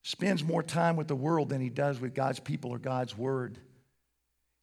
spends 0.00 0.42
more 0.42 0.62
time 0.62 0.96
with 0.96 1.08
the 1.08 1.14
world 1.14 1.50
than 1.50 1.60
he 1.60 1.68
does 1.68 2.00
with 2.00 2.14
God's 2.14 2.40
people 2.40 2.70
or 2.70 2.78
God's 2.78 3.14
word, 3.14 3.58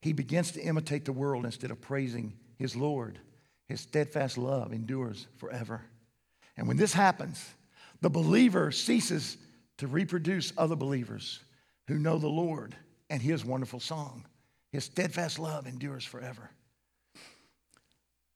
he 0.01 0.13
begins 0.13 0.51
to 0.51 0.61
imitate 0.61 1.05
the 1.05 1.13
world 1.13 1.45
instead 1.45 1.71
of 1.71 1.81
praising 1.81 2.33
his 2.57 2.75
Lord. 2.75 3.19
His 3.67 3.81
steadfast 3.81 4.37
love 4.37 4.71
endures 4.71 5.27
forever. 5.37 5.81
And 6.57 6.67
when 6.67 6.77
this 6.77 6.93
happens, 6.93 7.43
the 8.01 8.09
believer 8.09 8.71
ceases 8.71 9.37
to 9.77 9.87
reproduce 9.87 10.53
other 10.57 10.75
believers 10.75 11.39
who 11.87 11.97
know 11.97 12.17
the 12.17 12.27
Lord 12.27 12.75
and 13.09 13.21
his 13.21 13.45
wonderful 13.45 13.79
song. 13.79 14.25
His 14.71 14.85
steadfast 14.85 15.39
love 15.39 15.67
endures 15.67 16.05
forever. 16.05 16.49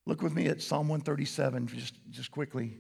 Look 0.05 0.21
with 0.21 0.33
me 0.33 0.47
at 0.47 0.61
Psalm 0.61 0.89
137, 0.89 1.67
just, 1.67 1.93
just 2.09 2.31
quickly. 2.31 2.77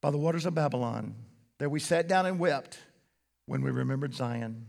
By 0.00 0.10
the 0.10 0.18
waters 0.18 0.46
of 0.46 0.54
Babylon, 0.54 1.14
there 1.58 1.68
we 1.68 1.78
sat 1.78 2.08
down 2.08 2.26
and 2.26 2.38
wept 2.38 2.78
when 3.46 3.62
we 3.62 3.70
remembered 3.70 4.14
Zion. 4.14 4.66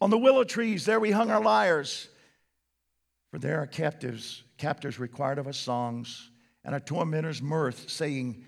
On 0.00 0.10
the 0.10 0.18
willow 0.18 0.44
trees, 0.44 0.84
there 0.84 1.00
we 1.00 1.10
hung 1.10 1.30
our 1.30 1.42
lyres. 1.42 2.08
For 3.30 3.38
there 3.38 3.58
our 3.58 3.66
captives, 3.66 4.42
captors 4.56 4.98
required 4.98 5.38
of 5.38 5.48
us 5.48 5.58
songs, 5.58 6.30
and 6.64 6.74
our 6.74 6.80
tormentors 6.80 7.42
mirth, 7.42 7.90
saying, 7.90 8.44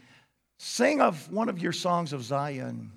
Sing 0.59 1.01
of 1.01 1.31
one 1.33 1.49
of 1.49 1.59
your 1.59 1.73
songs 1.73 2.13
of 2.13 2.23
Zion. 2.23 2.93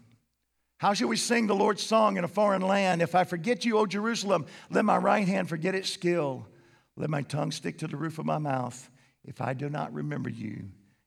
How 0.77 0.93
shall 0.93 1.07
we 1.07 1.15
sing 1.15 1.47
the 1.47 1.55
Lord's 1.55 1.81
song 1.81 2.17
in 2.17 2.25
a 2.25 2.27
foreign 2.27 2.61
land? 2.61 3.01
If 3.01 3.15
I 3.15 3.23
forget 3.23 3.63
you, 3.63 3.77
O 3.77 3.85
Jerusalem, 3.85 4.45
let 4.69 4.83
my 4.83 4.97
right 4.97 5.25
hand 5.25 5.47
forget 5.47 5.75
its 5.75 5.89
skill. 5.89 6.45
Let 6.97 7.09
my 7.09 7.21
tongue 7.21 7.51
stick 7.51 7.77
to 7.79 7.87
the 7.87 7.95
roof 7.95 8.19
of 8.19 8.25
my 8.25 8.37
mouth. 8.37 8.89
If 9.23 9.39
I 9.39 9.53
do 9.53 9.69
not 9.69 9.93
remember 9.93 10.29
you, 10.29 10.65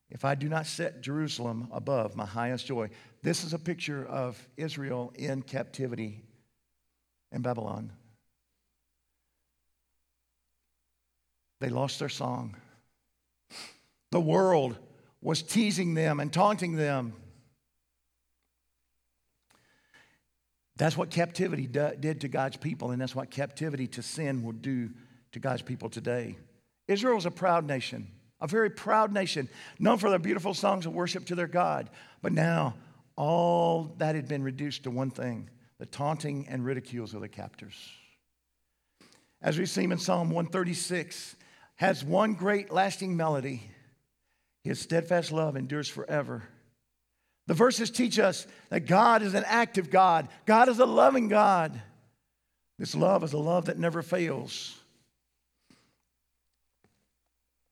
if 0.09 0.25
I 0.25 0.35
do 0.35 0.49
not 0.49 0.65
set 0.65 1.01
Jerusalem 1.01 1.67
above 1.71 2.15
my 2.15 2.25
highest 2.25 2.65
joy. 2.65 2.89
This 3.21 3.43
is 3.43 3.53
a 3.53 3.59
picture 3.59 4.05
of 4.05 4.47
Israel 4.57 5.13
in 5.15 5.43
captivity 5.43 6.23
in 7.31 7.41
Babylon. 7.41 7.91
They 11.59 11.69
lost 11.69 11.99
their 11.99 12.09
song. 12.09 12.55
The 14.11 14.19
world 14.19 14.77
was 15.21 15.41
teasing 15.41 15.93
them 15.93 16.19
and 16.19 16.31
taunting 16.31 16.75
them. 16.75 17.13
That's 20.77 20.95
what 20.95 21.09
captivity 21.09 21.65
did 21.65 22.21
to 22.21 22.27
God's 22.27 22.57
people, 22.57 22.91
and 22.91 23.01
that's 23.01 23.15
what 23.15 23.31
captivity 23.31 23.87
to 23.87 24.03
sin 24.03 24.43
will 24.43 24.51
do 24.51 24.91
to 25.31 25.39
God's 25.39 25.63
people 25.63 25.89
today. 25.89 26.37
Israel 26.87 27.15
was 27.15 27.25
a 27.25 27.31
proud 27.31 27.65
nation, 27.65 28.07
a 28.39 28.47
very 28.47 28.69
proud 28.69 29.11
nation, 29.11 29.49
known 29.79 29.97
for 29.97 30.11
their 30.11 30.19
beautiful 30.19 30.53
songs 30.53 30.85
of 30.85 30.93
worship 30.93 31.25
to 31.25 31.35
their 31.35 31.47
God. 31.47 31.89
But 32.21 32.31
now, 32.31 32.75
all 33.15 33.95
that 33.97 34.13
had 34.13 34.27
been 34.27 34.43
reduced 34.43 34.83
to 34.83 34.91
one 34.91 35.09
thing 35.09 35.49
the 35.79 35.85
taunting 35.85 36.47
and 36.49 36.65
ridicules 36.65 37.13
of 37.13 37.21
the 37.21 37.29
captors. 37.29 37.75
As 39.41 39.57
we 39.57 39.65
see 39.65 39.83
in 39.83 39.97
Psalm 39.97 40.29
136, 40.29 41.35
has 41.75 42.03
one 42.03 42.33
great 42.33 42.71
lasting 42.71 43.15
melody. 43.15 43.69
His 44.63 44.79
steadfast 44.79 45.31
love 45.31 45.55
endures 45.55 45.87
forever. 45.87 46.43
The 47.45 47.53
verses 47.53 47.89
teach 47.89 48.19
us 48.19 48.45
that 48.69 48.87
God 48.87 49.21
is 49.21 49.33
an 49.33 49.43
active 49.45 49.89
God. 49.89 50.27
God 50.45 50.69
is 50.69 50.79
a 50.79 50.85
loving 50.85 51.29
God. 51.29 51.79
This 52.77 52.93
love 52.93 53.23
is 53.23 53.33
a 53.33 53.37
love 53.37 53.65
that 53.65 53.79
never 53.79 54.01
fails. 54.01 54.75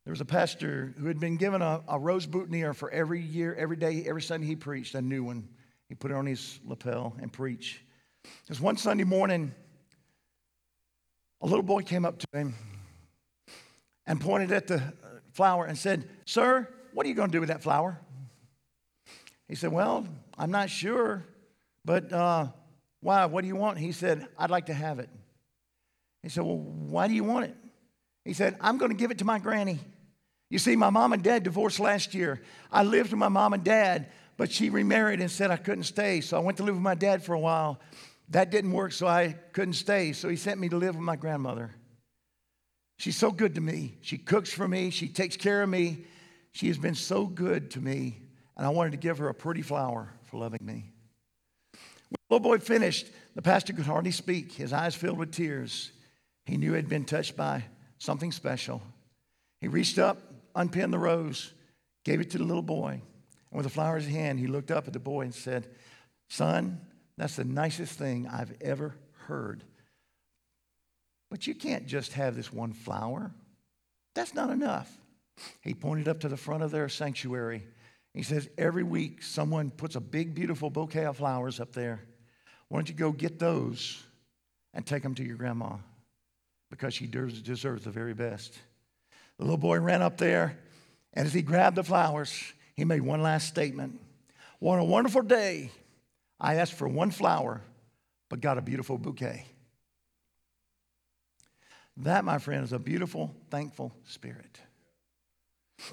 There 0.06 0.12
was 0.12 0.22
a 0.22 0.26
pastor 0.26 0.94
who 1.00 1.08
had 1.08 1.20
been 1.20 1.38
given 1.38 1.64
a, 1.64 1.82
a 1.88 2.00
rose 2.00 2.28
boutonniere 2.28 2.76
for 2.76 2.92
every 2.92 3.22
year, 3.22 3.56
every 3.56 3.76
day, 3.76 4.06
every 4.08 4.22
Sunday 4.22 4.46
he 4.46 4.56
preached, 4.56 4.94
a 4.94 5.02
new 5.02 5.24
one. 5.24 5.50
He 5.90 5.96
put 5.96 6.12
it 6.12 6.14
on 6.14 6.28
his 6.28 6.60
lapel 6.64 7.16
and 7.20 7.34
preached. 7.34 7.80
Because 8.44 8.62
one 8.62 8.78
Sunday 8.78 9.04
morning, 9.04 9.54
a 11.42 11.48
little 11.48 11.64
boy 11.64 11.82
came 11.82 12.06
up 12.06 12.20
to 12.20 12.28
him 12.34 12.56
and 14.06 14.20
pointed 14.20 14.52
at 14.52 14.68
the 14.68 14.82
flower 15.34 15.66
and 15.66 15.78
said, 15.78 16.08
Sir, 16.26 16.68
what 16.94 17.06
are 17.06 17.10
you 17.10 17.16
going 17.16 17.30
to 17.30 17.32
do 17.32 17.40
with 17.40 17.50
that 17.50 17.62
flower? 17.62 18.00
He 19.48 19.56
said, 19.56 19.72
Well, 19.72 20.08
I'm 20.38 20.52
not 20.52 20.70
sure, 20.70 21.24
but 21.84 22.12
uh, 22.12 22.48
why? 23.02 23.26
What 23.26 23.42
do 23.42 23.48
you 23.48 23.56
want? 23.56 23.78
He 23.78 23.92
said, 23.92 24.28
I'd 24.38 24.50
like 24.50 24.68
to 24.68 24.74
have 24.74 25.00
it. 25.00 25.10
He 26.24 26.30
said, 26.30 26.44
Well, 26.44 26.58
why 26.58 27.08
do 27.08 27.14
you 27.14 27.24
want 27.24 27.46
it? 27.46 27.56
He 28.24 28.34
said, 28.34 28.58
I'm 28.60 28.78
going 28.78 28.92
to 28.92 28.98
give 28.98 29.12
it 29.12 29.20
to 29.20 29.26
my 29.26 29.38
granny. 29.38 29.80
You 30.50 30.60
see, 30.60 30.76
my 30.76 30.90
mom 30.90 31.14
and 31.14 31.24
dad 31.24 31.44
divorced 31.44 31.80
last 31.80 32.14
year. 32.14 32.42
I 32.72 32.84
lived 32.84 33.12
with 33.12 33.20
my 33.20 33.30
mom 33.30 33.54
and 33.54 33.64
dad, 33.64 34.08
but 34.38 34.52
she 34.52 34.70
remarried 34.70 35.20
and 35.20 35.30
said 35.30 35.52
I 35.52 35.58
couldn't 35.58 35.84
stay. 35.84 36.22
So 36.22 36.38
I 36.38 36.40
went 36.40 36.58
to 36.58 36.64
live 36.64 36.76
with 36.76 36.84
my 36.84 36.96
dad 36.96 37.24
for 37.24 37.34
a 37.34 37.40
while. 37.40 37.80
That 38.30 38.50
didn't 38.50 38.72
work, 38.72 38.92
so 38.92 39.08
I 39.08 39.36
couldn't 39.54 39.74
stay. 39.74 40.14
So 40.14 40.30
he 40.30 40.36
sent 40.36 40.60
me 40.60 40.70
to 40.70 40.78
live 40.78 40.96
with 40.96 41.04
my 41.04 41.16
grandmother. 41.16 41.76
She's 42.98 43.18
so 43.18 43.32
good 43.32 43.56
to 43.56 43.62
me. 43.62 43.98
She 44.02 44.18
cooks 44.18 44.52
for 44.52 44.68
me, 44.68 44.90
she 44.90 45.08
takes 45.08 45.36
care 45.36 45.62
of 45.62 45.70
me. 45.70 46.06
She 46.54 46.68
has 46.68 46.78
been 46.78 46.96
so 46.96 47.26
good 47.26 47.72
to 47.72 47.82
me, 47.82 48.22
and 48.56 48.66
I 48.66 48.70
wanted 48.70 48.92
to 48.92 48.98
give 48.98 49.18
her 49.18 49.28
a 49.28 49.34
pretty 49.34 49.62
flower 49.62 50.14
for 50.24 50.38
loving 50.38 50.66
me. 50.66 50.94
When 51.74 52.18
the 52.30 52.36
little 52.36 52.50
boy 52.50 52.60
finished, 52.60 53.08
the 53.36 53.42
pastor 53.42 53.74
could 53.74 53.86
hardly 53.86 54.12
speak, 54.12 54.54
his 54.54 54.72
eyes 54.72 54.96
filled 54.96 55.18
with 55.18 55.34
tears. 55.34 55.92
He 56.46 56.56
knew 56.56 56.70
he 56.70 56.78
had 56.78 56.88
been 56.88 57.04
touched 57.04 57.36
by 57.36 57.66
something 57.98 58.32
special. 58.32 58.82
He 59.60 59.68
reached 59.68 60.00
up, 60.00 60.18
unpinned 60.56 60.94
the 60.94 60.98
rose, 60.98 61.52
gave 62.06 62.22
it 62.22 62.32
to 62.32 62.38
the 62.38 62.46
little 62.46 62.62
boy, 62.62 63.02
and 63.52 63.58
with 63.58 63.66
the 63.66 63.70
flower 63.70 63.98
in 63.98 64.04
his 64.04 64.14
hand, 64.14 64.40
he 64.40 64.48
looked 64.48 64.72
up 64.72 64.88
at 64.88 64.94
the 64.94 65.00
boy 65.00 65.24
and 65.24 65.34
said, 65.34 65.68
Son, 66.30 66.80
that's 67.18 67.36
the 67.36 67.46
nicest 67.46 67.98
thing 67.98 68.28
I've 68.28 68.54
ever 68.62 68.96
heard. 69.28 69.64
But 71.32 71.48
you 71.48 71.56
can't 71.56 71.88
just 71.88 72.14
have 72.14 72.36
this 72.36 72.52
one 72.52 72.74
flower. 72.74 73.32
That's 74.14 74.34
not 74.34 74.50
enough. 74.50 74.92
He 75.62 75.74
pointed 75.74 76.08
up 76.08 76.22
to 76.22 76.30
the 76.30 76.38
front 76.38 76.64
of 76.64 76.72
their 76.72 76.88
sanctuary. 76.90 77.64
He 78.14 78.24
says, 78.24 78.50
Every 78.58 78.84
week, 78.84 79.22
someone 79.22 79.70
puts 79.70 79.96
a 79.96 80.02
big, 80.02 80.34
beautiful 80.34 80.70
bouquet 80.70 81.06
of 81.06 81.18
flowers 81.18 81.60
up 81.60 81.74
there. 81.74 82.02
Why 82.70 82.78
don't 82.78 82.90
you 82.90 82.96
go 82.96 83.12
get 83.12 83.40
those 83.40 84.02
and 84.74 84.86
take 84.86 85.04
them 85.04 85.16
to 85.16 85.24
your 85.24 85.36
grandma? 85.36 85.78
Because 86.70 86.94
she 86.94 87.08
deserves 87.08 87.84
the 87.84 87.92
very 87.92 88.14
best. 88.14 88.58
The 89.38 89.44
little 89.44 89.58
boy 89.58 89.80
ran 89.80 90.02
up 90.02 90.18
there, 90.18 90.58
and 91.14 91.28
as 91.28 91.34
he 91.34 91.42
grabbed 91.42 91.76
the 91.76 91.84
flowers, 91.84 92.54
he 92.76 92.86
made 92.86 93.02
one 93.02 93.22
last 93.22 93.48
statement. 93.48 94.00
What 94.60 94.80
a 94.80 94.84
wonderful 94.84 95.22
day. 95.22 95.72
I 96.40 96.56
asked 96.56 96.74
for 96.74 96.88
one 96.88 97.12
flower, 97.12 97.62
but 98.30 98.42
got 98.42 98.58
a 98.58 98.62
beautiful 98.62 98.98
bouquet. 98.98 99.46
That, 101.98 102.26
my 102.26 102.40
friend, 102.40 102.64
is 102.64 102.74
a 102.74 102.80
beautiful, 102.80 103.34
thankful 103.50 103.94
spirit. 104.04 104.60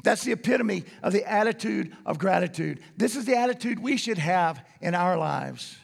That's 0.02 0.24
the 0.24 0.32
epitome 0.32 0.84
of 1.02 1.12
the 1.12 1.30
attitude 1.30 1.96
of 2.06 2.18
gratitude. 2.18 2.80
This 2.96 3.16
is 3.16 3.24
the 3.24 3.36
attitude 3.36 3.78
we 3.78 3.96
should 3.96 4.18
have 4.18 4.64
in 4.80 4.94
our 4.94 5.16
lives. 5.16 5.76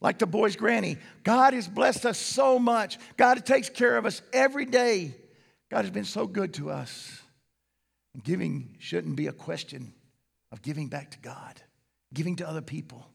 Like 0.00 0.18
the 0.18 0.26
boy's 0.26 0.56
granny, 0.56 0.98
God 1.24 1.54
has 1.54 1.68
blessed 1.68 2.06
us 2.06 2.18
so 2.18 2.58
much. 2.58 2.98
God 3.16 3.44
takes 3.44 3.70
care 3.70 3.96
of 3.96 4.06
us 4.06 4.22
every 4.32 4.66
day. 4.66 5.14
God 5.70 5.82
has 5.82 5.90
been 5.90 6.04
so 6.04 6.26
good 6.26 6.54
to 6.54 6.70
us. 6.70 7.22
Giving 8.22 8.76
shouldn't 8.78 9.16
be 9.16 9.26
a 9.26 9.32
question 9.32 9.92
of 10.52 10.62
giving 10.62 10.88
back 10.88 11.10
to 11.12 11.18
God, 11.18 11.60
giving 12.14 12.36
to 12.36 12.48
other 12.48 12.62
people. 12.62 13.06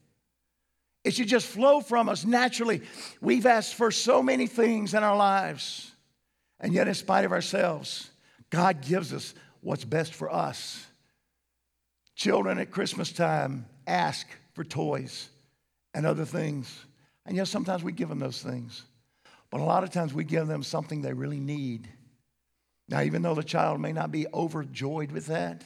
It 1.03 1.15
should 1.15 1.27
just 1.27 1.47
flow 1.47 1.81
from 1.81 2.09
us 2.09 2.25
naturally. 2.25 2.81
We've 3.21 3.45
asked 3.45 3.75
for 3.75 3.91
so 3.91 4.21
many 4.21 4.47
things 4.47 4.93
in 4.93 5.03
our 5.03 5.15
lives, 5.15 5.91
and 6.59 6.73
yet, 6.73 6.87
in 6.87 6.93
spite 6.93 7.25
of 7.25 7.31
ourselves, 7.31 8.11
God 8.51 8.81
gives 8.81 9.13
us 9.13 9.33
what's 9.61 9.85
best 9.85 10.13
for 10.13 10.31
us. 10.31 10.85
Children 12.15 12.59
at 12.59 12.69
Christmas 12.69 13.11
time 13.11 13.65
ask 13.87 14.27
for 14.53 14.63
toys 14.63 15.29
and 15.93 16.05
other 16.05 16.25
things. 16.25 16.85
And 17.25 17.35
yes, 17.35 17.49
sometimes 17.49 17.83
we 17.83 17.91
give 17.91 18.09
them 18.09 18.19
those 18.19 18.43
things. 18.43 18.83
But 19.49 19.61
a 19.61 19.63
lot 19.65 19.83
of 19.83 19.89
times 19.89 20.13
we 20.13 20.23
give 20.23 20.47
them 20.47 20.63
something 20.63 21.01
they 21.01 21.13
really 21.13 21.39
need. 21.39 21.89
Now, 22.87 23.01
even 23.01 23.21
though 23.21 23.35
the 23.35 23.43
child 23.43 23.79
may 23.79 23.91
not 23.91 24.11
be 24.11 24.27
overjoyed 24.33 25.11
with 25.11 25.27
that, 25.27 25.63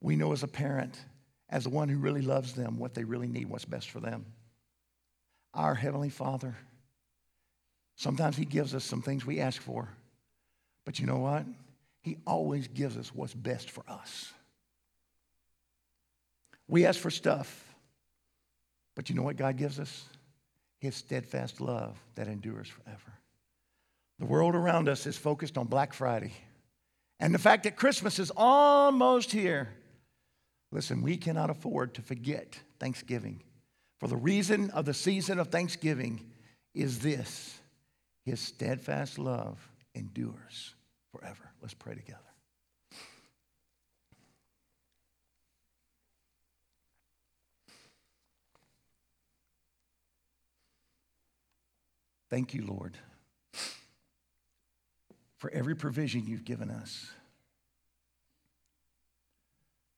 we 0.00 0.16
know 0.16 0.32
as 0.32 0.42
a 0.42 0.48
parent, 0.48 0.98
as 1.48 1.64
the 1.64 1.70
one 1.70 1.88
who 1.88 1.98
really 1.98 2.22
loves 2.22 2.52
them, 2.52 2.78
what 2.78 2.94
they 2.94 3.04
really 3.04 3.28
need, 3.28 3.46
what's 3.46 3.64
best 3.64 3.90
for 3.90 4.00
them. 4.00 4.26
Our 5.54 5.74
Heavenly 5.74 6.10
Father, 6.10 6.56
sometimes 7.96 8.36
He 8.36 8.44
gives 8.44 8.74
us 8.74 8.84
some 8.84 9.02
things 9.02 9.24
we 9.24 9.40
ask 9.40 9.60
for. 9.62 9.88
But 10.84 10.98
you 10.98 11.06
know 11.06 11.18
what? 11.18 11.44
He 12.02 12.18
always 12.26 12.68
gives 12.68 12.96
us 12.96 13.14
what's 13.14 13.34
best 13.34 13.70
for 13.70 13.84
us. 13.88 14.32
We 16.68 16.84
ask 16.86 17.00
for 17.00 17.10
stuff, 17.10 17.64
but 18.94 19.08
you 19.08 19.14
know 19.14 19.22
what 19.22 19.36
God 19.36 19.56
gives 19.56 19.78
us? 19.78 20.04
His 20.78 20.94
steadfast 20.94 21.60
love 21.60 21.96
that 22.16 22.26
endures 22.26 22.68
forever. 22.68 23.12
The 24.18 24.26
world 24.26 24.54
around 24.54 24.88
us 24.88 25.06
is 25.06 25.16
focused 25.16 25.58
on 25.58 25.66
Black 25.66 25.92
Friday 25.92 26.32
and 27.18 27.34
the 27.34 27.38
fact 27.38 27.64
that 27.64 27.76
Christmas 27.76 28.18
is 28.18 28.30
almost 28.36 29.32
here. 29.32 29.68
Listen, 30.72 31.02
we 31.02 31.16
cannot 31.16 31.50
afford 31.50 31.94
to 31.94 32.02
forget 32.02 32.58
Thanksgiving. 32.78 33.42
For 33.98 34.08
the 34.08 34.16
reason 34.16 34.70
of 34.70 34.84
the 34.84 34.94
season 34.94 35.38
of 35.38 35.48
Thanksgiving 35.48 36.30
is 36.74 36.98
this 36.98 37.58
His 38.24 38.40
steadfast 38.40 39.18
love 39.18 39.58
endures 39.94 40.74
forever. 41.12 41.50
Let's 41.62 41.74
pray 41.74 41.94
together. 41.94 42.20
Thank 52.28 52.54
you, 52.54 52.66
Lord, 52.66 52.98
for 55.38 55.48
every 55.52 55.76
provision 55.76 56.26
you've 56.26 56.44
given 56.44 56.70
us 56.70 57.08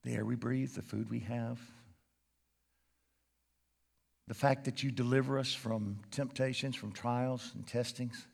the 0.03 0.13
air 0.13 0.25
we 0.25 0.35
breathe, 0.35 0.73
the 0.73 0.81
food 0.81 1.09
we 1.09 1.19
have, 1.19 1.59
the 4.27 4.33
fact 4.33 4.65
that 4.65 4.83
you 4.83 4.91
deliver 4.91 5.39
us 5.39 5.53
from 5.53 5.97
temptations, 6.11 6.75
from 6.75 6.91
trials 6.91 7.51
and 7.55 7.65
testings. 7.65 8.27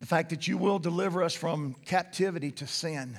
The 0.00 0.06
fact 0.06 0.30
that 0.30 0.46
you 0.48 0.58
will 0.58 0.78
deliver 0.78 1.22
us 1.22 1.34
from 1.34 1.74
captivity 1.86 2.50
to 2.50 2.66
sin. 2.66 3.16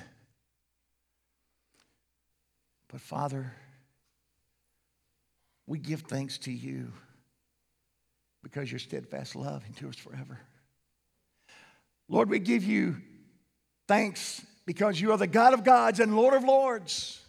But 2.88 3.00
Father, 3.00 3.52
we 5.66 5.78
give 5.78 6.02
thanks 6.02 6.38
to 6.38 6.52
you 6.52 6.92
because 8.42 8.70
your 8.70 8.78
steadfast 8.78 9.34
love 9.34 9.64
endures 9.66 9.96
forever. 9.96 10.38
Lord, 12.08 12.30
we 12.30 12.38
give 12.38 12.62
you 12.62 12.96
thanks 13.86 14.44
because 14.68 15.00
you 15.00 15.12
are 15.12 15.16
the 15.16 15.26
God 15.26 15.54
of 15.54 15.64
gods 15.64 15.98
and 15.98 16.14
Lord 16.14 16.34
of 16.34 16.44
lords. 16.44 17.22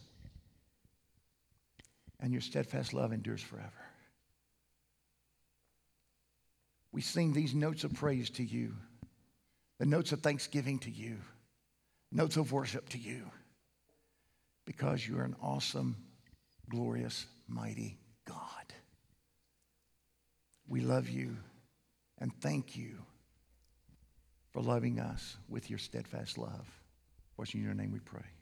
And 2.19 2.33
your 2.33 2.41
steadfast 2.41 2.93
love 2.93 3.13
endures 3.13 3.41
forever. 3.41 3.71
We 6.91 6.99
sing 6.99 7.31
these 7.31 7.55
notes 7.55 7.85
of 7.85 7.93
praise 7.93 8.29
to 8.31 8.43
you 8.43 8.73
the 9.77 9.85
notes 9.85 10.11
of 10.11 10.19
thanksgiving 10.19 10.79
to 10.79 10.91
you, 10.91 11.15
notes 12.11 12.35
of 12.35 12.51
worship 12.51 12.89
to 12.89 12.97
you, 12.97 13.31
because 14.65 15.07
you're 15.07 15.23
an 15.23 15.37
awesome, 15.41 15.95
glorious, 16.69 17.25
mighty 17.47 17.97
God. 18.27 18.73
We 20.67 20.81
love 20.81 21.07
you 21.07 21.37
and 22.17 22.33
thank 22.41 22.75
you 22.75 22.97
for 24.51 24.61
loving 24.61 24.99
us 24.99 25.37
with 25.47 25.69
your 25.69 25.79
steadfast 25.79 26.37
love. 26.37 26.78
For 27.39 27.57
in 27.57 27.63
your 27.63 27.73
name 27.73 27.93
we 27.93 27.99
pray. 27.99 28.38